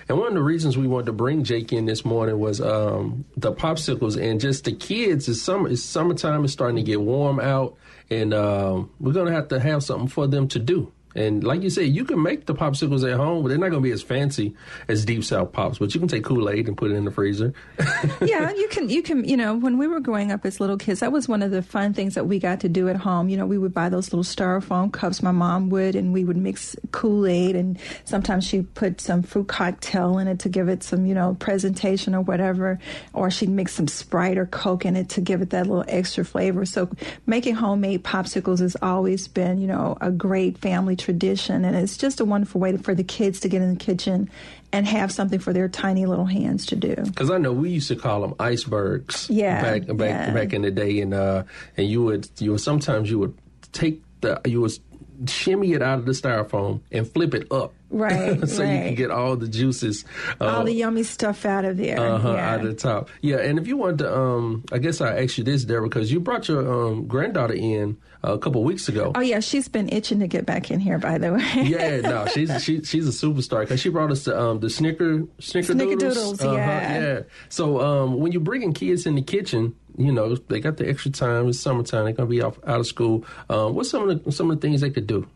And 0.08 0.18
one 0.18 0.28
of 0.28 0.34
the 0.34 0.42
reasons 0.42 0.78
we 0.78 0.86
wanted 0.86 1.06
to 1.06 1.12
bring 1.12 1.44
Jake 1.44 1.72
in 1.72 1.86
this 1.86 2.04
morning 2.04 2.38
was 2.38 2.60
um, 2.60 3.24
the 3.36 3.52
popsicles 3.52 4.20
and 4.20 4.40
just 4.40 4.64
the 4.64 4.72
kids. 4.72 5.28
It's 5.28 5.42
summer. 5.42 5.68
It's 5.68 5.82
summertime. 5.82 6.44
It's 6.44 6.52
starting 6.52 6.76
to 6.76 6.82
get 6.82 7.00
warm 7.00 7.40
out, 7.40 7.76
and 8.10 8.32
um, 8.34 8.90
we're 8.98 9.12
gonna 9.12 9.32
have 9.32 9.48
to 9.48 9.60
have 9.60 9.82
something 9.84 10.08
for 10.08 10.26
them 10.26 10.48
to 10.48 10.58
do. 10.58 10.92
And 11.18 11.42
like 11.42 11.62
you 11.62 11.70
said, 11.70 11.88
you 11.88 12.04
can 12.04 12.22
make 12.22 12.46
the 12.46 12.54
popsicles 12.54 13.08
at 13.10 13.16
home, 13.16 13.42
but 13.42 13.48
they're 13.48 13.58
not 13.58 13.70
going 13.70 13.82
to 13.82 13.86
be 13.86 13.90
as 13.90 14.02
fancy 14.02 14.54
as 14.86 15.04
Deep 15.04 15.24
South 15.24 15.52
Pops. 15.52 15.78
But 15.78 15.92
you 15.92 15.98
can 15.98 16.08
take 16.08 16.22
Kool 16.22 16.48
Aid 16.48 16.68
and 16.68 16.76
put 16.76 16.92
it 16.92 16.94
in 16.94 17.04
the 17.04 17.10
freezer. 17.10 17.52
yeah, 18.20 18.52
you 18.52 18.68
can. 18.68 18.88
You 18.88 19.02
can. 19.02 19.24
You 19.24 19.36
know, 19.36 19.56
when 19.56 19.78
we 19.78 19.88
were 19.88 19.98
growing 19.98 20.30
up 20.30 20.46
as 20.46 20.60
little 20.60 20.76
kids, 20.76 21.00
that 21.00 21.10
was 21.10 21.28
one 21.28 21.42
of 21.42 21.50
the 21.50 21.60
fun 21.60 21.92
things 21.92 22.14
that 22.14 22.26
we 22.26 22.38
got 22.38 22.60
to 22.60 22.68
do 22.68 22.88
at 22.88 22.96
home. 22.96 23.28
You 23.28 23.36
know, 23.36 23.46
we 23.46 23.58
would 23.58 23.74
buy 23.74 23.88
those 23.88 24.12
little 24.12 24.22
styrofoam 24.22 24.92
cups. 24.92 25.20
My 25.20 25.32
mom 25.32 25.70
would, 25.70 25.96
and 25.96 26.12
we 26.12 26.24
would 26.24 26.36
mix 26.36 26.76
Kool 26.92 27.26
Aid, 27.26 27.56
and 27.56 27.78
sometimes 28.04 28.46
she 28.46 28.62
put 28.62 29.00
some 29.00 29.22
fruit 29.22 29.48
cocktail 29.48 30.18
in 30.18 30.28
it 30.28 30.38
to 30.40 30.48
give 30.48 30.68
it 30.68 30.84
some, 30.84 31.04
you 31.04 31.14
know, 31.14 31.36
presentation 31.40 32.14
or 32.14 32.20
whatever, 32.20 32.78
or 33.12 33.28
she'd 33.28 33.48
mix 33.48 33.74
some 33.74 33.88
Sprite 33.88 34.38
or 34.38 34.46
Coke 34.46 34.84
in 34.84 34.94
it 34.94 35.08
to 35.10 35.20
give 35.20 35.42
it 35.42 35.50
that 35.50 35.66
little 35.66 35.84
extra 35.88 36.24
flavor. 36.24 36.64
So 36.64 36.88
making 37.26 37.56
homemade 37.56 38.04
popsicles 38.04 38.60
has 38.60 38.76
always 38.80 39.26
been, 39.26 39.60
you 39.60 39.66
know, 39.66 39.98
a 40.00 40.10
great 40.10 40.58
family 40.58 40.94
tradition, 41.08 41.64
and 41.64 41.74
it's 41.74 41.96
just 41.96 42.20
a 42.20 42.24
wonderful 42.26 42.60
way 42.60 42.76
for 42.76 42.94
the 42.94 43.02
kids 43.02 43.40
to 43.40 43.48
get 43.48 43.62
in 43.62 43.70
the 43.70 43.82
kitchen 43.82 44.28
and 44.74 44.86
have 44.86 45.10
something 45.10 45.38
for 45.38 45.54
their 45.54 45.66
tiny 45.66 46.04
little 46.04 46.26
hands 46.26 46.66
to 46.66 46.76
do. 46.76 46.96
Because 46.96 47.30
I 47.30 47.38
know 47.38 47.50
we 47.50 47.70
used 47.70 47.88
to 47.88 47.96
call 47.96 48.20
them 48.20 48.34
icebergs. 48.38 49.26
Yeah, 49.30 49.62
Back 49.62 49.86
back 49.96 50.10
yeah. 50.10 50.30
back 50.34 50.52
in 50.52 50.60
the 50.60 50.70
day, 50.70 51.00
and 51.00 51.14
uh, 51.14 51.44
and 51.78 51.88
you 51.88 52.02
would 52.02 52.28
you 52.38 52.50
would 52.50 52.60
sometimes 52.60 53.08
you 53.08 53.18
would 53.20 53.34
take 53.72 54.02
the 54.20 54.38
you 54.44 54.60
would 54.60 54.78
shimmy 55.26 55.72
it 55.72 55.82
out 55.82 55.98
of 55.98 56.06
the 56.06 56.12
styrofoam 56.12 56.80
and 56.92 57.10
flip 57.10 57.34
it 57.34 57.50
up. 57.50 57.74
Right, 57.90 58.46
so 58.48 58.62
you 58.62 58.68
can 58.68 58.94
get 58.94 59.10
all 59.10 59.36
the 59.36 59.48
juices. 59.48 60.04
Uh, 60.40 60.46
all 60.46 60.64
the 60.64 60.72
yummy 60.72 61.02
stuff 61.02 61.46
out 61.46 61.64
of 61.64 61.78
there. 61.78 61.98
uh-huh, 61.98 62.34
yeah. 62.34 62.52
out 62.52 62.60
of 62.60 62.66
the 62.66 62.74
top. 62.74 63.08
Yeah, 63.22 63.38
and 63.38 63.58
if 63.58 63.66
you 63.66 63.76
want 63.76 63.98
to, 63.98 64.14
um, 64.14 64.64
I 64.70 64.78
guess 64.78 65.00
I 65.00 65.22
asked 65.22 65.38
you 65.38 65.44
this, 65.44 65.64
Deborah, 65.64 65.88
because 65.88 66.12
you 66.12 66.20
brought 66.20 66.48
your 66.48 66.70
um, 66.70 67.06
granddaughter 67.06 67.54
in 67.54 67.96
uh, 68.22 68.34
a 68.34 68.38
couple 68.38 68.62
weeks 68.62 68.88
ago. 68.88 69.12
oh 69.14 69.20
yeah, 69.20 69.40
she's 69.40 69.68
been 69.68 69.88
itching 69.88 70.20
to 70.20 70.26
get 70.26 70.44
back 70.44 70.70
in 70.70 70.80
here. 70.80 70.98
By 70.98 71.18
the 71.18 71.32
way. 71.32 71.52
yeah, 71.62 72.00
no, 72.00 72.26
she's 72.26 72.62
she, 72.62 72.82
she's 72.84 73.08
a 73.08 73.26
superstar 73.26 73.60
because 73.60 73.80
she 73.80 73.88
brought 73.88 74.10
us 74.10 74.24
the 74.24 74.38
um, 74.38 74.60
the 74.60 74.68
Snicker 74.68 75.20
Snickerdoodles. 75.40 76.36
Snickerdoodles, 76.38 76.54
yeah. 76.56 77.00
yeah. 77.00 77.20
So 77.48 77.80
um, 77.80 78.20
when 78.20 78.32
you're 78.32 78.42
bringing 78.42 78.74
kids 78.74 79.06
in 79.06 79.14
the 79.14 79.22
kitchen, 79.22 79.74
you 79.98 80.12
know 80.12 80.34
they 80.36 80.60
got 80.60 80.76
the 80.76 80.88
extra 80.88 81.10
time. 81.10 81.48
It's 81.48 81.60
summertime. 81.60 82.04
They're 82.04 82.14
gonna 82.14 82.28
be 82.28 82.40
off, 82.40 82.58
out 82.66 82.80
of 82.80 82.86
school. 82.86 83.24
Um, 83.50 83.74
what's 83.74 83.90
some 83.90 84.08
of 84.08 84.24
the 84.24 84.32
some 84.32 84.50
of 84.50 84.60
the 84.60 84.66
things 84.66 84.80
they 84.80 84.90
could 84.90 85.06
do? 85.06 85.28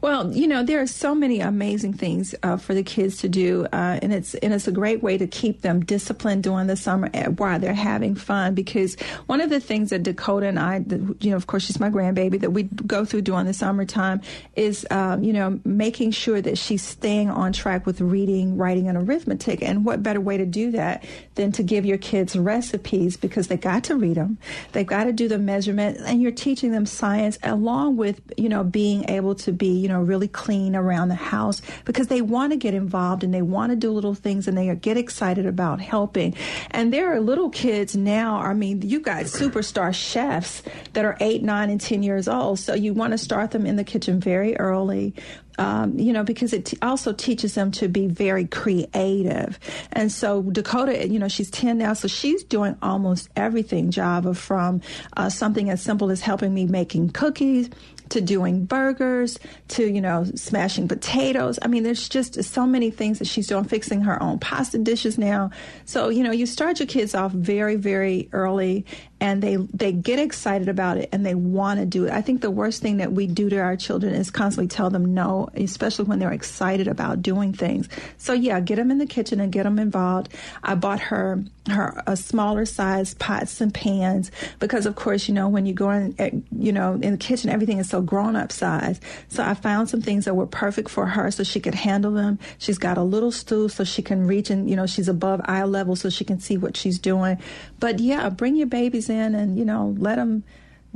Well, 0.00 0.32
you 0.32 0.46
know, 0.46 0.62
there 0.62 0.80
are 0.80 0.86
so 0.86 1.14
many 1.14 1.40
amazing 1.40 1.94
things 1.94 2.34
uh, 2.42 2.56
for 2.56 2.74
the 2.74 2.82
kids 2.82 3.18
to 3.18 3.28
do, 3.28 3.66
uh, 3.72 3.98
and 4.02 4.12
it's 4.12 4.34
and 4.34 4.52
it's 4.52 4.68
a 4.68 4.72
great 4.72 5.02
way 5.02 5.16
to 5.18 5.26
keep 5.26 5.62
them 5.62 5.84
disciplined 5.84 6.42
during 6.42 6.66
the 6.66 6.76
summer 6.76 7.08
while 7.36 7.58
they're 7.58 7.74
having 7.74 8.14
fun. 8.14 8.54
Because 8.54 8.96
one 9.26 9.40
of 9.40 9.50
the 9.50 9.60
things 9.60 9.90
that 9.90 10.02
Dakota 10.02 10.46
and 10.46 10.58
I, 10.58 10.84
you 11.20 11.30
know, 11.30 11.36
of 11.36 11.46
course, 11.46 11.64
she's 11.64 11.80
my 11.80 11.90
grandbaby, 11.90 12.40
that 12.40 12.50
we 12.50 12.64
go 12.64 13.04
through 13.04 13.22
during 13.22 13.46
the 13.46 13.54
summertime 13.54 14.20
is, 14.54 14.86
um, 14.90 15.22
you 15.22 15.32
know, 15.32 15.60
making 15.64 16.10
sure 16.10 16.40
that 16.40 16.58
she's 16.58 16.82
staying 16.82 17.30
on 17.30 17.52
track 17.52 17.86
with 17.86 18.00
reading, 18.00 18.56
writing, 18.56 18.88
and 18.88 18.98
arithmetic. 18.98 19.62
And 19.62 19.84
what 19.84 20.02
better 20.02 20.20
way 20.20 20.36
to 20.36 20.46
do 20.46 20.70
that 20.72 21.04
than 21.34 21.52
to 21.52 21.62
give 21.62 21.86
your 21.86 21.98
kids 21.98 22.36
recipes 22.36 23.16
because 23.16 23.48
they 23.48 23.56
got 23.56 23.84
to 23.84 23.96
read 23.96 24.16
them, 24.16 24.38
they've 24.72 24.86
got 24.86 25.04
to 25.04 25.12
do 25.12 25.28
the 25.28 25.38
measurement, 25.38 25.98
and 26.04 26.20
you're 26.20 26.32
teaching 26.32 26.72
them 26.72 26.86
science 26.86 27.38
along 27.42 27.96
with, 27.96 28.20
you 28.36 28.48
know, 28.48 28.64
being 28.64 29.08
able 29.08 29.34
to 29.34 29.45
be, 29.52 29.68
you 29.68 29.88
know, 29.88 30.00
really 30.00 30.28
clean 30.28 30.76
around 30.76 31.08
the 31.08 31.14
house 31.14 31.62
because 31.84 32.08
they 32.08 32.22
want 32.22 32.52
to 32.52 32.56
get 32.56 32.74
involved 32.74 33.24
and 33.24 33.32
they 33.32 33.42
want 33.42 33.70
to 33.70 33.76
do 33.76 33.90
little 33.90 34.14
things 34.14 34.48
and 34.48 34.56
they 34.56 34.74
get 34.76 34.96
excited 34.96 35.46
about 35.46 35.80
helping. 35.80 36.34
And 36.70 36.92
there 36.92 37.12
are 37.12 37.20
little 37.20 37.50
kids 37.50 37.96
now, 37.96 38.38
I 38.38 38.54
mean, 38.54 38.82
you 38.82 39.00
got 39.00 39.24
superstar 39.24 39.94
chefs 39.94 40.62
that 40.92 41.04
are 41.04 41.16
eight, 41.20 41.42
nine, 41.42 41.70
and 41.70 41.80
10 41.80 42.02
years 42.02 42.28
old. 42.28 42.58
So 42.58 42.74
you 42.74 42.94
want 42.94 43.12
to 43.12 43.18
start 43.18 43.50
them 43.50 43.66
in 43.66 43.76
the 43.76 43.84
kitchen 43.84 44.20
very 44.20 44.56
early. 44.56 45.14
Um, 45.58 45.98
you 45.98 46.12
know, 46.12 46.22
because 46.22 46.52
it 46.52 46.66
t- 46.66 46.78
also 46.82 47.14
teaches 47.14 47.54
them 47.54 47.70
to 47.72 47.88
be 47.88 48.08
very 48.08 48.46
creative. 48.46 49.58
And 49.90 50.12
so 50.12 50.42
Dakota, 50.42 51.08
you 51.08 51.18
know, 51.18 51.28
she's 51.28 51.50
10 51.50 51.78
now, 51.78 51.94
so 51.94 52.08
she's 52.08 52.44
doing 52.44 52.76
almost 52.82 53.30
everything, 53.36 53.90
Java, 53.90 54.34
from 54.34 54.82
uh, 55.16 55.30
something 55.30 55.70
as 55.70 55.80
simple 55.80 56.10
as 56.10 56.20
helping 56.20 56.52
me 56.52 56.66
making 56.66 57.08
cookies 57.08 57.70
to 58.10 58.20
doing 58.20 58.64
burgers 58.64 59.38
to 59.68 59.86
you 59.86 60.00
know 60.00 60.24
smashing 60.34 60.88
potatoes. 60.88 61.58
I 61.62 61.68
mean 61.68 61.82
there's 61.82 62.08
just 62.08 62.42
so 62.44 62.66
many 62.66 62.90
things 62.90 63.18
that 63.18 63.26
she's 63.26 63.46
doing 63.46 63.64
fixing 63.64 64.02
her 64.02 64.22
own 64.22 64.38
pasta 64.38 64.78
dishes 64.78 65.18
now. 65.18 65.50
So 65.84 66.08
you 66.08 66.22
know 66.22 66.32
you 66.32 66.46
start 66.46 66.80
your 66.80 66.86
kids 66.86 67.14
off 67.14 67.32
very 67.32 67.76
very 67.76 68.28
early 68.32 68.84
and 69.18 69.42
they 69.42 69.56
they 69.56 69.92
get 69.92 70.18
excited 70.18 70.68
about 70.68 70.98
it 70.98 71.08
and 71.10 71.24
they 71.24 71.34
want 71.34 71.80
to 71.80 71.86
do 71.86 72.04
it. 72.04 72.12
I 72.12 72.20
think 72.20 72.42
the 72.42 72.50
worst 72.50 72.82
thing 72.82 72.98
that 72.98 73.12
we 73.12 73.26
do 73.26 73.48
to 73.48 73.58
our 73.58 73.76
children 73.76 74.14
is 74.14 74.30
constantly 74.30 74.68
tell 74.68 74.90
them 74.90 75.14
no 75.14 75.48
especially 75.54 76.04
when 76.04 76.18
they're 76.18 76.32
excited 76.32 76.86
about 76.86 77.22
doing 77.22 77.52
things. 77.52 77.88
So 78.18 78.34
yeah 78.34 78.60
get 78.60 78.76
them 78.76 78.90
in 78.90 78.98
the 78.98 79.06
kitchen 79.06 79.40
and 79.40 79.50
get 79.50 79.62
them 79.62 79.78
involved. 79.78 80.28
I 80.62 80.74
bought 80.74 81.00
her 81.00 81.42
her 81.68 82.02
a 82.06 82.16
smaller 82.16 82.64
size 82.64 83.14
pots 83.14 83.60
and 83.60 83.72
pans 83.72 84.30
because 84.60 84.86
of 84.86 84.94
course 84.96 85.28
you 85.28 85.34
know 85.34 85.48
when 85.48 85.66
you 85.66 85.72
go 85.72 85.90
in 85.90 86.14
eh, 86.18 86.30
you 86.52 86.72
know 86.72 86.92
in 87.02 87.12
the 87.12 87.18
kitchen 87.18 87.50
everything 87.50 87.78
is 87.78 87.88
so 87.88 88.02
grown 88.02 88.36
up 88.36 88.52
size. 88.52 89.00
So 89.28 89.42
i 89.42 89.54
found 89.54 89.88
some 89.88 90.02
things 90.02 90.26
that 90.26 90.34
were 90.34 90.46
perfect 90.46 90.90
for 90.90 91.06
her 91.06 91.30
so 91.30 91.42
she 91.42 91.58
could 91.58 91.74
handle 91.74 92.12
them 92.12 92.38
she's 92.58 92.78
got 92.78 92.98
a 92.98 93.02
little 93.02 93.32
stool 93.32 93.68
so 93.70 93.82
she 93.82 94.02
can 94.02 94.26
reach 94.26 94.50
and 94.50 94.68
you 94.68 94.76
know 94.76 94.86
she's 94.86 95.08
above 95.08 95.40
eye 95.46 95.64
level 95.64 95.96
so 95.96 96.10
she 96.10 96.24
can 96.24 96.38
see 96.38 96.58
what 96.58 96.76
she's 96.76 96.98
doing. 96.98 97.38
But 97.80 97.98
yeah 97.98 98.28
bring 98.28 98.56
your 98.56 98.66
babies 98.66 99.05
in 99.08 99.34
and 99.34 99.58
you 99.58 99.64
know 99.64 99.94
let 99.98 100.16
them 100.16 100.44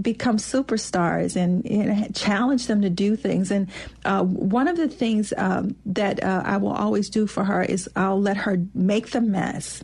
become 0.01 0.37
superstars 0.37 1.37
and, 1.37 1.67
and 1.67 2.15
challenge 2.15 2.67
them 2.67 2.81
to 2.83 2.91
do 2.91 3.17
things. 3.17 3.51
And 3.51 3.69
uh, 4.05 4.25
one 4.25 4.69
of 4.69 4.77
the 4.77 4.89
things 4.89 5.33
um, 5.37 5.77
that 5.87 6.23
uh, 6.23 6.43
I 6.45 6.57
will 6.57 6.73
always 6.73 7.11
do 7.11 7.27
for 7.27 7.45
her 7.45 7.63
is 7.63 7.89
I'll 7.97 8.21
let 8.21 8.39
her 8.39 8.59
make 8.75 9.11
the 9.11 9.21
mess 9.21 9.83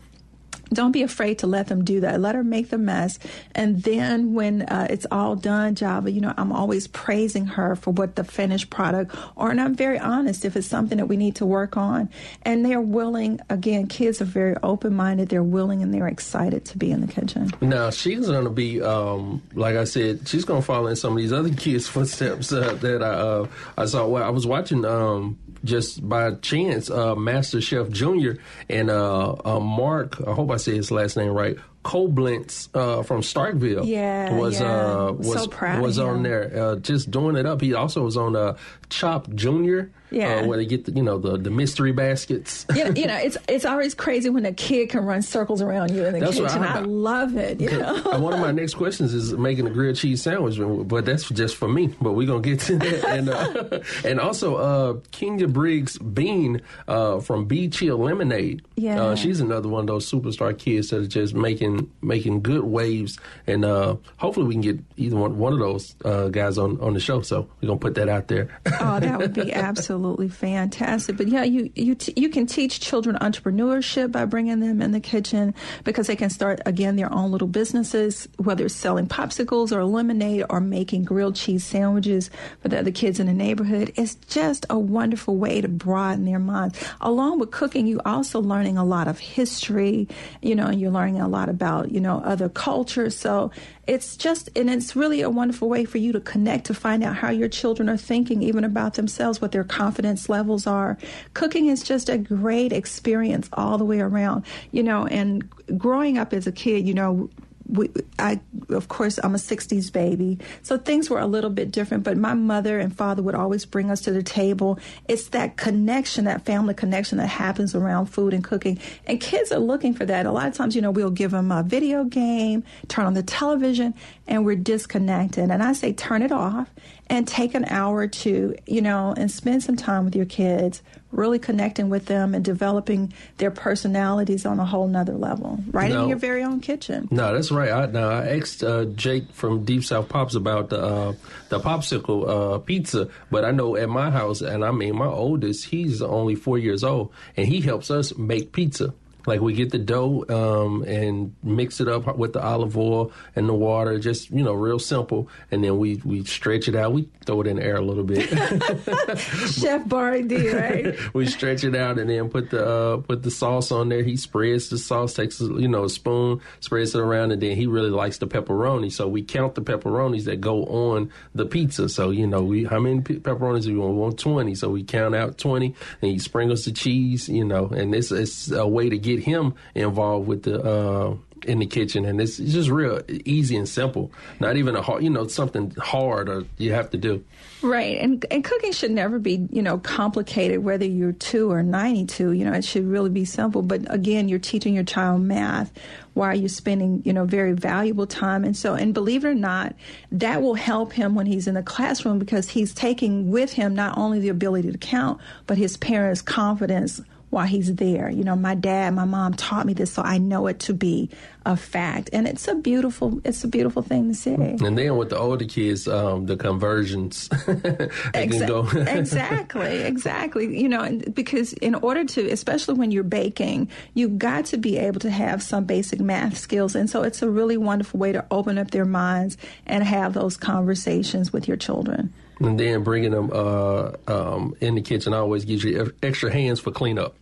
don't 0.71 0.93
be 0.93 1.03
afraid 1.03 1.39
to 1.41 1.47
let 1.47 1.69
them 1.69 1.85
do 1.85 2.01
that. 2.01 2.21
Let 2.21 2.35
her 2.35 2.45
make 2.45 2.71
the 2.71 2.79
mess. 2.79 3.19
And 3.55 3.83
then 3.83 4.35
when 4.35 4.63
uh, 4.63 4.89
it's 4.91 5.07
all 5.11 5.37
done, 5.37 5.75
Java, 5.75 6.11
you 6.11 6.21
know, 6.21 6.35
I'm 6.37 6.53
always 6.53 6.87
praising 6.89 7.47
her 7.47 7.77
for 7.77 7.93
what 7.93 8.17
the 8.17 8.25
finished 8.25 8.71
product, 8.71 9.17
or, 9.37 9.51
and 9.51 9.61
I'm 9.61 9.75
very 9.75 9.99
honest 9.99 10.45
if 10.45 10.57
it's 10.57 10.67
something 10.67 10.99
that 10.99 11.07
we 11.07 11.17
need 11.17 11.37
to 11.37 11.47
work 11.47 11.77
on. 11.77 12.09
And 12.43 12.65
they're 12.65 12.81
willing, 12.81 13.41
again, 13.49 13.87
kids 13.87 14.21
are 14.21 14.27
very 14.27 14.57
open 14.63 14.95
minded. 14.95 15.29
They're 15.29 15.43
willing 15.43 15.83
and 15.83 15.93
they're 15.93 16.09
excited 16.09 16.65
to 16.67 16.79
be 16.79 16.91
in 16.91 17.01
the 17.01 17.07
kitchen. 17.07 17.53
Now, 17.61 17.91
she's 17.91 18.27
going 18.27 18.45
to 18.45 18.51
be, 18.51 18.83
um, 18.83 19.43
like 19.55 19.77
I 19.77 19.85
said, 19.85 20.27
she's 20.29 20.45
going 20.45 20.61
to 20.61 20.67
follow 20.67 20.89
in 20.89 20.97
some 20.97 21.13
of 21.13 21.19
these 21.19 21.33
other 21.33 21.53
kids' 21.53 21.87
footsteps 21.87 22.53
uh, 22.53 22.75
that 22.75 23.03
I, 23.03 23.11
uh, 23.11 23.47
I 23.79 23.87
saw. 23.87 24.07
Well, 24.07 24.25
I 24.25 24.31
was 24.31 24.47
watching 24.47 24.85
um, 24.85 25.39
just 25.65 26.07
by 26.09 26.33
chance, 26.35 26.91
uh, 26.91 27.15
Master 27.15 27.61
Chef 27.61 27.91
Junior 27.91 28.39
and 28.69 28.91
uh, 28.91 29.35
uh, 29.45 29.61
Mark. 29.61 30.17
I 30.27 30.33
hope 30.33 30.51
I 30.51 30.56
say 30.57 30.75
his 30.75 30.91
last 30.91 31.17
name 31.17 31.31
right. 31.33 31.57
Koblenz 31.85 32.69
uh, 32.75 33.05
from 33.05 33.21
Starkville 33.21 33.87
Yeah, 33.87 34.35
was 34.35 34.61
yeah. 34.61 34.67
uh, 35.07 35.13
was 35.13 35.45
So 35.45 35.81
was 35.81 35.99
on 36.01 36.25
there 36.25 36.51
uh, 36.71 36.77
just 36.77 37.13
doing 37.13 37.37
it 37.37 37.47
up. 37.47 37.61
He 37.61 37.75
also 37.75 38.03
was 38.03 38.17
on 38.17 38.35
uh, 38.35 38.57
Chopped 38.91 39.33
Junior, 39.37 39.93
Yeah. 40.11 40.41
uh, 40.41 40.47
where 40.49 40.59
they 40.59 40.67
get 40.67 40.85
the, 40.87 40.91
you 40.91 41.03
know 41.05 41.19
the 41.19 41.37
the 41.37 41.51
mystery 41.51 41.93
baskets. 41.93 42.67
you 42.75 42.83
know, 42.85 42.91
you 42.91 43.07
know, 43.07 43.17
it's 43.17 43.37
it's 43.49 43.65
always 43.65 43.95
crazy 43.95 44.29
when 44.31 44.45
a 44.47 44.53
kid 44.53 44.89
can 44.91 45.05
run 45.05 45.23
circles 45.23 45.63
around 45.63 45.95
you 45.95 46.05
in 46.07 46.15
the 46.15 46.21
That's 46.21 46.41
kitchen. 46.41 46.65
I- 46.65 46.79
I, 46.79 46.81
love 46.81 47.37
it. 47.37 47.61
You 47.61 47.71
know, 47.71 48.03
One 48.19 48.33
of 48.33 48.41
my 48.41 48.51
next 48.51 48.75
questions 48.75 49.15
is 49.15 49.33
making 49.35 49.69
a 49.69 49.71
grilled 49.71 49.95
cheese 49.95 50.23
sandwich, 50.23 50.59
but 50.89 51.05
that's 51.05 51.29
just 51.29 51.55
for 51.55 51.69
me. 51.69 51.95
But 52.03 52.15
we're 52.15 52.27
gonna 52.27 52.41
get 52.41 52.59
to 52.63 52.79
that, 52.79 53.05
and 53.17 53.29
uh, 53.29 53.79
and 54.05 54.19
also 54.19 54.57
uh, 54.57 54.99
Kenya 55.13 55.47
Briggs 55.47 55.99
Bean 55.99 56.63
uh, 56.89 57.21
from 57.21 57.45
Bee 57.45 57.69
Chill 57.69 57.97
Lemonade. 57.97 58.63
Yeah. 58.77 59.03
uh, 59.03 59.15
she's 59.17 59.41
another 59.41 59.69
one 59.69 59.81
of 59.81 59.87
those 59.87 60.11
superstar 60.11 60.57
kids 60.57 60.91
that 60.91 60.99
are 61.01 61.07
just 61.07 61.35
making 61.35 61.91
making 62.03 62.43
good 62.43 62.65
waves, 62.65 63.19
and 63.47 63.65
uh, 63.65 63.97
hopefully 64.19 64.47
we 64.47 64.55
can 64.55 64.61
get 64.61 64.79
either 64.97 65.17
one 65.17 65.39
one 65.39 65.55
of 65.55 65.59
those 65.59 65.95
uh, 66.05 66.29
guys 66.29 66.59
on 66.59 66.79
on 66.81 66.93
the 66.93 67.01
show. 67.01 67.23
So 67.23 67.49
we're 67.61 67.69
gonna 67.69 67.81
put 67.81 67.95
that 67.95 68.09
out 68.11 68.29
there. 68.29 68.49
oh, 68.81 69.01
that 69.01 69.19
would 69.19 69.33
be 69.33 69.53
absolutely 69.55 70.29
fantastic. 70.29 71.17
But 71.17 71.29
yeah, 71.29 71.43
you 71.43 71.71
you 71.75 71.95
t- 71.95 72.13
you 72.17 72.29
can 72.29 72.47
teach 72.47 72.81
children 72.81 73.17
entrepreneurship 73.21 74.13
by 74.13 74.27
bringing 74.27 74.61
them 74.61 74.83
in 74.83 74.93
the 74.93 75.01
kitchen 75.01 75.55
because 75.85 76.07
they 76.07 76.17
can 76.17 76.29
start 76.31 76.61
again 76.67 76.97
their 76.97 77.13
own 77.13 77.31
little 77.33 77.49
businesses, 77.49 78.29
whether 78.37 78.67
it's 78.67 78.75
selling 78.75 79.07
popsicles 79.07 79.73
or 79.73 79.85
lemonade 79.85 80.45
or 80.51 80.61
making 80.61 81.05
grilled 81.05 81.35
cheese 81.37 81.65
sandwiches 81.65 82.31
for 82.61 82.69
the 82.69 82.79
other 82.79 82.91
kids 82.91 83.21
in 83.21 83.27
the 83.27 83.33
neighborhood. 83.33 83.93
It's 83.97 84.17
just 84.29 84.67
a 84.69 84.79
wonderful 84.79 85.37
way 85.37 85.61
to 85.63 85.69
broaden 85.69 86.27
their 86.27 86.39
minds. 86.39 86.79
Along 87.01 87.39
with 87.39 87.51
cooking, 87.51 87.87
you 87.87 88.01
also 88.05 88.41
learning 88.67 88.79
a 88.79 88.85
lot 88.85 89.07
of 89.07 89.21
history, 89.21 90.09
you 90.43 90.57
know, 90.57 90.67
and 90.67 90.81
you're 90.81 90.91
learning 90.91 91.21
a 91.21 91.29
lot 91.29 91.49
about 91.49 91.93
you 91.93 92.01
know 92.01 92.21
other 92.25 92.49
cultures. 92.49 93.17
So 93.17 93.53
it's 93.87 94.17
just 94.17 94.51
and 94.57 94.69
it's 94.69 94.97
really 94.97 95.21
a 95.21 95.31
wonderful 95.31 95.69
way 95.69 95.85
for 95.85 95.99
you 95.99 96.13
to 96.13 96.21
connect 96.21 96.67
to 96.67 96.75
find 96.75 97.05
out 97.05 97.15
how 97.15 97.31
your 97.31 97.49
children 97.49 97.89
are 97.89 97.97
thinking 97.97 98.43
even 98.43 98.65
about 98.65 98.95
themselves 98.95 99.41
what 99.41 99.53
their 99.53 99.63
confidence 99.63 100.29
levels 100.29 100.67
are 100.67 100.99
cooking 101.35 101.67
is 101.69 101.85
just 101.85 102.09
a 102.09 102.19
great 102.19 102.73
experience 102.73 103.49
all 103.53 103.79
the 103.79 103.85
way 103.85 104.01
around 104.01 104.45
you 104.73 104.83
know 104.83 105.07
and 105.07 105.49
growing 105.79 106.19
up 106.19 106.33
as 106.33 106.49
a 106.49 106.53
kid 106.53 106.85
you 106.87 106.95
know 106.95 107.31
we, 107.69 107.91
I, 108.19 108.41
of 108.71 108.89
course, 108.89 109.19
I'm 109.23 109.35
a 109.35 109.39
60s 109.39 109.93
baby, 109.93 110.39
so 110.63 110.79
things 110.79 111.11
were 111.11 111.19
a 111.19 111.27
little 111.27 111.51
bit 111.51 111.71
different. 111.71 112.05
But 112.05 112.17
my 112.17 112.35
mother 112.35 112.79
and 112.79 112.95
father 112.95 113.23
would 113.23 113.35
always 113.35 113.65
bring 113.65 113.91
us 113.91 114.01
to 114.03 114.13
the 114.13 114.23
table. 114.23 114.79
It's 115.09 115.29
that 115.29 115.57
connection, 115.57 116.25
that 116.25 116.45
family 116.45 116.75
connection 116.75 117.19
that 117.19 117.29
happens 117.29 117.75
around 117.75 118.07
food 118.07 118.35
and 118.35 118.45
cooking. 118.45 118.79
And 119.07 119.21
kids 119.21 119.53
are 119.53 119.59
looking 119.59 119.95
for 119.95 120.05
that. 120.07 120.27
A 120.27 120.33
lot 120.33 120.49
of 120.49 120.55
times, 120.55 120.77
you 120.77 120.83
know, 120.83 120.91
we'll 120.91 121.11
give 121.11 121.31
them 121.31 121.51
a 121.51 121.63
video 121.63 122.05
game, 122.05 122.65
turn 122.89 123.07
on 123.07 123.15
the 123.15 123.23
television, 123.23 123.95
and 124.27 124.45
we're 124.45 124.57
disconnected. 124.57 125.51
And 125.51 125.63
I 125.63 125.73
say, 125.73 125.93
turn 125.93 126.23
it 126.23 126.33
off 126.33 126.71
and 127.09 127.27
take 127.27 127.55
an 127.55 127.65
hour 127.67 127.99
or 127.99 128.07
two, 128.09 128.57
you 128.67 128.83
know, 128.83 129.15
and 129.17 129.31
spend 129.31 129.63
some 129.63 129.77
time 129.77 130.05
with 130.05 130.17
your 130.17 130.25
kids, 130.27 130.83
really 131.13 131.39
connecting 131.39 131.89
with 131.89 132.07
them 132.07 132.35
and 132.35 132.45
developing 132.45 133.13
their 133.39 133.51
personalities 133.53 134.45
on 134.45 134.59
a 134.59 134.65
whole 134.65 134.89
nother 134.89 135.15
level, 135.15 135.59
right 135.71 135.91
No. 135.93 136.03
in 136.03 136.09
your 136.09 136.19
very 136.19 136.43
own 136.43 136.61
kitchen. 136.61 137.07
No, 137.11 137.33
that's 137.33 137.51
right. 137.53 137.71
I, 137.71 137.87
now 137.87 138.09
I 138.09 138.37
asked 138.39 138.65
uh, 138.65 138.87
Jake 138.87 139.33
from 139.33 139.65
Deep 139.65 139.85
South 139.85 140.09
Pops 140.09 140.35
about 140.35 140.71
the 140.71 140.81
uh, 140.83 141.13
the 141.49 141.61
popsicle 141.61 142.29
uh, 142.57 142.59
pizza, 142.59 143.09
but 143.31 143.45
I 143.45 143.53
know 143.53 143.77
at 143.77 143.89
my 143.89 144.11
house, 144.11 144.41
and 144.41 144.65
I 144.65 144.73
mean 144.73 144.97
my 144.97 145.07
oldest, 145.07 145.67
he's 145.67 146.03
only 146.03 146.35
four 146.35 146.59
years 146.59 146.83
old, 146.83 147.13
and 147.37 147.47
he 147.47 147.61
helps 147.61 147.91
us 147.91 148.17
make 148.17 148.53
pizza. 148.53 148.93
Like 149.27 149.41
we 149.41 149.53
get 149.53 149.71
the 149.71 149.79
dough 149.79 150.25
um, 150.29 150.83
and 150.83 151.35
mix 151.43 151.81
it 151.81 151.89
up 151.89 152.17
with 152.17 152.33
the 152.33 152.43
olive 152.43 152.77
oil 152.77 153.13
and 153.35 153.49
the 153.49 153.55
water, 153.55 153.99
just 153.99 154.31
you 154.31 154.43
know, 154.43 154.55
real 154.55 154.79
simple, 154.79 155.29
and 155.51 155.63
then 155.63 155.79
we 155.79 155.97
we 156.05 156.25
stretch 156.25 156.69
it 156.69 156.77
out. 156.77 156.93
We 156.93 157.09
throw 157.25 157.41
it 157.41 157.47
in 157.47 157.57
the 157.57 157.65
air 157.65 157.77
a 157.77 157.83
little 157.83 158.05
bit. 158.05 158.29
Chef 159.51 159.89
Barry 159.89 160.23
D, 160.23 160.51
right? 160.51 160.97
we 161.15 161.27
stretch 161.27 161.65
it 161.65 161.75
out 161.75 161.99
and 161.99 162.09
then 162.09 162.29
put 162.29 162.51
the 162.51 162.67
uh, 162.67 162.97
put 162.99 163.23
the 163.23 163.31
sauce 163.31 163.73
on 163.73 163.89
there. 163.89 164.03
He 164.03 164.17
spreads 164.17 164.69
the 164.69 164.79
sauce, 164.79 165.15
takes 165.15 165.41
you 165.41 165.69
know 165.69 165.85
a 165.85 165.91
spoon, 165.91 166.41
spreads 166.61 166.95
it 166.95 167.01
around, 167.01 167.33
and 167.33 167.43
then 167.43 167.57
he 167.57 167.67
really 167.67 167.91
likes 167.91 168.19
the 168.19 168.27
pepperoni. 168.27 168.93
So 168.93 169.09
we 169.09 169.23
count 169.23 169.55
the 169.55 169.63
pepperonis 169.63 170.25
that 170.25 170.41
go 170.41 170.65
on 170.65 171.11
the 171.35 171.47
pizza. 171.47 171.89
So 171.89 172.11
you 172.11 172.27
know 172.27 172.43
we 172.43 172.65
how 172.65 172.79
many 172.79 173.01
pe- 173.01 173.17
pepperonis 173.17 173.65
do 173.65 173.73
we 173.73 173.79
want? 173.79 173.95
We 173.95 174.01
want 174.01 174.19
twenty. 174.19 174.55
So 174.55 174.71
we 174.71 174.85
count 174.85 175.15
out 175.15 175.39
twenty, 175.39 175.75
and 176.01 176.11
he 176.11 176.19
sprinkles 176.19 176.65
the 176.65 176.73
cheese. 176.73 177.29
You 177.29 177.45
know, 177.45 177.67
and 177.69 177.95
it's 177.95 178.13
it's 178.13 178.51
a 178.51 178.67
way 178.67 178.89
to 178.89 178.99
get 178.99 179.16
him 179.19 179.55
involved 179.75 180.27
with 180.27 180.43
the. 180.45 180.63
Uh, 180.63 181.17
in 181.45 181.59
the 181.59 181.67
kitchen, 181.67 182.05
and 182.05 182.21
it's, 182.21 182.39
it's 182.39 182.53
just 182.53 182.71
real 182.71 183.01
easy 183.09 183.57
and 183.57 183.69
simple. 183.69 184.11
Not 184.41 184.57
even 184.57 184.75
a 184.75 184.83
hard, 184.83 185.03
you 185.03 185.11
know, 185.11 185.27
something 185.27 185.71
hard 185.79 186.29
or 186.29 186.45
you 186.57 186.73
have 186.73 186.91
to 186.91 186.97
do. 186.97 187.25
Right. 187.63 187.99
And 187.99 188.25
and 188.31 188.45
cooking 188.45 188.73
should 188.73 188.91
never 188.91 189.19
be, 189.19 189.47
you 189.51 189.63
know, 189.63 189.79
complicated 189.79 190.63
whether 190.65 190.85
you're 190.85 191.13
2 191.13 191.51
or 191.51 191.63
92, 191.63 192.33
you 192.33 192.45
know, 192.45 192.53
it 192.53 192.65
should 192.65 192.87
really 192.87 193.11
be 193.11 193.25
simple, 193.25 193.63
but 193.63 193.83
again, 193.93 194.29
you're 194.29 194.39
teaching 194.39 194.75
your 194.75 194.85
child 194.85 195.23
math 195.23 195.73
while 196.15 196.35
you're 196.35 196.49
spending, 196.49 197.03
you 197.05 197.13
know, 197.13 197.25
very 197.25 197.53
valuable 197.53 198.07
time 198.07 198.45
and 198.45 198.57
so 198.57 198.75
and 198.75 198.95
believe 198.95 199.25
it 199.25 199.29
or 199.29 199.35
not, 199.35 199.75
that 200.13 200.43
will 200.43 200.55
help 200.55 200.93
him 200.93 201.15
when 201.15 201.27
he's 201.27 201.47
in 201.47 201.55
the 201.55 201.63
classroom 201.63 202.19
because 202.19 202.49
he's 202.49 202.75
taking 202.75 203.31
with 203.31 203.53
him 203.53 203.75
not 203.75 203.97
only 203.97 204.21
the 204.21 204.29
ability 204.29 204.71
to 204.73 204.79
count, 204.79 205.21
but 205.47 205.59
his 205.59 205.77
parents' 205.77 206.23
confidence 206.23 207.01
while 207.37 207.47
he's 207.47 207.75
there. 207.75 208.09
You 208.09 208.25
know, 208.25 208.35
my 208.35 208.55
dad, 208.55 208.95
my 208.95 209.05
mom 209.05 209.35
taught 209.35 209.67
me 209.67 209.75
this, 209.75 209.93
so 209.93 210.01
I 210.01 210.17
know 210.17 210.47
it 210.47 210.59
to 210.61 210.73
be 210.73 211.11
a 211.47 211.57
fact, 211.57 212.11
and 212.13 212.27
it's 212.27 212.47
a 212.49 212.55
beautiful, 212.57 213.21
it's 213.25 213.43
a 213.45 213.49
beautiful 213.49 213.81
thing 213.81 214.09
to 214.09 214.15
see. 214.15 214.35
And 214.35 214.77
then 214.77 214.97
with 214.97 215.11
the 215.11 215.19
older 215.19 215.45
kids, 215.45 215.87
um, 215.87 216.27
the 216.27 216.37
conversions, 216.37 217.29
Exa- 218.13 218.47
go. 218.49 218.67
exactly, 218.91 219.79
exactly. 219.83 220.61
You 220.61 220.69
know, 220.69 221.01
because 221.15 221.53
in 221.55 221.75
order 221.77 222.05
to, 222.05 222.29
especially 222.31 222.75
when 222.75 222.91
you're 222.91 223.05
baking, 223.05 223.69
you've 223.95 224.19
got 224.19 224.47
to 224.47 224.57
be 224.59 224.77
able 224.77 225.01
to 225.01 225.11
have 225.11 225.43
some 225.43 225.65
basic 225.65 226.01
math 226.01 226.37
skills, 226.37 226.75
and 226.75 226.91
so 226.91 227.03
it's 227.05 227.23
a 227.23 227.31
really 227.31 227.57
wonderful 227.57 227.99
way 228.01 228.13
to 228.13 228.25
open 228.31 228.59
up 228.59 228.73
their 228.73 228.85
minds 228.85 229.39
and 229.67 229.85
have 229.85 230.13
those 230.15 230.37
conversations 230.37 231.33
with 231.33 231.47
your 231.49 231.57
children. 231.57 232.13
and 232.41 232.61
then 232.61 232.83
bringing 232.83 233.13
them 233.13 233.31
uh, 233.33 233.93
um, 234.09 234.55
in 234.61 234.75
the 234.75 234.83
kitchen 234.83 235.15
always 235.15 235.45
gives 235.47 235.65
you 235.65 235.91
extra 236.03 236.31
hands 236.31 236.61
for 236.61 236.71
cleanup. 236.71 237.15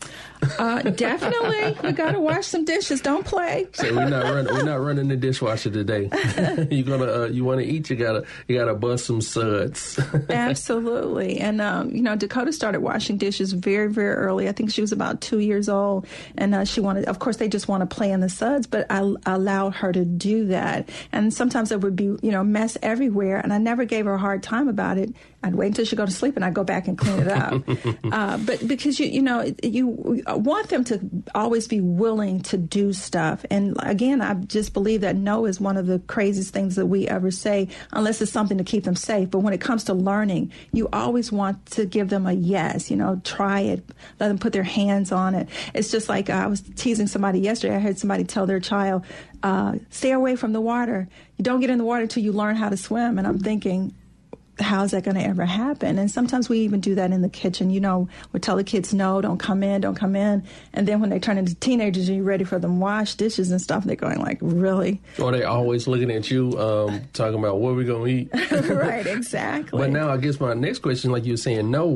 Uh, 0.59 0.83
definitely, 0.83 1.77
you 1.89 1.93
got 1.95 2.12
to 2.12 2.20
wash 2.20 2.47
some 2.47 2.64
dishes. 2.64 3.01
Don't 3.01 3.25
play. 3.25 3.66
So 3.75 3.95
we're 3.95 4.11
not 4.21 4.35
running. 4.35 4.55
We're 4.55 4.62
not 4.62 4.81
running 4.81 5.09
the 5.09 5.17
dishwasher 5.17 5.71
today. 5.71 6.11
you 6.71 6.83
gonna 6.85 7.05
uh, 7.05 7.27
you 7.27 7.45
want 7.45 7.61
to 7.61 7.67
eat? 7.67 7.91
You 7.91 7.97
gotta 7.97 8.25
you 8.49 8.59
gotta 8.59 8.75
bust 8.75 9.07
some 9.07 9.21
suds. 9.21 9.99
Absolutely. 10.29 11.39
And, 11.39 11.61
um, 11.61 11.91
you 11.91 12.03
know, 12.03 12.17
Dakota 12.17 12.53
started 12.53 12.81
washing 12.81 13.17
dishes 13.17 13.53
very, 13.53 13.91
very 13.91 14.15
early. 14.15 14.49
I 14.49 14.53
think 14.53 14.71
she 14.71 14.81
was 14.81 14.93
about 14.93 15.21
two 15.21 15.39
years 15.39 15.69
old. 15.69 16.07
And 16.37 16.55
uh, 16.55 16.65
she 16.65 16.81
wanted, 16.81 17.07
of 17.07 17.19
course, 17.19 17.37
they 17.37 17.49
just 17.49 17.69
want 17.69 17.89
to 17.89 17.95
play 17.95 18.11
in 18.11 18.21
the 18.21 18.29
suds, 18.29 18.67
but 18.67 18.87
I, 18.91 19.01
I 19.27 19.35
allowed 19.35 19.75
her 19.77 19.93
to 19.93 20.05
do 20.05 20.47
that. 20.47 20.89
And 21.12 21.33
sometimes 21.33 21.69
there 21.69 21.79
would 21.79 21.97
be, 21.97 22.05
you 22.05 22.31
know, 22.31 22.45
mess 22.45 22.77
everywhere. 22.83 23.39
And 23.39 23.53
I 23.53 23.59
never 23.59 23.85
gave 23.85 24.05
her 24.07 24.15
a 24.15 24.19
hard 24.19 24.43
time 24.43 24.69
about 24.69 24.99
it. 24.99 25.15
I'd 25.45 25.55
wait 25.55 25.66
until 25.68 25.84
she 25.84 25.95
go 25.95 26.07
to 26.07 26.12
sleep 26.12 26.36
and 26.36 26.45
I'd 26.45 26.55
go 26.55 26.64
back 26.64 26.88
and 26.88 26.97
clean 26.97 27.18
it 27.20 27.28
up. 27.28 27.62
uh, 28.12 28.38
but 28.38 28.66
because 28.66 28.99
you, 28.99 29.07
you 29.07 29.20
know, 29.20 29.53
you 29.62 29.88
want 30.26 30.70
them 30.70 30.84
to 30.84 31.01
always 31.34 31.68
be 31.68 31.82
willing 31.82 32.40
to 32.45 32.57
do 32.57 32.95
stuff. 32.95 33.45
And 33.51 33.76
again, 33.80 34.22
I 34.22 34.34
just 34.34 34.72
believe 34.72 35.03
that 35.03 35.16
no 35.16 35.45
is 35.45 35.61
one 35.61 35.76
of 35.76 35.86
the 35.86 35.99
craziest 35.99 36.55
things 36.55 36.76
that 36.76 36.86
we 36.86 37.07
ever 37.07 37.30
say, 37.30 37.68
unless 37.92 38.22
it's 38.22 38.32
something 38.32 38.57
to 38.57 38.64
keep 38.64 38.84
them 38.84 38.97
safe. 38.97 39.30
But 39.30 39.40
when 39.40 39.53
it 39.53 39.61
comes 39.61 39.84
to 39.84 39.95
learning, 39.95 40.51
you 40.72 40.88
always 40.95 41.30
want 41.30 41.66
to 41.72 41.84
give 41.84 42.09
them 42.09 42.26
a 42.26 42.32
yes. 42.32 42.90
You 42.90 42.97
know, 42.97 43.20
try 43.22 43.61
it, 43.61 43.84
let 44.20 44.28
them 44.28 44.38
put 44.38 44.55
their 44.55 44.62
hands 44.62 45.12
on 45.12 45.34
it. 45.34 45.49
It's 45.74 45.90
just 45.90 46.09
like 46.09 46.30
uh, 46.30 46.34
I 46.34 46.47
was 46.47 46.62
teasing 46.74 47.07
somebody 47.07 47.40
yesterday. 47.40 47.76
I 47.76 47.80
heard 47.80 47.99
somebody 47.99 48.24
tell 48.24 48.47
their 48.47 48.61
child, 48.61 49.05
uh, 49.42 49.74
"Stay 49.90 50.12
away 50.12 50.36
from 50.36 50.55
the 50.55 50.61
water. 50.62 51.07
You 51.36 51.42
don't 51.45 51.61
get 51.61 51.68
in 51.68 51.76
the 51.76 51.84
water 51.84 52.03
until 52.03 52.22
you 52.22 52.32
learn 52.32 52.57
how 52.57 52.70
to 52.70 52.78
swim." 52.78 53.18
And 53.18 53.26
I'm 53.26 53.38
thinking 53.38 53.95
how's 54.61 54.93
that 54.93 55.03
going 55.03 55.17
to 55.17 55.23
ever 55.23 55.45
happen? 55.45 55.99
And 55.99 56.11
sometimes 56.11 56.49
we 56.49 56.61
even 56.61 56.81
do 56.81 56.95
that 56.95 57.11
in 57.11 57.23
the 57.23 57.29
kitchen. 57.29 57.71
You 57.71 57.81
know, 57.81 58.09
we 58.33 58.41
tell 58.41 58.57
the 58.57 58.65
kids, 58.65 58.95
no, 58.95 59.21
don't 59.21 59.39
come 59.39 59.63
in, 59.63 59.81
don't 59.81 59.95
come 59.95 60.15
in. 60.15 60.45
And 60.73 60.87
then 60.87 61.01
when 61.01 61.11
they 61.11 61.19
turn 61.19 61.39
into 61.39 61.55
teenagers 61.57 62.09
and 62.09 62.19
you're 62.19 62.27
ready 62.27 62.45
for 62.45 62.59
them 62.59 62.81
wash 62.81 63.15
dishes 63.17 63.51
and 63.51 63.61
stuff, 63.61 63.85
they're 63.85 63.97
going 63.97 64.21
like, 64.21 64.39
really? 64.41 65.01
Or 65.19 65.33
they 65.33 65.43
always 65.43 65.87
looking 65.89 66.11
at 66.11 66.31
you, 66.31 66.59
um, 66.59 67.03
talking 67.13 67.39
about 67.39 67.59
what 67.59 67.75
we're 67.75 67.85
going 67.85 68.31
to 68.31 68.39
eat. 68.39 68.51
right, 68.71 69.07
exactly. 69.07 69.79
but 69.79 69.91
now 69.91 70.09
I 70.09 70.17
guess 70.19 70.39
my 70.39 70.55
next 70.55 70.81
question, 70.81 71.11
like 71.11 71.25
you 71.25 71.33
were 71.33 71.39
saying, 71.39 71.71
no, 71.71 71.91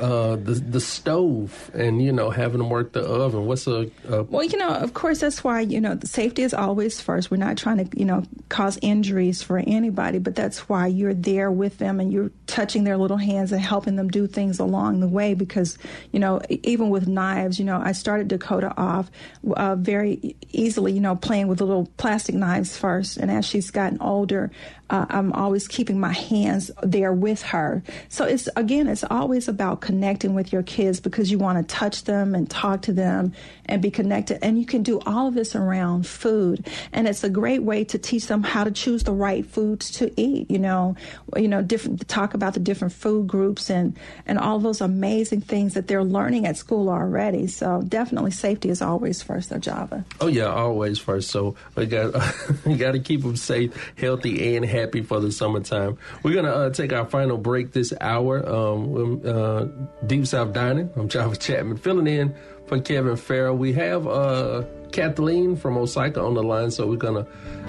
uh, 0.00 0.36
the, 0.36 0.54
the 0.54 0.80
stove 0.80 1.70
and, 1.74 2.02
you 2.02 2.12
know, 2.12 2.30
having 2.30 2.58
to 2.58 2.66
work 2.66 2.92
the 2.92 3.02
oven. 3.02 3.46
What's 3.46 3.66
a, 3.66 3.90
a... 4.08 4.24
Well, 4.24 4.44
you 4.44 4.58
know, 4.58 4.70
of 4.70 4.94
course, 4.94 5.20
that's 5.20 5.44
why, 5.44 5.60
you 5.60 5.80
know, 5.80 5.94
the 5.94 6.08
safety 6.08 6.42
is 6.42 6.54
always 6.54 7.00
first. 7.00 7.30
We're 7.30 7.36
not 7.36 7.56
trying 7.56 7.88
to, 7.88 7.98
you 7.98 8.04
know, 8.04 8.24
cause 8.48 8.78
injuries 8.82 9.42
for 9.42 9.58
anybody, 9.58 10.18
but 10.18 10.34
that's 10.34 10.68
why 10.68 10.88
you're 10.88 11.14
there 11.14 11.50
with 11.52 11.78
them 11.78 11.83
and 11.84 12.12
you're 12.12 12.30
touching 12.46 12.84
their 12.84 12.96
little 12.96 13.16
hands 13.16 13.52
and 13.52 13.60
helping 13.60 13.96
them 13.96 14.08
do 14.08 14.26
things 14.26 14.58
along 14.58 15.00
the 15.00 15.08
way 15.08 15.34
because, 15.34 15.78
you 16.12 16.18
know, 16.18 16.40
even 16.48 16.90
with 16.90 17.06
knives, 17.06 17.58
you 17.58 17.64
know, 17.64 17.80
I 17.82 17.92
started 17.92 18.28
Dakota 18.28 18.72
off 18.76 19.10
uh, 19.56 19.76
very 19.76 20.36
easily, 20.50 20.92
you 20.92 21.00
know, 21.00 21.16
playing 21.16 21.48
with 21.48 21.60
little 21.60 21.90
plastic 21.96 22.34
knives 22.34 22.76
first. 22.76 23.16
And 23.16 23.30
as 23.30 23.44
she's 23.44 23.70
gotten 23.70 24.00
older, 24.00 24.50
uh, 24.90 25.06
I'm 25.08 25.32
always 25.32 25.66
keeping 25.66 25.98
my 25.98 26.12
hands 26.12 26.70
there 26.82 27.12
with 27.12 27.42
her. 27.42 27.82
So 28.08 28.24
it's 28.24 28.48
again, 28.54 28.86
it's 28.86 29.04
always 29.04 29.48
about 29.48 29.80
connecting 29.80 30.34
with 30.34 30.52
your 30.52 30.62
kids 30.62 31.00
because 31.00 31.30
you 31.30 31.38
want 31.38 31.66
to 31.66 31.74
touch 31.74 32.04
them 32.04 32.34
and 32.34 32.48
talk 32.48 32.82
to 32.82 32.92
them 32.92 33.32
and 33.66 33.80
be 33.80 33.90
connected. 33.90 34.38
And 34.44 34.58
you 34.58 34.66
can 34.66 34.82
do 34.82 35.00
all 35.06 35.26
of 35.26 35.34
this 35.34 35.56
around 35.56 36.06
food, 36.06 36.68
and 36.92 37.08
it's 37.08 37.24
a 37.24 37.30
great 37.30 37.62
way 37.62 37.84
to 37.84 37.98
teach 37.98 38.26
them 38.26 38.42
how 38.44 38.62
to 38.62 38.70
choose 38.70 39.02
the 39.04 39.12
right 39.12 39.44
foods 39.44 39.90
to 39.92 40.12
eat. 40.20 40.50
You 40.50 40.58
know, 40.58 40.96
you 41.36 41.48
know, 41.48 41.60
different 41.62 42.06
talk 42.06 42.34
about 42.34 42.54
the 42.54 42.60
different 42.60 42.92
food 42.92 43.26
groups 43.26 43.70
and 43.70 43.98
and 44.26 44.38
all 44.38 44.60
those 44.60 44.80
amazing 44.80 45.40
things 45.40 45.74
that 45.74 45.88
they're 45.88 46.04
learning 46.04 46.46
at 46.46 46.56
school 46.56 46.88
already. 46.88 47.46
So 47.46 47.82
definitely, 47.88 48.30
safety 48.30 48.68
is 48.68 48.80
always 48.80 49.22
first, 49.22 49.50
though, 49.50 49.58
Java. 49.58 50.04
Oh 50.20 50.28
yeah, 50.28 50.52
always 50.52 51.00
first. 51.00 51.30
So 51.30 51.56
we 51.74 51.86
got 51.86 52.14
we 52.64 52.76
got 52.76 52.92
to 52.92 53.00
keep 53.00 53.22
them 53.22 53.34
safe, 53.34 53.92
healthy, 53.96 54.54
and 54.54 54.64
happy 54.64 54.83
for 54.92 55.20
the 55.20 55.32
summertime. 55.32 55.98
We're 56.22 56.34
gonna 56.34 56.50
uh, 56.52 56.70
take 56.70 56.92
our 56.92 57.06
final 57.06 57.38
break 57.38 57.72
this 57.72 57.92
hour. 58.00 58.46
Um, 58.48 59.22
uh, 59.24 59.66
Deep 60.06 60.26
South 60.26 60.52
Dining. 60.52 60.90
I'm 60.96 61.08
Java 61.08 61.36
Chapman 61.36 61.76
filling 61.76 62.06
in 62.06 62.34
for 62.66 62.80
Kevin 62.80 63.16
Farrell. 63.16 63.56
We 63.56 63.72
have 63.74 64.06
uh, 64.06 64.64
Kathleen 64.92 65.56
from 65.56 65.74
Osyka 65.74 66.18
on 66.18 66.34
the 66.34 66.42
line, 66.42 66.70
so 66.70 66.86
we're 66.86 66.96
gonna 66.96 67.26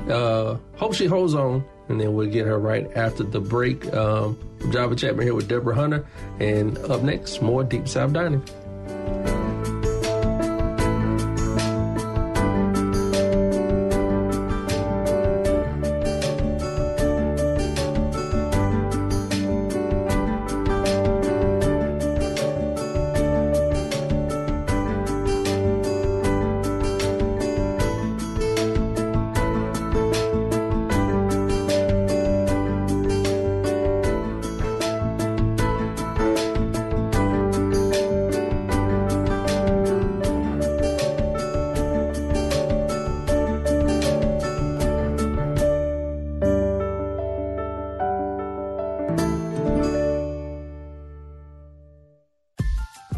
uh, 0.09 0.57
hope 0.75 0.93
she 0.93 1.05
holds 1.05 1.33
on, 1.33 1.63
and 1.89 1.99
then 1.99 2.13
we'll 2.13 2.29
get 2.29 2.45
her 2.45 2.59
right 2.59 2.89
after 2.95 3.23
the 3.23 3.39
break. 3.39 3.93
Um, 3.93 4.37
Java 4.71 4.95
Chapman 4.95 5.25
here 5.25 5.35
with 5.35 5.47
Deborah 5.47 5.75
Hunter, 5.75 6.05
and 6.39 6.77
up 6.79 7.01
next, 7.01 7.41
more 7.41 7.63
Deep 7.63 7.87
South 7.87 8.13
Dining. 8.13 8.43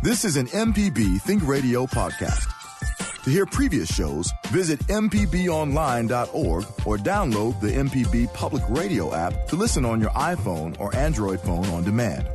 This 0.07 0.23
is 0.23 0.37
an 0.37 0.47
MPB 0.47 1.21
Think 1.23 1.45
Radio 1.45 1.85
podcast. 1.85 2.47
To 3.23 3.29
hear 3.29 3.45
previous 3.45 3.93
shows, 3.93 4.31
visit 4.47 4.79
MPBOnline.org 4.87 6.63
or 6.85 6.97
download 6.97 7.59
the 7.59 7.71
MPB 7.71 8.33
Public 8.33 8.63
Radio 8.69 9.13
app 9.13 9.47
to 9.47 9.57
listen 9.57 9.83
on 9.83 9.99
your 9.99 10.11
iPhone 10.11 10.79
or 10.79 10.95
Android 10.95 11.41
phone 11.41 11.65
on 11.65 11.83
demand. 11.83 12.25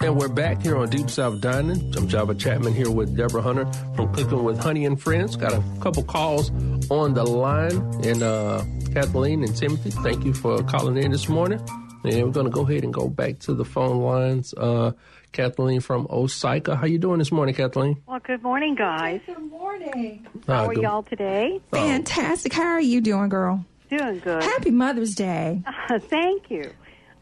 And 0.00 0.16
we're 0.16 0.26
back 0.26 0.60
here 0.60 0.76
on 0.76 0.90
Deep 0.90 1.08
South 1.08 1.40
Dining. 1.40 1.94
I'm 1.96 2.08
Java 2.08 2.34
Chapman 2.34 2.74
here 2.74 2.90
with 2.90 3.16
Deborah 3.16 3.42
Hunter 3.42 3.70
from 3.94 4.12
Cooking 4.12 4.42
with 4.42 4.58
Honey 4.58 4.86
and 4.86 5.00
Friends. 5.00 5.36
Got 5.36 5.52
a 5.52 5.62
couple 5.80 6.02
calls 6.02 6.50
on 6.90 7.14
the 7.14 7.22
line. 7.22 7.76
And 8.02 8.24
uh, 8.24 8.64
Kathleen 8.92 9.42
and 9.42 9.56
Timothy, 9.56 9.90
thank 9.90 10.24
you 10.24 10.34
for 10.34 10.62
calling 10.64 10.98
in 10.98 11.12
this 11.12 11.26
morning. 11.28 11.58
And 12.04 12.24
we're 12.24 12.30
going 12.30 12.44
to 12.46 12.52
go 12.52 12.60
ahead 12.66 12.84
and 12.84 12.92
go 12.92 13.08
back 13.08 13.38
to 13.40 13.54
the 13.54 13.64
phone 13.64 14.02
lines. 14.02 14.52
Uh, 14.52 14.92
Kathleen 15.32 15.80
from 15.80 16.06
Osyka, 16.08 16.76
How 16.76 16.84
you 16.84 16.98
doing 16.98 17.18
this 17.18 17.32
morning, 17.32 17.54
Kathleen? 17.54 18.02
Well, 18.06 18.20
good 18.20 18.42
morning, 18.42 18.74
guys. 18.74 19.22
Good 19.24 19.50
morning. 19.50 20.26
How 20.46 20.66
are 20.66 20.74
y'all 20.74 21.04
today? 21.04 21.60
Fantastic. 21.70 22.52
How 22.52 22.64
are 22.64 22.80
you 22.80 23.00
doing, 23.00 23.30
girl? 23.30 23.64
Doing 23.88 24.18
good. 24.18 24.42
Happy 24.42 24.70
Mother's 24.70 25.14
Day. 25.14 25.62
Uh, 25.66 25.98
thank 25.98 26.50
you. 26.50 26.70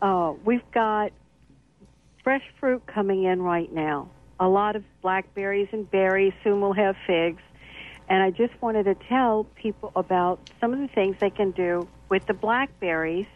Uh, 0.03 0.33
we've 0.45 0.68
got 0.73 1.12
fresh 2.25 2.43
fruit 2.59 2.85
coming 2.87 3.25
in 3.25 3.43
right 3.43 3.73
now. 3.73 4.09
A 4.41 4.49
lot 4.49 4.75
of 4.75 4.83
blackberries 5.03 5.68
and 5.73 5.89
berries. 5.89 6.33
Soon 6.43 6.61
we'll 6.61 6.73
have 6.73 6.97
figs. 7.07 7.43
And 8.11 8.25
I 8.25 8.31
just 8.31 8.53
wanted 8.61 8.85
to 8.85 8.97
tell 9.09 9.47
people 9.55 9.93
about 9.95 10.41
some 10.61 10.73
of 10.73 10.81
the 10.81 10.89
things 10.89 11.17
they 11.21 11.31
can 11.31 11.53
do 11.53 11.89
with 12.09 12.27
the 12.27 12.35
blackberries, 12.35 13.29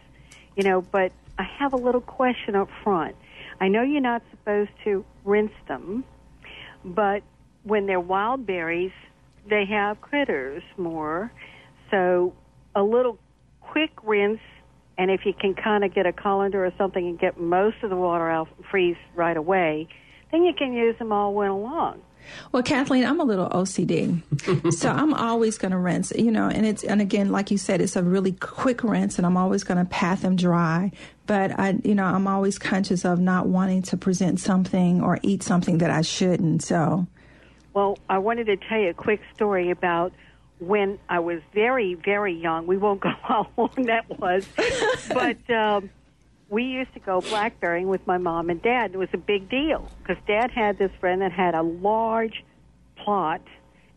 you 0.57 0.65
know, 0.65 0.83
but 0.83 1.13
I 1.39 1.45
have 1.61 1.73
a 1.73 1.77
little 1.77 2.01
question 2.01 2.57
up 2.57 2.69
front. 2.83 3.15
I 3.61 3.69
know 3.69 3.83
you're 3.83 4.01
not 4.01 4.23
supposed 4.33 4.73
to 4.83 5.05
rinse 5.25 5.53
them, 5.69 6.03
but 6.85 7.23
when 7.63 7.87
they're 7.87 8.01
wild 8.01 8.47
berries, 8.47 8.91
they 9.49 9.65
have 9.67 10.01
critters 10.01 10.65
more. 10.77 11.31
So 11.93 12.35
a 12.75 12.83
little 12.83 13.17
quick 13.61 13.93
rinse, 14.03 14.41
and 14.99 15.09
if 15.09 15.25
you 15.25 15.35
can 15.35 15.55
kind 15.55 15.85
of 15.85 15.95
get 15.95 16.05
a 16.05 16.13
colander 16.13 16.67
or 16.67 16.73
something 16.77 17.07
and 17.07 17.19
get 17.19 17.39
most 17.39 17.77
of 17.85 17.91
the 17.91 17.97
water 17.97 18.29
out, 18.29 18.49
freeze 18.73 18.97
right 19.15 19.37
away, 19.37 19.87
then 20.33 20.43
you 20.43 20.53
can 20.53 20.73
use 20.73 20.99
them 20.99 21.13
all 21.13 21.33
winter 21.33 21.55
long. 21.55 22.03
Well, 22.53 22.63
Kathleen, 22.63 23.05
I'm 23.05 23.21
a 23.21 23.25
little 23.25 23.49
OCD, 23.49 24.73
so 24.73 24.91
I'm 24.91 25.15
always 25.15 25.59
going 25.59 25.73
to 25.73 25.79
rinse. 25.79 26.13
You 26.13 26.31
know, 26.31 26.49
and 26.49 26.67
it's 26.67 26.85
and 26.85 27.01
again, 27.01 27.31
like 27.31 27.51
you 27.51 27.59
said, 27.59 27.81
it's 27.81 27.97
a 27.97 28.03
really 28.03 28.33
quick 28.33 28.83
rinse, 28.85 29.19
and 29.19 29.27
I'm 29.27 29.37
always 29.37 29.65
going 29.65 29.79
to 29.79 29.85
pat 29.85 30.21
them 30.23 30.37
dry. 30.37 30.93
But 31.27 31.59
I, 31.59 31.79
you 31.85 31.95
know, 31.95 32.05
I'm 32.05 32.27
always 32.27 32.59
conscious 32.59 33.05
of 33.05 33.19
not 33.19 33.47
wanting 33.47 33.83
to 33.83 33.97
present 33.97 34.41
something 34.41 35.03
or 35.03 35.19
eat 35.23 35.43
something 35.43 35.79
that 35.79 35.91
I 35.91 36.03
shouldn't. 36.03 36.63
So, 36.63 37.07
well, 37.73 37.99
I 38.09 38.19
wanted 38.19 38.47
to 38.47 38.57
tell 38.57 38.79
you 38.79 38.91
a 38.91 38.95
quick 38.95 39.21
story 39.35 39.71
about 39.71 40.13
when 40.59 40.99
I 41.09 41.21
was 41.21 41.41
very, 41.53 41.95
very 41.95 42.35
young. 42.35 42.67
We 42.67 42.77
won't 42.77 43.01
go 43.01 43.11
how 43.23 43.49
long 43.57 43.75
that 43.87 44.09
was, 44.19 44.47
but. 45.09 45.51
Um, 45.51 45.91
we 46.49 46.65
used 46.65 46.93
to 46.95 47.01
go 47.01 47.21
blackberrying 47.21 47.87
with 47.87 48.07
my 48.07 48.19
mom 48.19 48.51
and 48.51 48.61
dad. 48.63 48.93
It 48.95 48.99
was 48.99 49.09
a 49.13 49.19
big 49.19 49.49
deal 49.49 49.89
because 49.99 50.23
dad 50.27 50.51
had 50.51 50.79
this 50.79 50.91
friend 51.01 51.23
that 51.23 51.33
had 51.33 51.55
a 51.55 51.63
large 51.63 52.45
plot, 52.97 53.41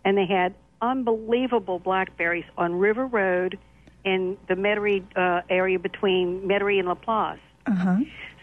and 0.06 0.18
they 0.18 0.26
had 0.26 0.56
unbelievable 0.82 1.80
blackberries 1.80 2.46
on 2.58 2.76
River 2.76 3.06
Road 3.06 3.58
in 4.06 4.38
the 4.48 4.54
Metairie 4.54 5.04
uh, 5.16 5.42
area 5.50 5.80
between 5.80 6.42
Metairie 6.48 6.80
and 6.80 6.88
Laplace. 6.88 7.40
Uh-huh. 7.66 7.98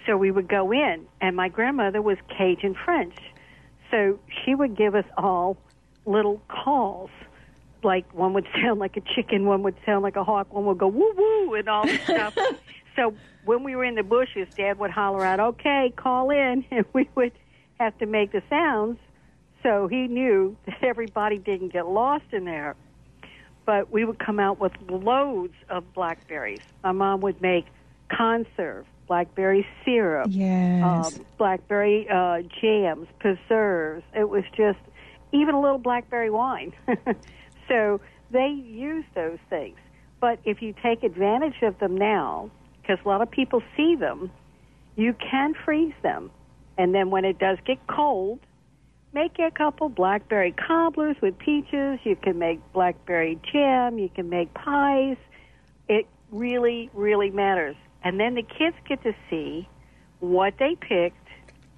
So 0.07 0.17
we 0.17 0.31
would 0.31 0.49
go 0.49 0.73
in, 0.73 1.07
and 1.21 1.35
my 1.35 1.49
grandmother 1.49 2.03
was 2.03 2.19
Cajun 2.29 2.75
French. 2.85 3.17
So 3.91 4.19
she 4.45 4.55
would 4.55 4.77
give 4.77 4.95
us 4.95 5.07
all 5.17 5.57
little 6.05 6.43
calls. 6.49 7.11
Like 7.83 8.13
one 8.13 8.35
would 8.35 8.47
sound 8.63 8.81
like 8.81 8.97
a 8.97 9.01
chicken, 9.01 9.47
one 9.47 9.63
would 9.63 9.77
sound 9.87 10.03
like 10.03 10.17
a 10.17 10.25
hawk, 10.25 10.53
one 10.53 10.67
would 10.67 10.79
go 10.79 10.89
woo 10.89 11.13
woo, 11.17 11.55
and 11.55 11.69
all 11.69 11.87
this 11.87 12.03
stuff. 12.03 12.37
so 12.97 13.15
when 13.45 13.63
we 13.65 13.77
were 13.77 13.85
in 13.85 13.95
the 13.95 14.03
bushes, 14.03 14.49
Dad 14.57 14.79
would 14.79 14.91
holler 14.91 15.25
out, 15.25 15.41
"Okay, 15.41 15.93
call 15.97 16.31
in," 16.31 16.65
and 16.71 16.85
we 16.93 17.09
would 17.15 17.33
have 17.81 17.97
to 17.99 18.07
make 18.07 18.33
the 18.33 18.43
sounds. 18.49 18.99
So 19.63 19.89
he 19.89 20.07
knew 20.07 20.57
that 20.67 20.83
everybody 20.83 21.39
didn't 21.39 21.73
get 21.73 21.87
lost 21.87 22.27
in 22.33 22.45
there. 22.45 22.77
But 23.67 23.91
we 23.91 24.05
would 24.05 24.19
come 24.19 24.39
out 24.39 24.61
with 24.61 24.73
loads 24.91 25.55
of 25.71 25.95
blackberries. 25.95 26.61
My 26.83 26.93
mom 26.93 27.21
would 27.21 27.41
make 27.41 27.65
conserve, 28.11 28.85
blackberry 29.09 29.67
syrup, 29.85 30.27
yes. 30.31 30.85
um, 30.85 31.25
blackberry 31.39 32.07
uh, 32.11 32.43
jams, 32.61 33.09
preserves. 33.21 34.05
It 34.15 34.29
was 34.29 34.45
just 34.55 34.79
even 35.33 35.55
a 35.55 35.61
little 35.61 35.79
blackberry 35.79 36.29
wine. 36.29 36.75
so 37.69 38.03
they 38.31 38.49
use 38.49 39.07
those 39.15 39.39
things. 39.49 39.79
But 40.21 40.39
if 40.45 40.61
you 40.61 40.75
take 40.83 41.03
advantage 41.03 41.63
of 41.63 41.79
them 41.79 41.97
now, 41.97 42.51
because 42.85 43.05
a 43.05 43.09
lot 43.09 43.23
of 43.23 43.31
people 43.31 43.63
see 43.77 43.97
them, 43.97 44.31
you 44.97 45.15
can 45.15 45.55
freeze 45.65 45.95
them. 46.03 46.31
And 46.77 46.95
then 46.95 47.11
when 47.11 47.25
it 47.25 47.39
does 47.39 47.59
get 47.65 47.79
cold, 47.87 48.41
make 49.13 49.39
a 49.39 49.51
couple 49.51 49.89
blackberry 49.89 50.53
cobblers 50.53 51.17
with 51.23 51.39
peaches. 51.39 51.99
You 52.05 52.17
can 52.17 52.39
make 52.39 52.61
blackberry 52.73 53.39
jam. 53.53 53.99
You 53.99 54.09
can 54.09 54.29
make 54.29 54.53
pies. 54.55 55.17
It 55.89 56.07
really, 56.31 56.91
really 56.93 57.31
matters. 57.31 57.77
And 58.03 58.21
then 58.21 58.35
the 58.35 58.43
kids 58.43 58.77
get 58.89 59.03
to 59.05 59.15
see 59.31 59.69
what 60.21 60.55
they 60.59 60.77
picked 60.77 61.17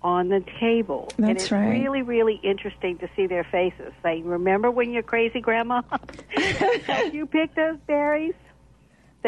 on 0.03 0.29
the 0.29 0.45
table. 0.61 1.09
and 1.19 1.31
it's 1.31 1.51
right. 1.51 1.69
really, 1.69 2.03
really 2.03 2.41
interesting 2.43 2.99
to 2.99 3.09
see 3.17 3.27
their 3.27 3.45
faces. 3.45 3.93
Say, 4.03 4.23
remember 4.23 4.71
when 4.71 4.91
you're 4.91 5.03
crazy, 5.03 5.41
Grandma? 5.41 5.83
you 7.13 7.27
picked 7.27 7.57
those 7.57 7.79
berries? 7.87 8.35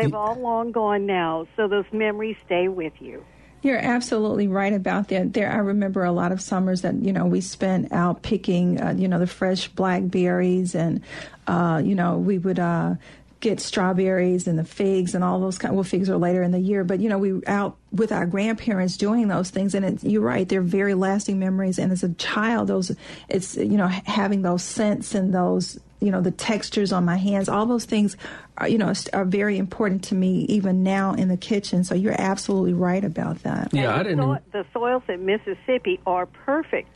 They've 0.02 0.14
all 0.14 0.36
long 0.36 0.72
gone 0.72 1.06
now, 1.06 1.46
so 1.56 1.68
those 1.68 1.86
memories 1.92 2.36
stay 2.44 2.68
with 2.68 2.92
you. 3.00 3.24
You're 3.62 3.78
absolutely 3.78 4.46
right 4.46 4.72
about 4.72 5.08
that. 5.08 5.32
There, 5.32 5.50
I 5.50 5.56
remember 5.56 6.04
a 6.04 6.12
lot 6.12 6.30
of 6.30 6.40
summers 6.40 6.82
that 6.82 6.94
you 7.02 7.12
know 7.12 7.26
we 7.26 7.40
spent 7.40 7.92
out 7.92 8.22
picking, 8.22 8.80
uh, 8.80 8.94
you 8.96 9.08
know, 9.08 9.18
the 9.18 9.26
fresh 9.26 9.66
blackberries, 9.68 10.76
and 10.76 11.02
uh, 11.46 11.82
you 11.84 11.96
know 11.96 12.18
we 12.18 12.38
would 12.38 12.60
uh, 12.60 12.94
get 13.40 13.60
strawberries 13.60 14.46
and 14.46 14.58
the 14.58 14.64
figs 14.64 15.14
and 15.14 15.24
all 15.24 15.40
those 15.40 15.58
kind. 15.58 15.74
Well, 15.74 15.84
figs 15.84 16.08
are 16.08 16.16
later 16.16 16.42
in 16.42 16.52
the 16.52 16.60
year, 16.60 16.84
but 16.84 17.00
you 17.00 17.08
know 17.08 17.18
we 17.18 17.40
out 17.46 17.76
with 17.90 18.12
our 18.12 18.26
grandparents 18.26 18.96
doing 18.96 19.26
those 19.26 19.50
things, 19.50 19.74
and 19.74 19.84
it, 19.84 20.04
you're 20.04 20.22
right, 20.22 20.48
they're 20.48 20.62
very 20.62 20.94
lasting 20.94 21.40
memories. 21.40 21.78
And 21.80 21.90
as 21.90 22.04
a 22.04 22.14
child, 22.14 22.68
those 22.68 22.94
it's 23.28 23.56
you 23.56 23.76
know 23.76 23.88
having 23.88 24.42
those 24.42 24.62
scents 24.62 25.16
and 25.16 25.34
those 25.34 25.80
you 26.00 26.10
know 26.10 26.20
the 26.20 26.30
textures 26.30 26.92
on 26.92 27.04
my 27.04 27.16
hands 27.16 27.48
all 27.48 27.66
those 27.66 27.84
things 27.84 28.16
are 28.56 28.68
you 28.68 28.78
know 28.78 28.92
are 29.12 29.24
very 29.24 29.58
important 29.58 30.04
to 30.04 30.14
me 30.14 30.40
even 30.48 30.82
now 30.82 31.12
in 31.14 31.28
the 31.28 31.36
kitchen 31.36 31.82
so 31.84 31.94
you're 31.94 32.14
absolutely 32.20 32.72
right 32.72 33.04
about 33.04 33.42
that 33.42 33.68
Yeah, 33.72 33.92
I 33.94 33.98
And 34.00 34.06
the 34.06 34.08
didn't. 34.08 34.18
so- 34.20 34.42
the 34.52 34.66
soils 34.72 35.02
in 35.08 35.26
Mississippi 35.26 36.00
are 36.06 36.26
perfect 36.26 36.88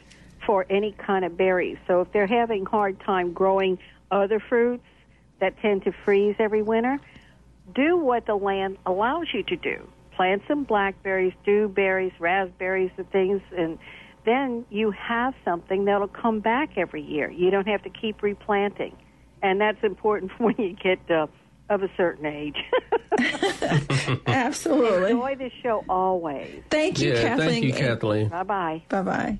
for 0.46 0.66
any 0.68 0.92
kind 0.92 1.24
of 1.24 1.36
berries. 1.36 1.78
So 1.86 2.00
if 2.00 2.10
they're 2.12 2.26
having 2.26 2.64
hard 2.66 2.98
time 3.00 3.32
growing 3.32 3.78
other 4.10 4.40
fruits 4.40 4.84
that 5.40 5.56
tend 5.60 5.84
to 5.84 5.92
freeze 6.04 6.34
every 6.40 6.62
winter, 6.62 6.98
do 7.74 7.96
what 7.96 8.26
the 8.26 8.34
land 8.34 8.76
allows 8.84 9.28
you 9.32 9.42
to 9.44 9.56
do. 9.56 9.88
Plant 10.16 10.42
some 10.48 10.64
blackberries, 10.64 11.32
dewberries, 11.44 12.12
raspberries, 12.18 12.90
and 12.96 13.08
things, 13.10 13.40
and 13.56 13.78
then 14.24 14.64
you 14.70 14.90
have 14.92 15.34
something 15.44 15.84
that'll 15.86 16.08
come 16.08 16.40
back 16.40 16.76
every 16.76 17.02
year. 17.02 17.30
You 17.30 17.50
don't 17.50 17.66
have 17.68 17.82
to 17.82 17.90
keep 17.90 18.22
replanting, 18.22 18.96
and 19.42 19.60
that's 19.60 19.82
important 19.82 20.32
when 20.38 20.54
you 20.58 20.74
get 20.74 20.98
uh, 21.10 21.26
of 21.68 21.82
a 21.82 21.90
certain 21.96 22.26
age. 22.26 22.56
absolutely 24.26 25.10
Enjoy 25.10 25.34
this 25.36 25.52
show 25.62 25.84
always. 25.88 26.62
thank 26.70 27.00
you 27.00 27.12
yeah, 27.12 27.22
kathleen 27.22 27.48
thank 27.48 27.64
you, 27.64 27.72
Kathleen. 27.72 28.28
Bye 28.28 28.42
bye. 28.42 28.82
bye-bye 28.88 29.38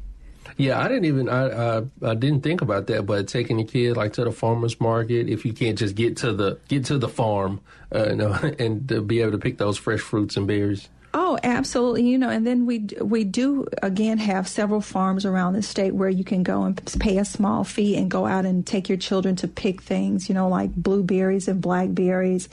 Yeah, 0.59 0.79
I 0.81 0.89
didn't 0.89 1.07
even 1.07 1.29
I, 1.29 1.79
I 1.79 1.83
I 2.03 2.15
didn't 2.15 2.43
think 2.43 2.61
about 2.61 2.87
that, 2.89 3.07
but 3.07 3.29
taking 3.29 3.57
the 3.57 3.65
kid 3.65 3.97
like 3.97 4.13
to 4.15 4.25
the 4.25 4.33
farmers 4.33 4.79
market, 4.81 5.29
if 5.29 5.45
you 5.47 5.53
can't 5.53 5.79
just 5.79 5.95
get 5.95 6.19
to 6.19 6.33
the 6.33 6.59
get 6.69 6.85
to 6.87 6.99
the 6.99 7.09
farm, 7.09 7.61
uh, 7.95 8.11
you 8.11 8.17
know, 8.21 8.33
and 8.59 8.89
to 8.89 9.01
be 9.01 9.21
able 9.21 9.33
to 9.33 9.39
pick 9.39 9.59
those 9.59 9.79
fresh 9.79 10.01
fruits 10.01 10.37
and 10.37 10.47
berries. 10.47 10.89
Oh, 11.15 11.39
absolutely. 11.43 12.09
You 12.09 12.17
know, 12.17 12.31
and 12.31 12.47
then 12.47 12.65
we 12.65 12.87
we 13.01 13.25
do 13.25 13.67
again 13.83 14.17
have 14.19 14.49
several 14.49 14.81
farms 14.81 15.27
around 15.27 15.53
the 15.53 15.63
state 15.63 15.95
where 15.95 16.09
you 16.09 16.25
can 16.25 16.43
go 16.43 16.63
and 16.63 16.81
pay 17.01 17.19
a 17.19 17.25
small 17.25 17.65
fee 17.65 17.97
and 17.99 18.11
go 18.11 18.25
out 18.25 18.47
and 18.47 18.67
take 18.67 18.89
your 18.89 18.97
children 18.97 19.37
to 19.37 19.49
pick 19.49 19.83
things. 19.83 20.31
You 20.31 20.35
know, 20.35 20.49
like 20.49 20.75
blueberries 20.75 21.49
and 21.49 21.61
blackberries, 21.61 22.49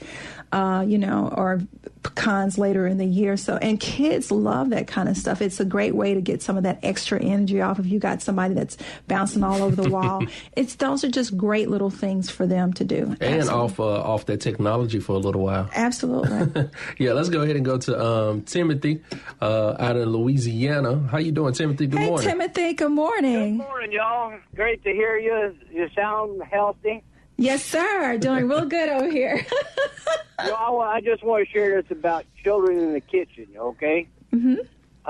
uh, 0.52 0.84
you 0.86 0.98
know, 0.98 1.32
or 1.34 1.62
pecans 2.02 2.58
later 2.58 2.86
in 2.86 2.98
the 2.98 3.06
year. 3.06 3.36
So, 3.36 3.56
and 3.56 3.78
kids 3.78 4.30
love 4.30 4.70
that 4.70 4.86
kind 4.86 5.08
of 5.08 5.16
stuff. 5.16 5.42
It's 5.42 5.60
a 5.60 5.64
great 5.64 5.94
way 5.94 6.14
to 6.14 6.20
get 6.20 6.42
some 6.42 6.56
of 6.56 6.62
that 6.62 6.78
extra 6.82 7.22
energy 7.22 7.60
off. 7.60 7.78
If 7.78 7.86
you 7.86 7.98
got 7.98 8.22
somebody 8.22 8.54
that's 8.54 8.76
bouncing 9.06 9.42
all 9.42 9.62
over 9.62 9.80
the 9.80 9.90
wall, 9.90 10.24
it's 10.56 10.76
those 10.76 11.04
are 11.04 11.10
just 11.10 11.36
great 11.36 11.68
little 11.68 11.90
things 11.90 12.30
for 12.30 12.46
them 12.46 12.72
to 12.74 12.84
do. 12.84 13.16
And 13.20 13.40
Absolutely. 13.40 13.50
off 13.50 13.80
uh, 13.80 13.84
off 13.84 14.26
that 14.26 14.40
technology 14.40 15.00
for 15.00 15.12
a 15.12 15.18
little 15.18 15.42
while. 15.42 15.68
Absolutely. 15.74 16.68
Yeah, 16.98 17.12
let's 17.12 17.28
go 17.28 17.42
ahead 17.42 17.56
and 17.56 17.64
go 17.64 17.78
to 17.78 18.04
um, 18.04 18.42
Timothy 18.42 19.02
uh, 19.40 19.76
out 19.78 19.96
of 19.96 20.08
Louisiana. 20.08 21.06
How 21.10 21.18
you 21.18 21.32
doing, 21.32 21.54
Timothy? 21.54 21.86
Good 21.86 22.00
hey, 22.00 22.06
morning. 22.06 22.28
Timothy. 22.28 22.72
Good 22.74 22.90
morning. 22.90 23.58
Good 23.58 23.66
morning, 23.66 23.92
y'all. 23.92 24.38
Great 24.54 24.82
to 24.84 24.90
hear 24.90 25.16
you. 25.16 25.56
You 25.70 25.88
sound 25.94 26.42
healthy. 26.50 27.02
Yes, 27.40 27.64
sir. 27.64 28.18
Doing 28.18 28.48
real 28.48 28.66
good 28.66 28.90
over 28.90 29.10
here. 29.10 29.46
I, 30.38 30.50
I 30.50 31.00
just 31.00 31.22
want 31.24 31.46
to 31.46 31.50
share 31.50 31.80
this 31.80 31.90
about 31.90 32.26
children 32.44 32.78
in 32.78 32.92
the 32.92 33.00
kitchen, 33.00 33.46
okay? 33.56 34.08
Mm-hmm. 34.30 34.56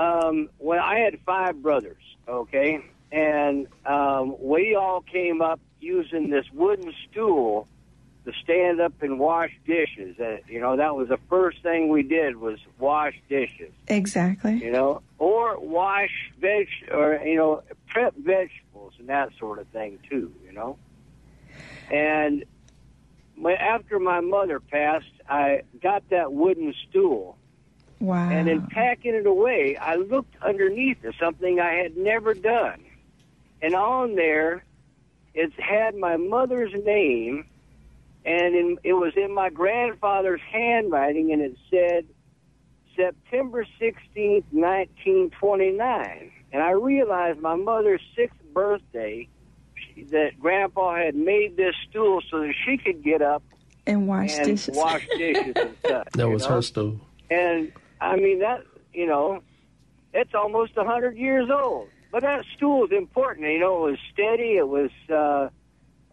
Um, 0.01 0.49
when 0.57 0.79
I 0.79 0.99
had 0.99 1.19
five 1.25 1.61
brothers, 1.61 2.01
okay, 2.29 2.85
and 3.11 3.67
um, 3.85 4.37
we 4.39 4.75
all 4.75 5.01
came 5.01 5.41
up 5.41 5.59
using 5.81 6.29
this 6.29 6.45
wooden 6.53 6.93
stool 7.09 7.67
to 8.23 8.31
stand 8.41 8.79
up 8.79 8.93
and 9.01 9.19
wash 9.19 9.51
dishes. 9.67 10.17
Uh, 10.17 10.37
you 10.47 10.61
know, 10.61 10.77
that 10.77 10.95
was 10.95 11.09
the 11.09 11.19
first 11.29 11.61
thing 11.61 11.89
we 11.89 12.01
did 12.01 12.37
was 12.37 12.59
wash 12.79 13.15
dishes. 13.27 13.73
exactly. 13.89 14.63
You 14.63 14.71
know, 14.71 15.01
or 15.17 15.59
wash 15.59 16.31
veg 16.39 16.67
or 16.89 17.19
you 17.25 17.35
know 17.35 17.63
prep 17.87 18.15
vegetables 18.15 18.93
and 18.99 19.09
that 19.09 19.31
sort 19.37 19.59
of 19.59 19.67
thing 19.67 19.99
too. 20.09 20.33
You 20.45 20.53
know, 20.53 20.77
and 21.91 22.45
when, 23.37 23.55
after 23.57 23.99
my 23.99 24.19
mother 24.21 24.59
passed, 24.59 25.05
I 25.29 25.63
got 25.81 26.09
that 26.09 26.31
wooden 26.33 26.73
stool, 26.89 27.37
Wow. 27.99 28.29
and 28.29 28.47
in 28.47 28.61
packing 28.67 29.13
it 29.13 29.25
away, 29.25 29.77
I 29.77 29.95
looked 29.95 30.35
underneath 30.41 31.03
it, 31.03 31.15
something 31.19 31.59
I 31.59 31.73
had 31.73 31.97
never 31.97 32.33
done, 32.33 32.83
and 33.61 33.75
on 33.75 34.15
there, 34.15 34.63
it 35.33 35.51
had 35.59 35.95
my 35.95 36.17
mother's 36.17 36.73
name, 36.85 37.45
and 38.25 38.55
in, 38.55 38.77
it 38.83 38.93
was 38.93 39.13
in 39.15 39.33
my 39.33 39.49
grandfather's 39.49 40.41
handwriting, 40.51 41.31
and 41.31 41.41
it 41.41 41.57
said 41.69 42.05
September 42.95 43.65
16th, 43.79 44.43
1929. 44.51 46.31
And 46.53 46.61
I 46.61 46.71
realized 46.71 47.39
my 47.39 47.55
mother's 47.55 48.01
sixth 48.15 48.37
birthday 48.53 49.29
that 50.11 50.39
Grandpa 50.39 50.95
had 50.95 51.15
made 51.15 51.57
this 51.57 51.75
stool 51.89 52.21
so 52.29 52.39
that 52.41 52.53
she 52.65 52.77
could 52.77 53.03
get 53.03 53.21
up 53.21 53.43
and 53.85 54.07
wash 54.07 54.35
and 54.37 54.45
dishes. 54.45 54.75
wash 54.75 55.07
dishes 55.17 55.53
and 55.55 55.75
stuff. 55.85 56.07
That 56.13 56.29
was 56.29 56.43
know? 56.43 56.55
her 56.55 56.61
stool. 56.61 56.99
And 57.29 57.71
I 57.99 58.15
mean 58.15 58.39
that 58.39 58.63
you 58.93 59.07
know, 59.07 59.41
it's 60.13 60.33
almost 60.33 60.73
a 60.77 60.83
hundred 60.83 61.17
years 61.17 61.49
old. 61.49 61.87
But 62.11 62.23
that 62.23 62.43
stool 62.55 62.85
is 62.85 62.91
important. 62.91 63.47
You 63.47 63.59
know, 63.59 63.87
it 63.87 63.91
was 63.91 63.99
steady. 64.11 64.57
It 64.57 64.67
was 64.67 64.91
uh, 65.09 65.49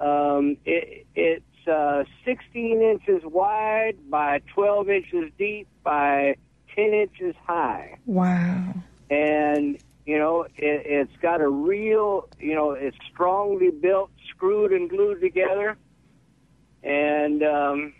um, 0.00 0.56
it, 0.64 1.06
it's 1.14 1.68
uh, 1.68 2.04
16 2.24 2.80
inches 2.80 3.22
wide 3.24 3.96
by 4.08 4.40
12 4.54 4.88
inches 4.90 5.32
deep 5.36 5.66
by 5.82 6.36
10 6.74 6.94
inches 6.94 7.34
high, 7.44 7.98
wow. 8.06 8.74
and 9.10 9.78
you 10.08 10.18
know 10.18 10.44
it, 10.44 10.54
it's 10.56 11.16
got 11.20 11.42
a 11.42 11.48
real 11.48 12.28
you 12.40 12.54
know 12.54 12.70
it's 12.72 12.96
strongly 13.12 13.70
built, 13.70 14.10
screwed 14.30 14.72
and 14.72 14.88
glued 14.88 15.20
together, 15.20 15.76
and 16.82 17.42
um, 17.42 17.92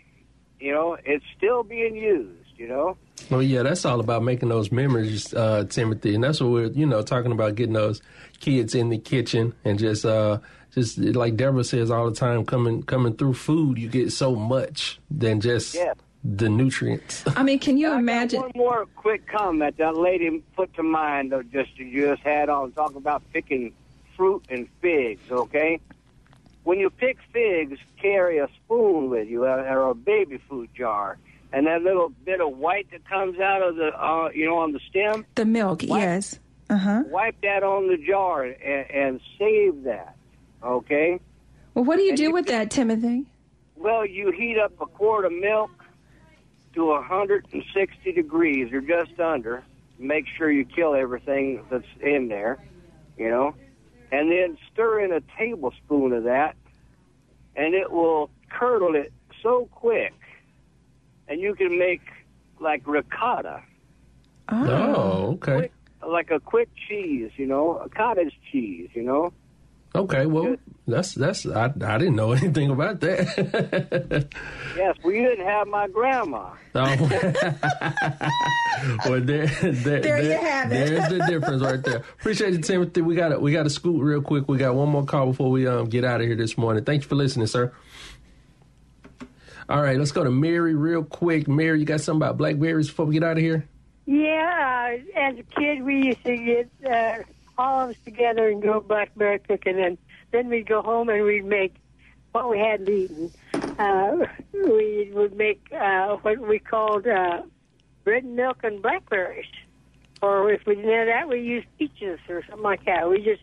you 0.59 0.73
know 0.73 0.97
it's 1.05 1.23
still 1.37 1.61
being 1.61 1.95
used. 1.95 2.49
You 2.57 2.67
know. 2.67 2.97
Well, 3.29 3.43
yeah, 3.43 3.61
that's 3.61 3.85
all 3.85 3.99
about 3.99 4.23
making 4.23 4.49
those 4.49 4.71
memories, 4.71 5.33
uh, 5.35 5.65
Timothy, 5.69 6.15
and 6.15 6.23
that's 6.23 6.41
what 6.41 6.49
we're, 6.49 6.71
you 6.71 6.85
know, 6.85 7.03
talking 7.03 7.31
about 7.31 7.55
getting 7.55 7.73
those 7.73 8.01
kids 8.39 8.73
in 8.73 8.89
the 8.89 8.97
kitchen 8.97 9.53
and 9.63 9.77
just, 9.77 10.03
uh, 10.03 10.39
just 10.73 10.97
like 10.97 11.35
Deborah 11.35 11.63
says 11.63 11.91
all 11.91 12.09
the 12.09 12.15
time, 12.15 12.43
coming 12.43 12.81
coming 12.83 13.15
through 13.15 13.35
food, 13.35 13.77
you 13.77 13.87
get 13.87 14.11
so 14.11 14.35
much 14.35 14.99
than 15.11 15.41
just 15.41 15.75
Yeah. 15.75 15.93
The 16.23 16.49
nutrients. 16.49 17.23
I 17.35 17.43
mean, 17.43 17.59
can 17.59 17.77
you 17.77 17.87
I 17.87 17.91
got 17.91 17.99
imagine? 17.99 18.41
one 18.41 18.51
more 18.55 18.85
quick 18.95 19.27
comment 19.27 19.77
that 19.77 19.95
lady 19.95 20.43
put 20.55 20.73
to 20.75 20.83
mind 20.83 21.31
that 21.31 21.51
just 21.51 21.77
you 21.77 22.07
just 22.07 22.21
had 22.23 22.49
on 22.49 22.71
talking 22.73 22.97
about 22.97 23.21
picking 23.33 23.73
fruit 24.17 24.43
and 24.49 24.67
figs. 24.81 25.21
Okay, 25.31 25.79
when 26.63 26.79
you 26.79 26.89
pick 26.89 27.17
figs, 27.31 27.79
carry 28.01 28.37
a 28.39 28.47
spoon 28.65 29.09
with 29.09 29.27
you 29.27 29.45
uh, 29.45 29.65
or 29.69 29.89
a 29.89 29.95
baby 29.95 30.39
food 30.49 30.69
jar, 30.75 31.17
and 31.53 31.67
that 31.67 31.83
little 31.83 32.09
bit 32.25 32.41
of 32.41 32.57
white 32.57 32.91
that 32.91 33.07
comes 33.07 33.39
out 33.39 33.61
of 33.61 33.75
the 33.77 33.87
uh, 33.97 34.29
you 34.33 34.45
know 34.45 34.57
on 34.57 34.73
the 34.73 34.79
stem, 34.89 35.25
The 35.35 35.45
milk, 35.45 35.83
What? 35.83 35.99
yes. 36.01 36.37
Uh 36.71 36.77
huh. 36.77 37.03
wipe 37.07 37.39
that 37.41 37.63
on 37.63 37.87
the 37.87 37.97
jar 37.97 38.43
and, 38.43 38.91
and 38.91 39.19
save 39.39 39.83
that. 39.85 40.15
Okay. 40.61 41.19
Well, 41.73 41.83
what 41.85 41.95
do 41.95 42.03
you 42.03 42.09
And 42.09 42.17
do 42.17 42.23
you 42.23 42.31
with 42.31 42.45
can- 42.45 42.59
that, 42.59 42.69
Timothy? 42.71 43.25
Well, 43.75 44.05
you 44.05 44.31
heat 44.31 44.57
up 44.59 44.73
a 44.81 44.85
quart 44.85 45.23
of 45.25 45.31
milk 45.31 45.71
to 46.73 46.85
160 46.87 48.11
degrees 48.11 48.71
or 48.73 48.81
just 48.81 49.19
under. 49.19 49.63
Make 49.97 50.25
sure 50.37 50.49
you 50.49 50.65
kill 50.65 50.95
everything 50.95 51.63
that's 51.69 51.83
in 52.01 52.29
there, 52.29 52.57
you 53.17 53.29
know, 53.29 53.55
and 54.11 54.31
then 54.31 54.57
stir 54.71 55.01
in 55.01 55.11
a 55.11 55.21
tablespoon 55.37 56.13
of 56.13 56.23
that, 56.23 56.55
and 57.55 57.73
it 57.73 57.91
will 57.91 58.29
curdle 58.49 58.95
it 58.95 59.11
so 59.43 59.67
quick, 59.71 60.13
and 61.27 61.41
you 61.41 61.53
can 61.53 61.77
make 61.77 62.01
like 62.61 62.81
ricotta, 62.87 63.61
Oh, 64.51 65.31
okay. 65.33 65.53
quick, 65.53 65.73
like 66.07 66.31
a 66.31 66.39
quick 66.39 66.69
cheese, 66.87 67.31
you 67.37 67.45
know, 67.45 67.77
a 67.77 67.89
cottage 67.89 68.33
cheese, 68.51 68.89
you 68.93 69.03
know. 69.03 69.33
Okay, 69.95 70.27
well, 70.27 70.55
that's 70.87 71.15
that's 71.15 71.45
I, 71.47 71.65
I 71.65 71.97
didn't 71.97 72.15
know 72.15 72.31
anything 72.33 72.69
about 72.69 72.99
that. 73.01 74.27
Yes, 74.77 74.95
we 75.03 75.13
didn't 75.13 75.45
have 75.45 75.67
my 75.67 75.87
grandma. 75.87 76.51
oh. 76.75 76.95
well, 79.05 79.19
there, 79.21 79.47
there, 79.47 80.01
There 80.01 80.23
you 80.23 80.31
have 80.37 80.71
it. 80.71 80.89
There's 80.89 81.09
the 81.09 81.25
difference 81.27 81.63
right 81.63 81.83
there. 81.83 81.97
Appreciate 81.97 82.53
you, 82.53 82.59
Timothy. 82.59 83.01
We 83.01 83.15
got 83.15 83.41
we 83.41 83.51
got 83.51 83.63
to 83.63 83.69
scoot 83.69 84.01
real 84.01 84.21
quick. 84.21 84.47
We 84.47 84.57
got 84.59 84.75
one 84.75 84.89
more 84.89 85.05
call 85.05 85.27
before 85.27 85.49
we 85.49 85.65
um 85.67 85.89
get 85.89 86.03
out 86.03 86.21
of 86.21 86.27
here 86.27 86.35
this 86.35 86.55
morning. 86.57 86.83
Thank 86.83 87.03
you 87.03 87.09
for 87.09 87.15
listening, 87.15 87.47
sir. 87.47 87.73
All 89.69 89.81
right, 89.81 89.97
let's 89.97 90.11
go 90.11 90.23
to 90.23 90.31
Mary 90.31 90.75
real 90.75 91.03
quick. 91.03 91.47
Mary, 91.47 91.79
you 91.79 91.85
got 91.85 92.01
something 92.01 92.21
about 92.21 92.37
blackberries 92.37 92.87
before 92.87 93.05
we 93.05 93.13
get 93.13 93.23
out 93.23 93.37
of 93.37 93.43
here? 93.43 93.67
Yeah, 94.07 94.97
uh, 95.15 95.19
as 95.19 95.37
a 95.37 95.43
kid, 95.43 95.83
we 95.83 96.07
used 96.07 96.23
to 96.25 96.35
get 96.35 96.69
uh, 96.91 97.21
all 97.59 97.83
of 97.83 97.89
us 97.89 97.95
together 98.05 98.47
and 98.47 98.61
go 98.63 98.79
blackberry 98.79 99.39
picking, 99.39 99.79
and 99.79 99.97
then 100.31 100.49
we'd 100.49 100.67
go 100.67 100.81
home 100.81 101.09
and 101.09 101.23
we'd 101.23 101.45
make 101.45 101.75
what 102.31 102.49
we 102.49 102.57
hadn't 102.59 102.89
eaten. 102.89 103.31
Uh, 103.77 104.25
we 104.53 105.11
would 105.13 105.35
make 105.35 105.61
uh, 105.73 106.15
what 106.17 106.39
we 106.39 106.59
called 106.59 107.05
uh, 107.07 107.41
bread 108.03 108.23
and 108.23 108.35
milk 108.35 108.59
and 108.63 108.81
blackberries. 108.81 109.45
Or 110.21 110.51
if 110.51 110.61
we 110.65 110.75
didn't 110.75 110.91
have 110.91 111.07
that, 111.07 111.29
we 111.29 111.41
used 111.41 111.67
peaches 111.77 112.19
or 112.29 112.43
something 112.47 112.63
like 112.63 112.85
that. 112.85 113.09
We 113.09 113.21
just, 113.21 113.41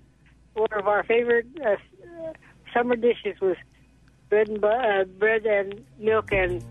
one 0.55 0.69
of 0.73 0.87
our 0.87 1.03
favorite 1.05 1.47
uh, 1.65 1.77
summer 2.75 2.97
dishes 2.97 3.41
was 3.41 3.57
bread 4.29 4.49
and, 4.49 4.65
uh, 4.65 5.05
bread 5.19 5.47
and 5.47 5.85
milk 5.99 6.33
and 6.33 6.63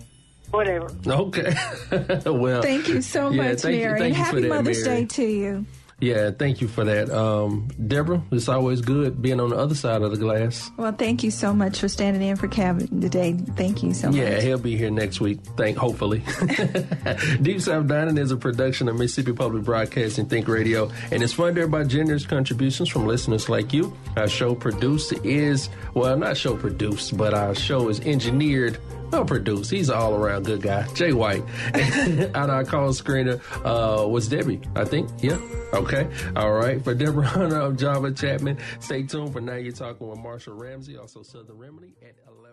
whatever. 0.52 0.91
Okay. 1.08 1.54
well, 2.26 2.62
Thank 2.62 2.88
you 2.88 3.02
so 3.02 3.30
yeah, 3.30 3.43
much, 3.50 3.60
thank 3.62 3.76
you- 3.78 3.82
Mary. 3.88 4.00
thank 4.00 4.16
and 4.16 4.18
you 4.18 4.24
for 4.24 4.26
happy 4.26 4.41
that, 4.41 4.50
Mother's 4.50 4.86
Mary. 4.86 5.02
Day 5.02 5.06
to 5.08 5.24
you. 5.24 5.66
Yeah, 6.02 6.32
thank 6.32 6.60
you 6.60 6.68
for 6.68 6.84
that. 6.84 7.10
Um, 7.10 7.70
Deborah, 7.88 8.22
it's 8.32 8.50
always 8.50 8.82
good 8.82 9.22
being 9.22 9.39
on 9.39 9.52
the 9.52 9.56
other 9.56 9.76
side 9.76 10.02
of 10.02 10.12
the 10.12 10.18
glass. 10.18 10.70
Well, 10.76 10.91
thank 10.91 11.24
you 11.24 11.32
so 11.32 11.54
much 11.54 11.80
for 11.80 11.88
standing 11.88 12.22
in 12.22 12.36
for 12.36 12.50
Kevin 12.50 13.00
today. 13.00 13.34
Thank 13.56 13.82
you 13.82 13.93
so 13.93 14.10
Yeah, 14.10 14.24
much. 14.26 14.34
Yeah, 14.34 14.41
he'll 14.41 14.58
be 14.60 14.76
here 14.76 14.91
next 14.91 15.22
week. 15.22 15.39
Thank, 15.56 15.78
hopefully. 15.78 16.22
Deep 17.41 17.62
South 17.62 17.88
Dining 17.88 18.18
is 18.18 18.32
a 18.32 18.38
production 18.38 18.89
of 18.89 18.98
Mississippi 18.98 19.32
Public 19.32 19.64
Broadcasting 19.64 20.26
Think 20.26 20.50
Radio, 20.50 20.91
and 21.12 21.24
it's 21.24 21.34
funded 21.34 21.72
by 21.72 21.86
generous 21.86 22.26
contributions 22.26 22.89
from 22.89 23.06
listeners 23.08 23.48
like 23.48 23.72
you. 23.72 23.96
Our 24.18 24.28
show 24.28 24.54
produced 24.54 25.14
is 25.24 25.70
well, 25.93 26.18
not 26.18 26.36
show 26.36 26.58
produced, 26.58 27.16
but 27.16 27.34
our 27.34 27.56
show 27.56 27.88
is 27.88 28.02
engineered. 28.02 28.80
Well, 29.16 29.24
produced. 29.24 29.72
He's 29.72 29.88
an 29.88 29.95
all-around 29.95 30.43
good 30.43 30.61
guy, 30.61 30.86
Jay 30.93 31.13
White. 31.13 31.41
and 31.74 32.36
our 32.36 32.66
call 32.66 32.89
screener 32.89 33.39
uh, 33.63 34.05
was 34.05 34.28
Debbie, 34.28 34.59
I 34.76 34.84
think. 34.84 35.09
Yeah. 35.22 35.39
Okay. 35.72 36.09
All 36.36 36.51
right. 36.51 36.84
For 36.84 36.93
Deborah 36.93 37.26
Hunter, 37.26 37.61
I'm 37.61 37.78
Java 37.78 38.11
Chapman. 38.11 38.57
Stay 38.82 39.03
tuned 39.03 39.32
for 39.32 39.39
now. 39.39 39.55
You're 39.55 39.72
talking 39.72 40.09
with 40.09 40.20
Marshall 40.20 40.55
Ramsey, 40.55 40.97
also 40.97 41.24
Southern 41.24 41.57
Remedy 41.57 41.95
at 42.01 42.16
11 42.28 42.39
o'clock. 42.39 42.45